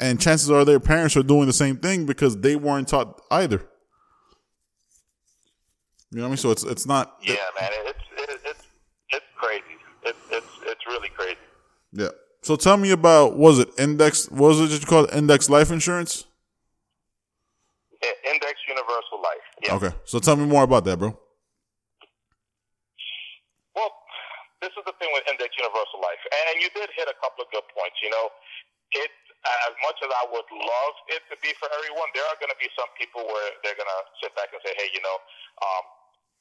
and 0.00 0.20
chances 0.20 0.50
are 0.50 0.64
their 0.64 0.80
parents 0.80 1.16
are 1.16 1.22
doing 1.22 1.46
the 1.46 1.52
same 1.52 1.76
thing 1.76 2.06
because 2.06 2.36
they 2.38 2.56
weren't 2.56 2.88
taught 2.88 3.20
either. 3.30 3.62
You 6.10 6.18
know 6.18 6.22
what 6.22 6.26
I 6.26 6.30
mean? 6.30 6.36
So 6.36 6.50
it's 6.50 6.64
it's 6.64 6.86
not. 6.86 7.16
Yeah, 7.22 7.34
man, 7.60 7.70
it's 7.72 7.98
it, 8.16 8.40
it's 8.44 8.64
it's 9.10 9.26
crazy. 9.36 9.62
It's 10.04 10.18
it's 10.30 10.46
it's 10.64 10.86
really 10.86 11.08
crazy. 11.08 11.36
Yeah. 11.92 12.08
So 12.42 12.56
tell 12.56 12.76
me 12.76 12.90
about 12.90 13.36
was 13.36 13.58
it 13.58 13.68
index? 13.78 14.30
Was 14.30 14.60
it 14.60 14.68
just 14.68 14.86
called 14.86 15.10
index 15.12 15.48
life 15.48 15.70
insurance? 15.70 16.24
Index 18.24 18.60
Universal 18.68 19.18
Life. 19.22 19.46
Yeah. 19.62 19.74
Okay. 19.76 19.92
So 20.04 20.18
tell 20.18 20.36
me 20.36 20.44
more 20.46 20.62
about 20.64 20.84
that, 20.84 20.98
bro. 20.98 21.16
Well, 23.74 23.90
this 24.60 24.70
is 24.76 24.84
the 24.84 24.92
thing 25.00 25.08
with 25.12 25.24
Index 25.30 25.54
Universal 25.56 26.00
Life, 26.02 26.22
and 26.50 26.60
you 26.60 26.68
did 26.74 26.90
hit 26.96 27.08
a 27.08 27.16
couple 27.22 27.44
of 27.44 27.48
good 27.52 27.64
points. 27.72 27.96
You 28.02 28.10
know, 28.10 28.28
it 28.92 29.10
as 29.44 29.74
much 29.84 29.98
as 30.00 30.10
I 30.10 30.24
would 30.32 30.48
love 30.48 30.94
it 31.12 31.22
to 31.28 31.36
be 31.44 31.52
for 31.60 31.68
everyone, 31.76 32.08
there 32.16 32.24
are 32.32 32.38
going 32.40 32.52
to 32.52 32.60
be 32.60 32.68
some 32.76 32.88
people 32.96 33.24
where 33.28 33.50
they're 33.60 33.76
going 33.76 33.90
to 33.90 34.02
sit 34.24 34.32
back 34.36 34.52
and 34.52 34.60
say, 34.64 34.72
"Hey, 34.80 34.88
you 34.92 35.02
know, 35.04 35.16
um, 35.60 35.84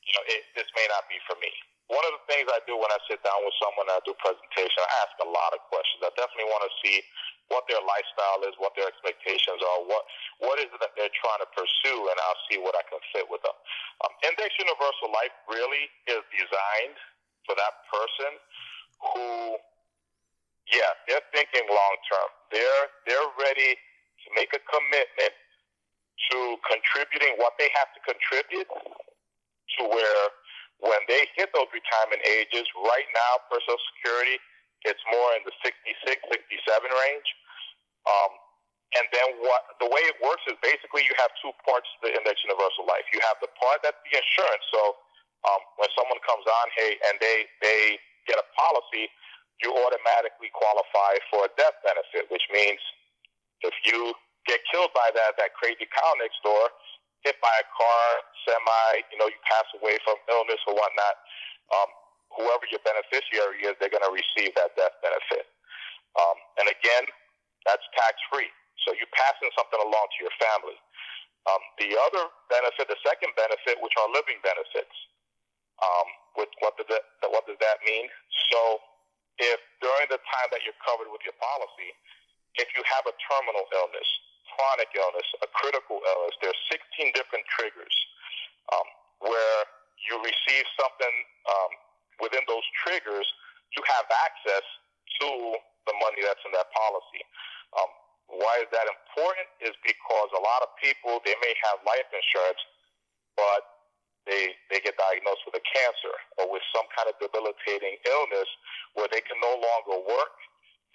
you 0.03 0.13
know, 0.15 0.23
it, 0.31 0.41
this 0.55 0.69
may 0.75 0.87
not 0.87 1.07
be 1.11 1.19
for 1.27 1.35
me." 1.43 1.51
One 1.91 2.03
of 2.07 2.15
the 2.15 2.23
things 2.31 2.47
I 2.47 2.63
do 2.63 2.79
when 2.79 2.89
I 2.89 2.99
sit 3.11 3.19
down 3.27 3.43
with 3.43 3.53
someone 3.59 3.91
and 3.91 3.99
I 3.99 4.03
do 4.07 4.15
presentation, 4.23 4.79
I 4.79 4.89
ask 5.03 5.13
a 5.19 5.27
lot 5.27 5.51
of 5.51 5.59
questions. 5.67 5.99
I 5.99 6.15
definitely 6.15 6.47
want 6.47 6.63
to 6.63 6.73
see 6.79 7.03
what 7.51 7.67
their 7.67 7.83
lifestyle 7.83 8.39
is, 8.47 8.55
what 8.55 8.71
their 8.79 8.87
expectations 8.87 9.59
are, 9.59 9.79
what 9.83 10.03
what 10.39 10.57
is 10.63 10.71
it 10.71 10.79
that 10.79 10.95
they're 10.95 11.11
trying 11.19 11.43
to 11.43 11.49
pursue, 11.51 11.99
and 12.07 12.17
I'll 12.23 12.43
see 12.47 12.57
what 12.57 12.73
I 12.79 12.83
can 12.87 13.03
fit 13.11 13.27
with 13.27 13.43
them. 13.43 13.55
Um, 14.07 14.11
Index 14.23 14.55
Universal 14.57 15.11
Life 15.11 15.35
really 15.51 15.91
is 16.07 16.23
designed 16.31 16.97
for 17.43 17.55
that 17.59 17.73
person 17.91 18.31
who, 19.13 19.59
yeah, 20.73 20.91
they're 21.07 21.27
thinking 21.31 21.65
long 21.69 21.95
term. 22.09 22.29
They're 22.51 22.85
they're 23.05 23.29
ready 23.39 23.77
to 23.77 24.27
make 24.35 24.51
a 24.57 24.61
commitment 24.67 25.33
to 26.31 26.37
contributing 26.65 27.37
what 27.37 27.53
they 27.59 27.69
have 27.77 27.89
to 27.93 28.01
contribute 28.05 28.69
to 29.79 29.81
where 29.87 30.23
when 30.83 30.99
they 31.07 31.23
hit 31.39 31.47
those 31.55 31.69
retirement 31.71 32.19
ages, 32.27 32.67
right 32.75 33.07
now, 33.15 33.39
for 33.47 33.55
Social 33.63 33.79
Security, 33.95 34.35
it's 34.83 34.99
more 35.07 35.29
in 35.39 35.47
the 35.47 35.55
66, 35.63 36.19
67 36.27 36.35
range. 36.91 37.27
Um, 38.03 38.31
and 38.99 39.07
then 39.15 39.27
what 39.41 39.63
the 39.79 39.87
way 39.87 40.03
it 40.05 40.19
works 40.19 40.43
is 40.45 40.59
basically 40.59 41.07
you 41.07 41.15
have 41.17 41.31
two 41.39 41.55
parts 41.65 41.87
to 41.97 41.97
the 42.05 42.11
Index 42.13 42.43
Universal 42.45 42.85
Life. 42.85 43.07
You 43.15 43.23
have 43.25 43.39
the 43.39 43.49
part 43.57 43.81
that's 43.81 43.97
the 44.05 44.13
insurance. 44.19 44.65
So 44.69 44.81
um, 45.49 45.61
when 45.81 45.89
someone 45.97 46.19
comes 46.27 46.45
on, 46.45 46.65
hey, 46.77 46.99
and 47.09 47.15
they 47.17 47.47
they 47.63 47.97
get 48.27 48.37
a 48.37 48.45
policy, 48.53 49.09
you 49.61 49.69
automatically 49.85 50.49
qualify 50.55 51.19
for 51.29 51.45
a 51.45 51.51
death 51.59 51.77
benefit, 51.85 52.31
which 52.33 52.43
means 52.49 52.79
if 53.61 53.75
you 53.85 54.13
get 54.49 54.59
killed 54.71 54.91
by 54.91 55.07
that 55.13 55.37
that 55.39 55.53
crazy 55.55 55.87
cow 55.87 56.11
next 56.19 56.39
door, 56.43 56.67
hit 57.23 57.39
by 57.39 57.53
a 57.55 57.67
car, 57.77 58.05
semi, 58.43 58.89
you 59.11 59.17
know, 59.17 59.27
you 59.27 59.39
pass 59.47 59.67
away 59.79 59.95
from 60.03 60.19
illness 60.27 60.59
or 60.67 60.75
whatnot, 60.75 61.15
um, 61.71 61.89
whoever 62.35 62.67
your 62.67 62.83
beneficiary 62.83 63.63
is, 63.63 63.77
they're 63.79 63.93
going 63.93 64.03
to 64.03 64.11
receive 64.11 64.51
that 64.59 64.75
death 64.75 64.95
benefit. 64.99 65.47
Um, 66.19 66.37
and 66.59 66.67
again, 66.69 67.07
that's 67.63 67.83
tax 67.95 68.19
free. 68.27 68.51
So 68.83 68.91
you're 68.99 69.11
passing 69.15 69.47
something 69.55 69.79
along 69.79 70.05
to 70.17 70.19
your 70.27 70.35
family. 70.41 70.75
Um, 71.47 71.61
the 71.79 71.95
other 71.95 72.27
benefit, 72.51 72.91
the 72.91 72.99
second 73.03 73.31
benefit, 73.39 73.79
which 73.79 73.95
are 73.99 74.09
living 74.11 74.39
benefits. 74.43 74.95
Um, 75.79 76.07
with 76.39 76.51
what 76.63 76.77
does 76.79 76.87
that 76.89 77.03
what 77.33 77.43
does 77.45 77.59
that 77.59 77.81
mean? 77.83 78.07
So 78.53 78.79
if 79.41 79.59
during 79.81 80.07
the 80.13 80.21
time 80.21 80.49
that 80.53 80.61
you're 80.65 80.77
covered 80.83 81.09
with 81.09 81.21
your 81.25 81.35
policy, 81.41 81.89
if 82.59 82.69
you 82.77 82.85
have 82.85 83.05
a 83.09 83.15
terminal 83.25 83.65
illness, 83.73 84.09
chronic 84.53 84.89
illness, 84.93 85.25
a 85.41 85.49
critical 85.49 85.97
illness, 85.97 86.33
there's 86.41 86.59
16 86.69 87.09
different 87.17 87.45
triggers 87.49 87.95
um, 88.69 88.87
where 89.25 89.59
you 90.05 90.21
receive 90.21 90.65
something 90.77 91.15
um, 91.49 91.71
within 92.21 92.45
those 92.45 92.65
triggers, 92.85 93.25
you 93.73 93.81
have 93.89 94.05
access 94.21 94.65
to 95.21 95.29
the 95.89 95.95
money 95.97 96.21
that's 96.21 96.43
in 96.45 96.53
that 96.53 96.69
policy. 96.69 97.21
Um, 97.73 97.89
why 98.29 98.61
is 98.61 98.69
that 98.69 98.85
important? 98.85 99.49
Is 99.65 99.73
because 99.81 100.29
a 100.37 100.41
lot 100.41 100.61
of 100.61 100.69
people 100.77 101.19
they 101.25 101.35
may 101.41 101.53
have 101.69 101.81
life 101.83 102.07
insurance, 102.13 102.61
but 103.35 103.72
they 104.23 104.55
they 104.71 104.79
get 104.79 104.95
diagnosed 104.95 105.43
with 105.43 105.59
a 105.59 105.65
cancer 105.67 106.15
or 106.39 106.47
with 106.47 106.63
some 106.71 106.87
kind 106.95 107.11
of 107.11 107.15
debilitating 107.19 107.99
illness 108.07 108.49
where 108.95 109.11
they 109.11 109.21
can 109.23 109.35
no 109.43 109.59
longer 109.59 109.99
work. 110.07 110.35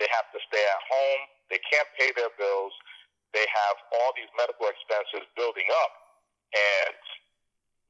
They 0.01 0.09
have 0.15 0.31
to 0.33 0.41
stay 0.49 0.63
at 0.63 0.83
home. 0.89 1.23
They 1.53 1.61
can't 1.69 1.89
pay 1.99 2.15
their 2.17 2.33
bills. 2.39 2.73
They 3.37 3.45
have 3.45 3.77
all 4.01 4.17
these 4.17 4.31
medical 4.39 4.71
expenses 4.73 5.29
building 5.37 5.69
up, 5.85 5.93
and 6.57 6.97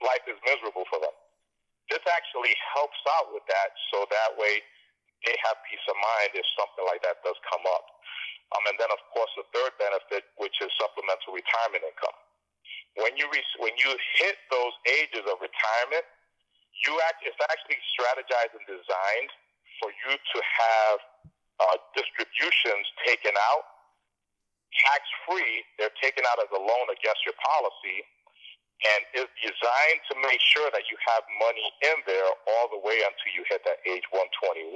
life 0.03 0.25
is 0.27 0.39
miserable 0.43 0.83
for 0.91 0.99
them. 0.99 1.15
This 1.87 2.03
actually 2.11 2.53
helps 2.75 2.99
out 3.19 3.31
with 3.31 3.47
that, 3.47 3.71
so 3.95 4.05
that 4.11 4.35
way 4.35 4.61
they 5.25 5.35
have 5.47 5.57
peace 5.71 5.83
of 5.87 5.97
mind 5.99 6.35
if 6.35 6.47
something 6.59 6.85
like 6.91 7.03
that 7.07 7.23
does 7.23 7.39
come 7.47 7.63
up. 7.71 7.87
Um, 8.57 8.65
and 8.67 8.77
then, 8.81 8.91
of 8.91 9.01
course, 9.13 9.31
the 9.37 9.47
third 9.53 9.77
benefit, 9.79 10.25
which 10.41 10.57
is 10.59 10.71
supplemental 10.81 11.37
retirement 11.37 11.85
income. 11.85 12.17
When 12.99 13.15
you 13.15 13.31
re- 13.31 13.55
when 13.63 13.75
you 13.79 13.91
hit 14.19 14.37
those 14.51 14.75
ages 14.99 15.23
of 15.31 15.39
retirement, 15.39 16.07
you 16.87 16.99
act, 17.07 17.23
it's 17.23 17.39
actually 17.47 17.79
strategized 17.95 18.55
and 18.59 18.67
designed 18.67 19.31
for 19.79 19.91
you 20.03 20.13
to 20.19 20.39
have 20.43 20.99
uh, 21.63 21.77
distributions 21.95 22.87
taken 23.07 23.35
out 23.51 23.79
tax 24.85 25.03
free. 25.27 25.65
They're 25.79 25.95
taken 26.03 26.27
out 26.29 26.39
as 26.43 26.51
a 26.53 26.61
loan 26.61 26.87
against 26.93 27.23
your 27.27 27.39
policy, 27.39 28.05
and 28.85 29.01
is 29.25 29.31
designed 29.43 30.01
to 30.11 30.15
make 30.23 30.39
sure 30.55 30.71
that 30.71 30.87
you 30.87 30.97
have 31.15 31.23
money 31.43 31.67
in 31.95 31.99
there 32.07 32.31
all 32.55 32.67
the 32.71 32.81
way 32.83 32.99
until 33.03 33.31
you 33.35 33.43
hit 33.51 33.63
that 33.67 33.83
age 33.87 34.07
121. 34.15 34.71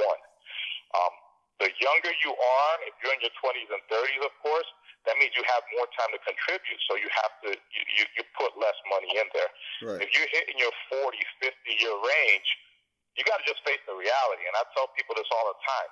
Um, 0.94 1.12
the 1.62 1.70
younger 1.78 2.10
you 2.26 2.34
are, 2.34 2.74
if 2.90 2.94
you're 2.98 3.14
in 3.14 3.22
your 3.22 3.34
20s 3.38 3.70
and 3.70 3.82
30s, 3.86 4.22
of 4.26 4.34
course, 4.42 4.66
that 5.06 5.18
means 5.18 5.34
you 5.34 5.42
have 5.42 5.62
more 5.74 5.88
time 5.98 6.14
to 6.14 6.20
contribute. 6.22 6.80
So 6.86 6.94
you 6.94 7.10
have 7.10 7.34
to 7.46 7.50
you, 7.50 7.82
you, 7.98 8.04
you 8.18 8.22
put 8.38 8.54
less 8.54 8.78
money 8.86 9.10
in 9.18 9.26
there. 9.34 9.50
Right. 9.82 10.00
If 10.06 10.14
you're 10.14 10.30
hitting 10.30 10.58
your 10.62 10.70
40, 10.94 11.18
50 11.42 11.82
year 11.82 11.94
range, 11.94 12.48
you 13.18 13.26
got 13.26 13.42
to 13.42 13.46
just 13.46 13.60
face 13.66 13.82
the 13.84 13.98
reality. 13.98 14.44
And 14.46 14.54
I 14.54 14.62
tell 14.72 14.86
people 14.94 15.18
this 15.18 15.28
all 15.34 15.50
the 15.50 15.58
time. 15.58 15.90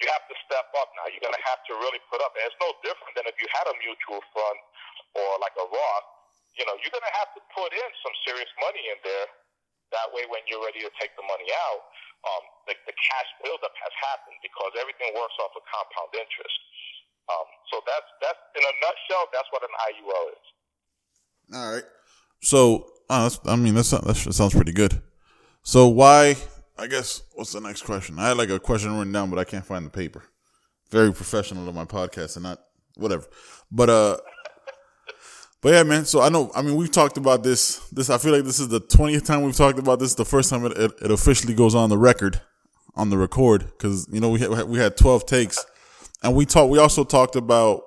You 0.00 0.06
have 0.14 0.24
to 0.30 0.36
step 0.46 0.70
up 0.78 0.88
now. 0.94 1.10
You're 1.10 1.22
going 1.22 1.34
to 1.34 1.46
have 1.46 1.60
to 1.68 1.72
really 1.82 1.98
put 2.06 2.22
up. 2.22 2.30
And 2.38 2.46
it's 2.46 2.60
no 2.62 2.70
different 2.86 3.18
than 3.18 3.26
if 3.26 3.34
you 3.42 3.50
had 3.50 3.66
a 3.66 3.74
mutual 3.82 4.22
fund 4.30 4.58
or 5.18 5.28
like 5.42 5.54
a 5.58 5.66
Roth. 5.66 6.08
You 6.54 6.64
know, 6.66 6.74
you're 6.78 6.94
going 6.94 7.06
to 7.06 7.16
have 7.18 7.30
to 7.34 7.42
put 7.54 7.70
in 7.74 7.90
some 8.02 8.14
serious 8.26 8.50
money 8.62 8.82
in 8.90 8.98
there. 9.02 9.26
That 9.90 10.08
way, 10.14 10.28
when 10.30 10.44
you're 10.46 10.62
ready 10.62 10.84
to 10.84 10.92
take 11.00 11.16
the 11.18 11.26
money 11.26 11.48
out, 11.70 11.82
um, 12.26 12.44
the, 12.68 12.74
the 12.86 12.94
cash 12.94 13.30
buildup 13.42 13.72
has 13.72 13.94
happened 14.04 14.38
because 14.42 14.74
everything 14.78 15.14
works 15.14 15.34
off 15.38 15.54
of 15.54 15.64
compound 15.66 16.12
interest. 16.14 16.58
Um, 17.28 17.48
so 17.70 17.80
that's 17.86 18.10
that's 18.22 18.42
in 18.56 18.62
a 18.64 18.74
nutshell. 18.80 19.24
That's 19.32 19.48
what 19.50 19.62
an 19.62 19.74
IUL 19.88 20.24
is. 20.32 20.44
All 21.54 21.72
right. 21.74 21.84
So, 22.40 22.86
uh, 23.10 23.30
I 23.46 23.56
mean, 23.56 23.74
that's, 23.74 23.90
that 23.90 24.14
sounds 24.14 24.54
pretty 24.54 24.72
good. 24.72 25.00
So, 25.62 25.88
why? 25.88 26.36
I 26.78 26.86
guess 26.86 27.22
what's 27.34 27.52
the 27.52 27.60
next 27.60 27.82
question? 27.82 28.18
I 28.18 28.28
had 28.28 28.36
like 28.36 28.50
a 28.50 28.60
question 28.60 28.96
written 28.96 29.12
down, 29.12 29.30
but 29.30 29.38
I 29.38 29.44
can't 29.44 29.64
find 29.64 29.84
the 29.84 29.90
paper. 29.90 30.22
Very 30.90 31.12
professional 31.12 31.68
of 31.68 31.74
my 31.74 31.84
podcast 31.84 32.36
and 32.36 32.44
not 32.44 32.60
whatever. 32.96 33.26
But 33.70 33.90
uh, 33.90 34.16
but 35.60 35.72
yeah, 35.72 35.82
man. 35.82 36.04
So 36.04 36.20
I 36.20 36.28
know. 36.28 36.52
I 36.54 36.62
mean, 36.62 36.76
we've 36.76 36.90
talked 36.90 37.16
about 37.16 37.42
this. 37.42 37.78
This 37.90 38.10
I 38.10 38.18
feel 38.18 38.32
like 38.32 38.44
this 38.44 38.60
is 38.60 38.68
the 38.68 38.80
twentieth 38.80 39.24
time 39.24 39.42
we've 39.42 39.56
talked 39.56 39.78
about 39.78 39.98
this. 39.98 40.14
The 40.14 40.24
first 40.24 40.50
time 40.50 40.64
it, 40.66 40.72
it, 40.78 40.92
it 41.02 41.10
officially 41.10 41.52
goes 41.52 41.74
on 41.74 41.90
the 41.90 41.98
record, 41.98 42.40
on 42.94 43.10
the 43.10 43.18
record, 43.18 43.66
because 43.66 44.06
you 44.12 44.20
know 44.20 44.30
we 44.30 44.38
had, 44.38 44.64
we 44.64 44.78
had 44.78 44.96
twelve 44.96 45.26
takes, 45.26 45.66
and 46.22 46.34
we 46.34 46.46
talked. 46.46 46.70
We 46.70 46.78
also 46.78 47.04
talked 47.04 47.36
about 47.36 47.82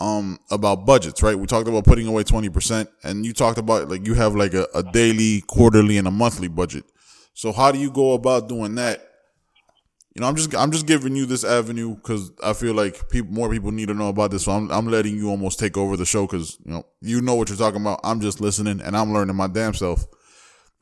um 0.00 0.38
about 0.50 0.86
budgets, 0.86 1.22
right? 1.22 1.38
We 1.38 1.46
talked 1.46 1.68
about 1.68 1.84
putting 1.84 2.06
away 2.06 2.24
twenty 2.24 2.48
percent, 2.48 2.88
and 3.04 3.24
you 3.24 3.32
talked 3.32 3.58
about 3.58 3.88
like 3.88 4.06
you 4.06 4.14
have 4.14 4.34
like 4.34 4.54
a, 4.54 4.66
a 4.74 4.82
daily, 4.82 5.42
quarterly, 5.46 5.98
and 5.98 6.08
a 6.08 6.10
monthly 6.10 6.48
budget. 6.48 6.84
So 7.34 7.52
how 7.52 7.72
do 7.72 7.78
you 7.78 7.90
go 7.90 8.12
about 8.12 8.48
doing 8.48 8.74
that? 8.76 9.00
You 10.14 10.20
know, 10.20 10.28
I'm 10.28 10.36
just 10.36 10.54
I'm 10.54 10.70
just 10.70 10.86
giving 10.86 11.16
you 11.16 11.24
this 11.24 11.44
avenue 11.44 11.94
because 11.94 12.32
I 12.44 12.52
feel 12.52 12.74
like 12.74 13.08
people 13.08 13.32
more 13.32 13.50
people 13.50 13.72
need 13.72 13.88
to 13.88 13.94
know 13.94 14.08
about 14.08 14.30
this. 14.30 14.44
So 14.44 14.52
I'm 14.52 14.70
I'm 14.70 14.88
letting 14.88 15.16
you 15.16 15.30
almost 15.30 15.58
take 15.58 15.78
over 15.78 15.96
the 15.96 16.04
show 16.04 16.26
because 16.26 16.58
you 16.64 16.72
know 16.72 16.86
you 17.00 17.22
know 17.22 17.34
what 17.34 17.48
you're 17.48 17.56
talking 17.56 17.80
about. 17.80 18.00
I'm 18.04 18.20
just 18.20 18.40
listening 18.40 18.80
and 18.82 18.96
I'm 18.96 19.14
learning 19.14 19.36
my 19.36 19.46
damn 19.46 19.72
self. 19.72 20.04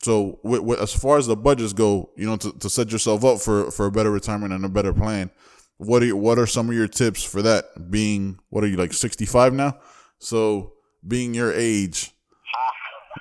So 0.01 0.39
with, 0.43 0.61
with, 0.61 0.79
as 0.81 0.93
far 0.93 1.17
as 1.17 1.27
the 1.27 1.35
budgets 1.35 1.73
go, 1.73 2.09
you 2.17 2.25
know, 2.25 2.35
to, 2.37 2.51
to 2.51 2.69
set 2.69 2.91
yourself 2.91 3.23
up 3.23 3.39
for 3.39 3.71
for 3.71 3.85
a 3.85 3.91
better 3.91 4.11
retirement 4.11 4.51
and 4.51 4.65
a 4.65 4.69
better 4.69 4.93
plan, 4.93 5.29
what 5.81 6.03
are 6.03 6.05
you, 6.05 6.15
what 6.15 6.37
are 6.37 6.45
some 6.45 6.69
of 6.69 6.75
your 6.75 6.87
tips 6.87 7.23
for 7.23 7.41
that? 7.41 7.89
Being 7.89 8.37
what 8.49 8.63
are 8.63 8.67
you 8.67 8.77
like 8.77 8.93
65 8.93 9.53
now? 9.53 9.77
So 10.19 10.73
being 11.05 11.33
your 11.33 11.51
age, 11.51 12.11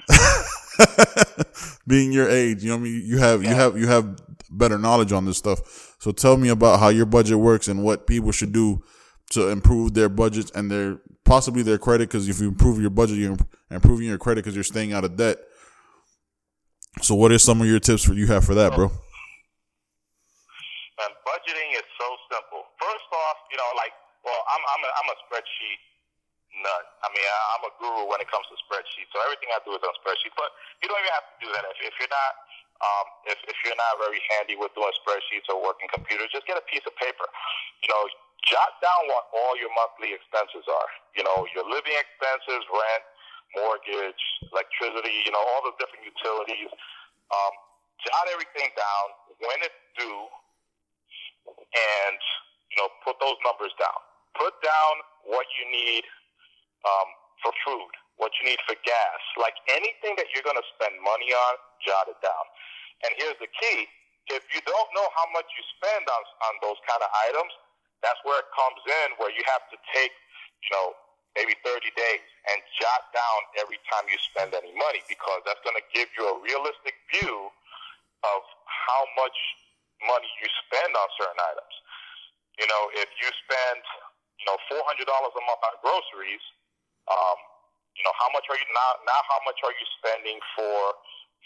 being 1.87 2.13
your 2.13 2.29
age, 2.29 2.63
you 2.63 2.69
know, 2.69 2.77
what 2.77 2.83
I 2.83 2.85
mean, 2.85 3.03
you 3.07 3.19
have 3.19 3.43
you 3.43 3.55
have 3.55 3.79
you 3.79 3.87
have 3.87 4.21
better 4.51 4.77
knowledge 4.79 5.13
on 5.13 5.25
this 5.25 5.39
stuff. 5.39 5.97
So 6.01 6.13
tell 6.13 6.37
me 6.37 6.51
about 6.51 6.81
how 6.81 6.89
your 6.89 7.07
budget 7.07 7.39
works 7.39 7.69
and 7.69 7.83
what 7.83 8.07
people 8.07 8.33
should 8.33 8.53
do 8.53 8.83
to 9.31 9.49
improve 9.49 9.95
their 9.95 10.11
budgets 10.11 10.51
and 10.55 10.71
their 10.71 11.01
possibly 11.25 11.63
their 11.63 11.79
credit. 11.79 12.11
Because 12.11 12.29
if 12.29 12.41
you 12.41 12.49
improve 12.49 12.79
your 12.81 12.91
budget, 12.91 13.17
you're 13.17 13.39
improving 13.71 14.07
your 14.07 14.19
credit 14.19 14.45
because 14.45 14.55
you're 14.55 14.65
staying 14.65 14.93
out 14.93 15.05
of 15.05 15.17
debt. 15.17 15.39
So 17.01 17.15
what 17.15 17.33
are 17.33 17.39
some 17.39 17.63
of 17.63 17.67
your 17.67 17.81
tips 17.81 18.05
for 18.05 18.13
you 18.13 18.27
have 18.27 18.45
for 18.45 18.55
that, 18.55 18.75
bro? 18.75 18.91
And 21.01 21.15
budgeting 21.25 21.73
is 21.73 21.89
so 21.97 22.09
simple. 22.29 22.61
First 22.77 23.09
off, 23.09 23.40
you 23.51 23.59
know, 23.59 23.71
like, 23.75 23.95
well, 24.23 24.41
I'm 24.51 24.63
I'm 24.63 24.83
a, 24.87 24.91
I'm 25.03 25.09
a 25.11 25.17
spreadsheet 25.27 25.81
nut. 26.63 26.85
I 27.03 27.09
mean, 27.15 27.27
I, 27.27 27.39
I'm 27.55 27.65
a 27.67 27.73
guru 27.79 28.07
when 28.11 28.19
it 28.23 28.29
comes 28.31 28.47
to 28.51 28.57
spreadsheets. 28.67 29.11
So 29.15 29.23
everything 29.23 29.51
I 29.55 29.61
do 29.63 29.75
is 29.75 29.83
on 29.83 29.95
spreadsheet. 30.03 30.35
But 30.35 30.51
you 30.83 30.91
don't 30.91 30.99
even 30.99 31.15
have 31.15 31.29
to 31.31 31.37
do 31.43 31.49
that 31.55 31.63
if, 31.75 31.79
if 31.91 31.95
you're 31.99 32.11
not 32.11 32.33
um, 32.81 33.07
if, 33.29 33.39
if 33.45 33.57
you're 33.63 33.77
not 33.77 34.01
very 34.01 34.19
handy 34.35 34.57
with 34.57 34.73
doing 34.73 34.91
spreadsheets 35.05 35.47
or 35.53 35.61
working 35.61 35.91
computers. 35.93 36.33
Just 36.33 36.49
get 36.49 36.57
a 36.57 36.65
piece 36.71 36.85
of 36.89 36.95
paper. 36.97 37.27
You 37.85 37.89
know, 37.93 38.03
jot 38.49 38.73
down 38.81 39.05
what 39.11 39.29
all 39.37 39.55
your 39.61 39.71
monthly 39.77 40.17
expenses 40.17 40.65
are. 40.65 40.91
You 41.13 41.27
know, 41.27 41.45
your 41.53 41.67
living 41.69 41.93
expenses, 41.93 42.65
rent, 42.73 43.05
mortgage, 43.59 44.23
electricity. 44.49 45.27
You 45.29 45.33
know, 45.35 45.43
all 45.43 45.63
the 45.67 45.77
different 45.77 46.09
utilities. 46.09 46.73
Um, 47.31 47.53
jot 48.01 48.27
everything 48.33 48.73
down 48.75 49.07
when 49.45 49.59
it's 49.61 49.81
due 49.97 50.25
and 51.71 52.21
you 52.71 52.77
know 52.79 52.89
put 53.05 53.19
those 53.19 53.39
numbers 53.45 53.75
down. 53.77 54.01
Put 54.39 54.55
down 54.63 54.95
what 55.27 55.47
you 55.59 55.65
need 55.69 56.07
um, 56.87 57.09
for 57.43 57.53
food, 57.67 57.93
what 58.17 58.31
you 58.41 58.49
need 58.49 58.63
for 58.65 58.79
gas, 58.87 59.21
like 59.37 59.59
anything 59.75 60.15
that 60.17 60.31
you're 60.33 60.47
going 60.47 60.59
to 60.59 60.69
spend 60.79 60.95
money 61.03 61.35
on, 61.35 61.53
jot 61.83 62.07
it 62.07 62.19
down. 62.23 62.45
And 63.05 63.11
here's 63.19 63.39
the 63.43 63.51
key: 63.51 63.91
if 64.31 64.47
you 64.55 64.63
don't 64.63 64.91
know 64.95 65.09
how 65.19 65.27
much 65.35 65.49
you 65.51 65.63
spend 65.77 66.07
on 66.07 66.23
on 66.51 66.55
those 66.63 66.79
kind 66.87 67.03
of 67.03 67.11
items, 67.31 67.53
that's 68.01 68.21
where 68.25 68.41
it 68.41 68.49
comes 68.57 68.83
in, 68.87 69.07
where 69.21 69.33
you 69.33 69.45
have 69.51 69.65
to 69.73 69.77
take, 69.93 70.13
you 70.65 70.71
know, 70.73 70.97
maybe 71.39 71.55
30 71.63 71.91
days 71.95 72.27
and 72.51 72.59
jot 72.81 73.07
down 73.15 73.39
every 73.61 73.79
time 73.87 74.05
you 74.11 74.19
spend 74.35 74.51
any 74.57 74.75
money 74.75 75.03
because 75.07 75.41
that's 75.47 75.63
going 75.63 75.79
to 75.79 75.87
give 75.95 76.11
you 76.19 76.27
a 76.27 76.37
realistic 76.43 76.97
view 77.15 77.51
of 78.27 78.41
how 78.67 79.03
much 79.17 79.37
money 80.05 80.29
you 80.43 80.49
spend 80.67 80.91
on 80.97 81.09
certain 81.21 81.39
items. 81.39 81.75
You 82.61 82.69
know, 82.69 82.83
if 82.93 83.09
you 83.17 83.29
spend, 83.49 83.81
you 84.37 84.45
know, 84.45 84.61
four 84.69 84.85
hundred 84.85 85.09
dollars 85.09 85.33
a 85.33 85.43
month 85.49 85.65
on 85.65 85.75
groceries, 85.81 86.45
um, 87.09 87.39
you 87.97 88.05
know, 88.05 88.13
how 88.21 88.29
much 88.37 88.45
are 88.53 88.59
you 88.61 88.69
now? 88.77 88.91
Now, 89.09 89.21
how 89.33 89.41
much 89.49 89.57
are 89.65 89.73
you 89.73 89.87
spending 89.97 90.37
for 90.53 90.77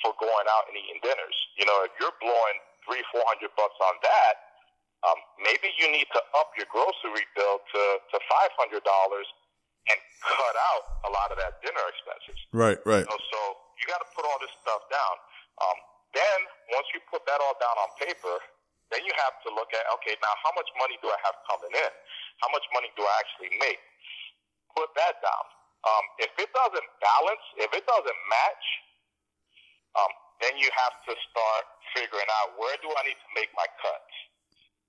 for 0.02 0.10
going 0.18 0.46
out 0.50 0.66
and 0.66 0.74
eating 0.74 0.98
dinners? 1.06 1.38
You 1.54 1.70
know, 1.70 1.86
if 1.86 1.94
you're 2.02 2.14
blowing 2.18 2.58
three, 2.82 3.02
four 3.14 3.22
hundred 3.30 3.54
bucks 3.54 3.78
on 3.78 3.94
that, 4.02 4.34
um, 5.06 5.18
maybe 5.38 5.70
you 5.78 5.86
need 5.94 6.10
to 6.10 6.20
up 6.34 6.50
your 6.58 6.66
grocery 6.66 7.26
bill 7.38 7.62
to 7.62 7.82
to 8.10 8.16
five 8.26 8.50
hundred 8.58 8.82
dollars 8.82 9.30
and 9.86 9.98
cut 10.24 10.56
out 10.74 10.84
a 11.06 11.10
lot 11.14 11.30
of 11.30 11.38
that 11.38 11.62
dinner 11.62 11.84
expenses. 11.94 12.38
Right, 12.50 12.80
right. 12.82 13.06
You 13.06 13.12
know, 13.12 13.22
so 13.30 13.40
you 13.78 13.84
got 13.86 14.02
to 14.02 14.10
put 14.16 14.26
all 14.26 14.40
this 14.42 14.50
stuff 14.64 14.82
down. 14.90 15.14
Um, 15.62 15.78
then 16.16 16.38
once 16.72 16.88
you 16.90 16.98
put 17.06 17.22
that 17.28 17.38
all 17.38 17.54
down 17.60 17.76
on 17.84 17.90
paper, 18.00 18.40
then 18.92 19.04
you 19.04 19.12
have 19.16 19.36
to 19.44 19.48
look 19.54 19.72
at 19.72 19.84
okay, 20.00 20.16
now 20.20 20.34
how 20.44 20.52
much 20.56 20.68
money 20.76 20.96
do 21.00 21.08
I 21.08 21.18
have 21.24 21.36
coming 21.48 21.72
in? 21.72 21.92
How 22.42 22.50
much 22.52 22.66
money 22.74 22.90
do 22.98 23.02
I 23.04 23.14
actually 23.20 23.52
make? 23.60 23.80
Put 24.74 24.90
that 24.98 25.20
down. 25.22 25.46
Um, 25.84 26.04
if 26.20 26.32
it 26.40 26.50
doesn't 26.50 26.88
balance, 27.00 27.44
if 27.60 27.70
it 27.72 27.84
doesn't 27.84 28.20
match, 28.28 28.66
um, 30.00 30.12
then 30.40 30.56
you 30.56 30.68
have 30.72 30.96
to 31.06 31.12
start 31.30 31.64
figuring 31.94 32.28
out 32.42 32.56
where 32.58 32.74
do 32.80 32.88
I 32.88 33.02
need 33.06 33.20
to 33.20 33.30
make 33.36 33.52
my 33.54 33.68
cuts. 33.80 34.14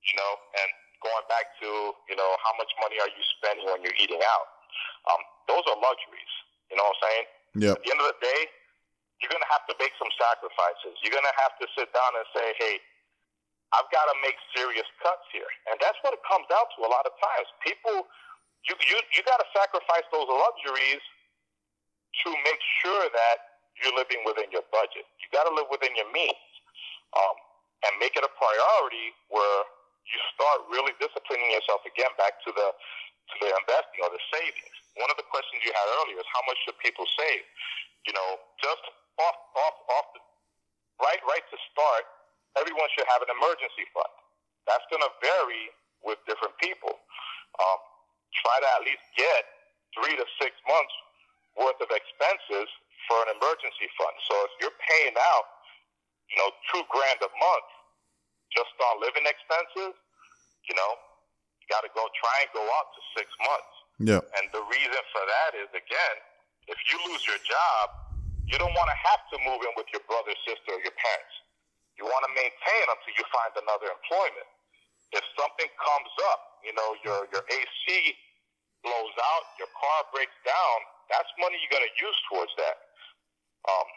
You 0.05 0.15
know, 0.21 0.31
and 0.61 0.69
going 1.01 1.25
back 1.29 1.53
to 1.61 1.69
you 2.09 2.15
know 2.17 2.31
how 2.41 2.53
much 2.57 2.71
money 2.81 2.97
are 2.99 3.11
you 3.11 3.23
spending 3.39 3.67
when 3.69 3.83
you're 3.83 3.97
eating 3.99 4.21
out? 4.21 4.47
Um, 5.11 5.21
those 5.47 5.63
are 5.69 5.77
luxuries. 5.77 6.33
You 6.69 6.77
know 6.77 6.85
what 6.89 6.97
I'm 6.97 7.03
saying? 7.05 7.25
Yeah. 7.55 7.77
At 7.77 7.81
the 7.85 7.89
end 7.93 8.01
of 8.01 8.09
the 8.09 8.19
day, 8.19 8.41
you're 9.21 9.31
going 9.31 9.43
to 9.43 9.53
have 9.53 9.63
to 9.71 9.75
make 9.79 9.93
some 9.95 10.11
sacrifices. 10.17 10.97
You're 11.01 11.13
going 11.15 11.27
to 11.27 11.37
have 11.39 11.55
to 11.61 11.65
sit 11.77 11.87
down 11.95 12.11
and 12.19 12.25
say, 12.35 12.45
hey, 12.59 12.75
I've 13.73 13.89
got 13.89 14.05
to 14.11 14.15
make 14.21 14.37
serious 14.53 14.85
cuts 15.01 15.25
here. 15.33 15.47
And 15.71 15.79
that's 15.81 15.97
what 16.05 16.13
it 16.13 16.21
comes 16.27 16.45
down 16.47 16.65
to 16.77 16.79
a 16.85 16.89
lot 16.89 17.07
of 17.07 17.13
times. 17.17 17.47
People, 17.65 18.05
you, 18.69 18.73
you, 18.77 18.97
you 19.17 19.21
got 19.25 19.41
to 19.41 19.47
sacrifice 19.55 20.05
those 20.13 20.29
luxuries 20.29 21.01
to 22.23 22.29
make 22.45 22.61
sure 22.83 23.09
that 23.11 23.37
you're 23.81 23.95
living 23.95 24.23
within 24.23 24.47
your 24.53 24.63
budget. 24.71 25.03
You 25.19 25.27
got 25.35 25.49
to 25.49 25.53
live 25.53 25.67
within 25.67 25.91
your 25.99 26.07
means 26.15 26.45
um, 27.17 27.35
and 27.87 27.91
make 27.99 28.15
it 28.15 28.23
a 28.23 28.31
priority 28.39 29.11
where 29.27 29.59
you 30.05 30.19
start 30.37 30.63
really 30.69 30.93
disciplining 31.01 31.49
yourself 31.51 31.83
again 31.83 32.11
back 32.15 32.37
to 32.45 32.53
the 32.53 32.69
to 33.25 33.35
the 33.41 33.49
investing 33.49 34.05
or 34.05 34.13
the 34.13 34.21
savings. 34.29 34.77
One 35.01 35.09
of 35.09 35.17
the 35.17 35.25
questions 35.33 35.65
you 35.65 35.73
had 35.73 35.87
earlier 35.99 36.21
is 36.21 36.29
how 36.29 36.45
much 36.45 36.61
should 36.63 36.77
people 36.77 37.09
save? 37.17 37.43
You 38.05 38.13
know, 38.13 38.29
just 38.61 38.85
off 39.17 39.37
off 39.57 39.77
off 39.91 40.07
the 40.13 40.21
right 41.01 41.21
right 41.25 41.45
to 41.49 41.57
start, 41.73 42.05
everyone 42.59 42.87
should 42.95 43.07
have 43.11 43.21
an 43.23 43.31
emergency 43.31 43.85
fund. 43.91 44.13
That's 44.67 44.85
going 44.89 45.03
to 45.03 45.11
vary 45.21 45.69
with 46.01 46.19
different 46.25 46.55
people. 46.57 46.93
Um, 47.59 47.79
try 48.41 48.57
to 48.59 48.69
at 48.79 48.81
least 48.83 49.05
get 49.15 49.43
three 49.95 50.15
to 50.17 50.25
six 50.41 50.51
months 50.67 50.95
worth 51.55 51.79
of 51.79 51.89
expenses 51.91 52.67
for 53.07 53.17
an 53.29 53.37
emergency 53.39 53.87
fund. 53.95 54.15
So 54.27 54.33
if 54.49 54.51
you're 54.59 54.77
paying 54.81 55.15
out, 55.15 55.47
you 56.31 56.37
know, 56.41 56.49
two 56.73 56.83
grand 56.91 57.21
a 57.21 57.31
month 57.31 57.69
just 58.51 58.71
on 58.91 58.99
living 58.99 59.23
expenses, 59.23 59.95
you 60.67 60.75
know, 60.75 60.91
you 61.61 61.65
got 61.69 61.85
to 61.85 61.91
go 61.93 62.03
try 62.17 62.35
and 62.43 62.49
go 62.51 62.63
out 62.65 62.87
to 62.91 63.01
six 63.15 63.29
months. 63.45 63.73
Yeah. 64.01 64.21
And 64.41 64.45
the 64.51 64.63
reason 64.67 65.01
for 65.15 65.23
that 65.23 65.51
is, 65.55 65.69
again, 65.71 66.17
if 66.67 66.77
you 66.91 66.97
lose 67.07 67.23
your 67.23 67.39
job, 67.45 67.85
you 68.49 68.57
don't 68.57 68.73
want 68.73 68.89
to 68.89 68.97
have 68.97 69.21
to 69.33 69.35
move 69.45 69.61
in 69.63 69.73
with 69.77 69.87
your 69.93 70.03
brother, 70.05 70.33
sister, 70.43 70.75
or 70.75 70.81
your 70.81 70.93
parents. 70.97 71.35
You 71.95 72.03
want 72.03 72.23
to 72.27 72.31
maintain 72.35 72.85
until 72.91 73.13
you 73.15 73.25
find 73.31 73.51
another 73.55 73.87
employment. 73.87 74.47
If 75.15 75.23
something 75.39 75.69
comes 75.79 76.13
up, 76.31 76.59
you 76.65 76.75
know, 76.75 76.89
your, 77.07 77.23
your 77.31 77.43
AC 77.47 77.83
blows 78.83 79.15
out, 79.15 79.45
your 79.55 79.71
car 79.71 79.99
breaks 80.11 80.35
down, 80.43 80.77
that's 81.07 81.29
money 81.39 81.55
you're 81.61 81.71
going 81.71 81.87
to 81.87 81.95
use 81.95 82.19
towards 82.27 82.51
that. 82.59 82.77
Um, 83.69 83.87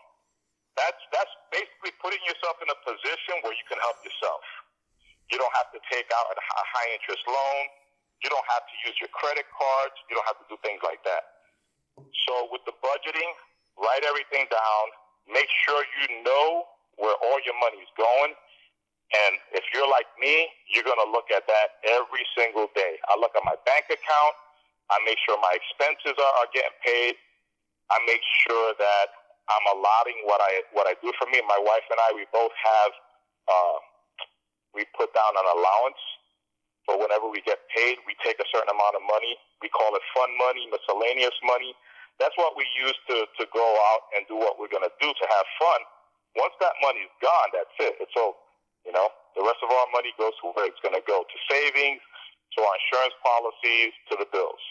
that's, 0.78 1.02
that's 1.10 1.32
basically 1.50 1.90
putting 1.98 2.22
yourself 2.22 2.62
in 2.62 2.70
a 2.70 2.78
position 2.86 3.42
where 3.42 3.56
you 3.56 3.66
can 3.66 3.82
help 3.82 3.98
yourself. 4.06 4.44
You 5.34 5.36
don't 5.36 5.52
have 5.58 5.74
to 5.74 5.80
take 5.90 6.06
out 6.14 6.30
a 6.30 6.38
high 6.38 6.88
interest 6.94 7.26
loan. 7.26 7.62
You 8.22 8.30
don't 8.30 8.48
have 8.48 8.64
to 8.64 8.74
use 8.86 8.96
your 9.02 9.10
credit 9.10 9.44
cards. 9.50 9.96
You 10.06 10.16
don't 10.16 10.28
have 10.30 10.38
to 10.38 10.46
do 10.46 10.56
things 10.62 10.80
like 10.86 11.02
that. 11.02 11.38
So 11.98 12.48
with 12.54 12.62
the 12.62 12.74
budgeting, 12.78 13.30
write 13.76 14.06
everything 14.06 14.46
down. 14.48 14.84
Make 15.26 15.50
sure 15.66 15.82
you 16.00 16.22
know 16.22 16.77
your 17.48 17.56
money 17.56 17.80
is 17.80 17.88
going. 17.96 18.36
And 19.08 19.40
if 19.56 19.64
you're 19.72 19.88
like 19.88 20.08
me, 20.20 20.52
you're 20.68 20.84
going 20.84 21.00
to 21.00 21.08
look 21.08 21.32
at 21.32 21.48
that 21.48 21.80
every 21.88 22.28
single 22.36 22.68
day. 22.76 23.00
I 23.08 23.16
look 23.16 23.32
at 23.32 23.40
my 23.48 23.56
bank 23.64 23.88
account. 23.88 24.34
I 24.92 25.00
make 25.08 25.16
sure 25.24 25.40
my 25.40 25.56
expenses 25.56 26.12
are, 26.12 26.34
are 26.44 26.50
getting 26.52 26.76
paid. 26.84 27.16
I 27.88 27.96
make 28.04 28.20
sure 28.44 28.76
that 28.76 29.08
I'm 29.48 29.64
allotting 29.72 30.20
what 30.28 30.44
I 30.44 30.60
what 30.76 30.84
I 30.84 30.92
do 31.00 31.08
for 31.16 31.24
me. 31.32 31.40
My 31.48 31.56
wife 31.56 31.84
and 31.88 31.96
I, 32.04 32.12
we 32.12 32.28
both 32.36 32.52
have 32.52 32.92
uh, 33.48 33.78
we 34.76 34.84
put 34.92 35.08
down 35.16 35.32
an 35.32 35.48
allowance 35.56 36.02
for 36.84 37.00
whenever 37.00 37.32
we 37.32 37.40
get 37.48 37.64
paid. 37.72 37.96
We 38.04 38.12
take 38.20 38.36
a 38.40 38.48
certain 38.52 38.68
amount 38.72 39.00
of 39.00 39.04
money. 39.08 39.40
We 39.64 39.72
call 39.72 39.96
it 39.96 40.04
fun 40.12 40.36
money, 40.36 40.68
miscellaneous 40.68 41.36
money. 41.48 41.72
That's 42.20 42.36
what 42.36 42.60
we 42.60 42.68
use 42.76 42.96
to 43.08 43.24
to 43.24 43.44
go 43.56 43.66
out 43.92 44.12
and 44.16 44.28
do 44.28 44.36
what 44.36 44.60
we're 44.60 44.72
going 44.72 44.84
to 44.84 44.92
do 45.00 45.08
to 45.08 45.24
have 45.32 45.46
fun. 45.56 45.80
Once 46.38 46.54
that 46.62 46.74
money's 46.80 47.10
gone, 47.20 47.48
that's 47.52 47.74
it. 47.82 47.98
It's 47.98 48.14
over. 48.14 48.38
You 48.86 48.94
know, 48.94 49.10
the 49.34 49.42
rest 49.42 49.58
of 49.60 49.68
our 49.68 49.88
money 49.92 50.14
goes 50.16 50.32
to 50.40 50.54
where 50.54 50.64
it's 50.70 50.80
going 50.80 50.94
to 50.94 51.04
go 51.04 51.26
to 51.26 51.36
savings, 51.50 52.00
to 52.56 52.58
our 52.62 52.74
insurance 52.78 53.16
policies, 53.20 53.92
to 54.08 54.14
the 54.22 54.28
bills. 54.30 54.62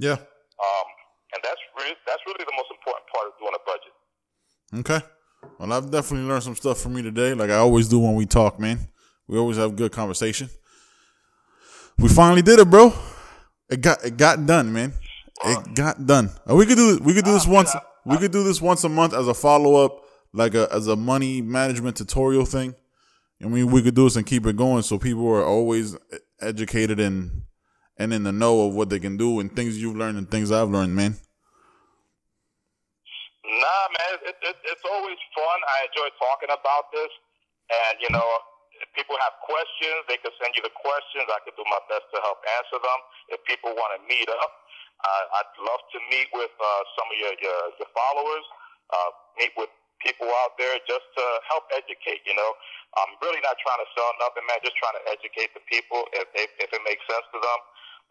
Yeah. 0.00 0.18
Um, 0.18 0.88
and 1.36 1.40
that's 1.44 1.60
really 1.76 1.94
that's 2.08 2.22
really 2.26 2.44
the 2.44 2.56
most 2.56 2.72
important 2.72 3.04
part 3.12 3.28
of 3.28 3.32
doing 3.38 3.54
a 3.54 3.62
budget. 3.62 3.94
Okay. 4.82 5.00
Well, 5.58 5.72
I've 5.72 5.90
definitely 5.90 6.26
learned 6.28 6.42
some 6.42 6.56
stuff 6.56 6.80
from 6.80 6.96
you 6.96 7.02
today, 7.02 7.34
like 7.34 7.50
I 7.50 7.56
always 7.56 7.88
do 7.88 7.98
when 8.00 8.14
we 8.14 8.26
talk, 8.26 8.58
man. 8.58 8.88
We 9.28 9.38
always 9.38 9.56
have 9.56 9.76
good 9.76 9.92
conversation. 9.92 10.48
We 11.98 12.08
finally 12.08 12.42
did 12.42 12.58
it, 12.58 12.70
bro. 12.70 12.92
It 13.68 13.80
got 13.80 14.04
it 14.04 14.16
got 14.16 14.44
done, 14.46 14.72
man. 14.72 14.92
It 15.44 15.74
got 15.74 16.04
done. 16.06 16.30
We 16.46 16.66
could 16.66 16.76
do 16.76 16.98
we 17.02 17.14
could 17.14 17.24
do 17.24 17.32
this 17.32 17.46
once. 17.46 17.74
We 18.04 18.16
could 18.18 18.32
do 18.32 18.44
this 18.44 18.60
once 18.60 18.84
a 18.84 18.88
month 18.88 19.14
as 19.14 19.26
a 19.26 19.34
follow 19.34 19.84
up, 19.84 20.04
like 20.36 20.54
a 20.54 20.68
as 20.72 20.86
a 20.86 20.96
money 20.96 21.40
management 21.40 21.96
tutorial 21.96 22.44
thing. 22.44 22.74
I 23.42 23.48
mean, 23.48 23.70
we 23.70 23.82
could 23.82 23.94
do 23.94 24.04
this 24.04 24.16
and 24.16 24.24
keep 24.24 24.46
it 24.46 24.56
going, 24.56 24.82
so 24.82 24.98
people 24.98 25.28
are 25.28 25.44
always 25.44 25.96
educated 26.40 27.00
and 27.00 27.42
and 27.96 28.12
in 28.12 28.24
the 28.24 28.32
know 28.32 28.68
of 28.68 28.74
what 28.74 28.88
they 28.88 29.00
can 29.00 29.16
do 29.16 29.40
and 29.40 29.54
things 29.54 29.80
you've 29.80 29.96
learned 29.96 30.18
and 30.18 30.30
things 30.30 30.52
I've 30.52 30.68
learned, 30.68 30.94
man. 30.94 31.16
Nah, 33.44 33.84
man, 33.88 34.12
it, 34.28 34.36
it, 34.42 34.56
it's 34.68 34.84
always 34.84 35.16
fun. 35.32 35.58
I 35.64 35.88
enjoy 35.88 36.08
talking 36.20 36.52
about 36.52 36.92
this, 36.92 37.08
and 37.72 37.96
you 38.04 38.12
know, 38.12 38.26
if 38.84 38.88
people 38.92 39.16
have 39.16 39.32
questions, 39.40 40.04
they 40.08 40.20
can 40.20 40.32
send 40.36 40.52
you 40.52 40.60
the 40.60 40.74
questions. 40.76 41.24
I 41.32 41.40
can 41.44 41.56
do 41.56 41.64
my 41.64 41.80
best 41.88 42.04
to 42.12 42.20
help 42.20 42.44
answer 42.60 42.76
them. 42.76 42.98
If 43.32 43.40
people 43.48 43.72
want 43.72 43.96
to 43.96 44.00
meet 44.04 44.28
up, 44.28 44.52
uh, 45.00 45.40
I'd 45.40 45.52
love 45.64 45.80
to 45.96 45.98
meet 46.12 46.28
with 46.36 46.52
uh, 46.52 46.82
some 47.00 47.08
of 47.08 47.16
your 47.16 47.32
your, 47.40 47.60
your 47.80 47.90
followers. 47.96 48.44
Uh, 48.86 49.10
meet 49.40 49.50
with 49.58 49.72
people 50.02 50.28
out 50.44 50.56
there 50.60 50.76
just 50.84 51.06
to 51.16 51.24
help 51.48 51.64
educate. 51.72 52.20
You 52.24 52.36
know, 52.36 52.50
I'm 53.00 53.16
really 53.20 53.40
not 53.44 53.56
trying 53.60 53.80
to 53.80 53.88
sell 53.96 54.12
nothing, 54.20 54.44
man. 54.48 54.60
Just 54.64 54.76
trying 54.80 54.96
to 55.00 55.04
educate 55.10 55.52
the 55.56 55.64
people 55.68 56.04
if 56.16 56.28
they, 56.36 56.48
if 56.60 56.70
it 56.72 56.82
makes 56.84 57.04
sense 57.08 57.24
to 57.32 57.38
them. 57.40 57.60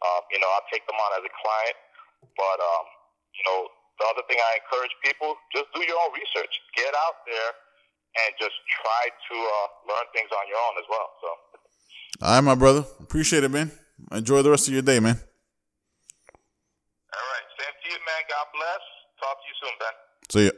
Um, 0.03 0.21
you 0.29 0.39
know, 0.43 0.49
I'll 0.51 0.67
take 0.69 0.85
them 0.85 0.99
on 0.99 1.09
as 1.17 1.23
a 1.23 1.31
client, 1.31 1.77
but 2.35 2.59
um, 2.59 2.85
you 3.31 3.43
know 3.47 3.71
the 3.99 4.05
other 4.11 4.23
thing 4.27 4.35
I 4.35 4.59
encourage 4.59 4.91
people, 5.03 5.39
just 5.55 5.71
do 5.71 5.79
your 5.87 5.95
own 6.03 6.11
research. 6.11 6.51
Get 6.75 6.91
out 7.07 7.23
there 7.23 7.51
and 8.25 8.35
just 8.39 8.55
try 8.83 9.03
to 9.07 9.35
uh, 9.39 9.67
learn 9.87 10.05
things 10.11 10.27
on 10.31 10.43
your 10.51 10.59
own 10.59 10.75
as 10.79 10.87
well. 10.91 11.07
So. 11.23 11.29
All 12.21 12.35
right, 12.35 12.43
my 12.43 12.55
brother. 12.55 12.83
Appreciate 12.99 13.43
it, 13.43 13.51
man. 13.51 13.71
Enjoy 14.11 14.41
the 14.41 14.51
rest 14.51 14.67
of 14.67 14.73
your 14.73 14.83
day, 14.83 14.99
man. 14.99 15.15
All 15.15 17.27
right. 17.31 17.45
Same 17.59 17.71
to 17.71 17.89
you, 17.91 17.99
man. 18.03 18.21
God 18.27 18.47
bless. 18.51 18.83
Talk 19.19 19.37
to 19.39 19.45
you 19.47 19.55
soon, 19.63 19.75
Ben. 19.79 19.95
See 20.27 20.45
ya. 20.45 20.51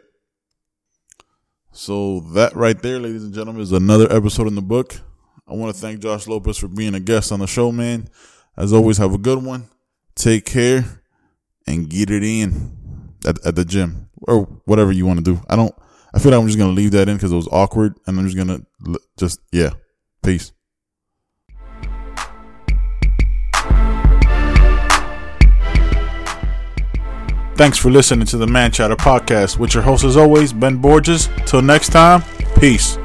So 1.77 2.21
that 2.33 2.55
right 2.55 2.81
there, 2.81 2.97
ladies 2.99 3.23
and 3.23 3.35
gentlemen, 3.35 3.61
is 3.61 3.71
another 3.71 4.11
episode 4.11 4.47
in 4.47 4.55
the 4.55 4.63
book. 4.63 4.99
I 5.47 5.53
want 5.53 5.75
to 5.75 5.79
thank 5.79 5.99
Josh 5.99 6.25
Lopez 6.25 6.57
for 6.57 6.67
being 6.67 6.95
a 6.95 6.99
guest 6.99 7.31
on 7.31 7.39
the 7.39 7.45
show, 7.45 7.71
man. 7.71 8.09
As 8.57 8.73
always, 8.73 8.97
have 8.97 9.13
a 9.13 9.19
good 9.19 9.43
one. 9.43 9.69
Take 10.15 10.45
care 10.45 11.03
and 11.67 11.87
get 11.87 12.09
it 12.09 12.23
in 12.23 12.71
at, 13.27 13.45
at 13.45 13.55
the 13.55 13.63
gym 13.63 14.09
or 14.23 14.45
whatever 14.65 14.91
you 14.91 15.05
want 15.05 15.23
to 15.23 15.23
do. 15.23 15.39
I 15.47 15.55
don't. 15.55 15.73
I 16.15 16.17
feel 16.17 16.31
like 16.31 16.41
I'm 16.41 16.47
just 16.47 16.57
gonna 16.57 16.71
leave 16.71 16.91
that 16.91 17.09
in 17.09 17.15
because 17.15 17.31
it 17.31 17.35
was 17.35 17.47
awkward, 17.51 17.93
and 18.07 18.17
I'm 18.17 18.27
just 18.27 18.37
gonna 18.37 18.61
just 19.19 19.39
yeah. 19.51 19.69
Peace. 20.23 20.53
Thanks 27.57 27.79
for 27.79 27.89
listening 27.89 28.27
to 28.27 28.37
the 28.37 28.45
Man 28.45 28.71
Chatter 28.71 28.95
podcast 28.95 29.57
with 29.57 29.73
your 29.73 29.81
host, 29.81 30.03
as 30.03 30.15
always, 30.15 30.53
Ben 30.53 30.77
Borges. 30.77 31.27
Till 31.47 31.63
next 31.63 31.89
time, 31.89 32.21
peace. 32.59 32.99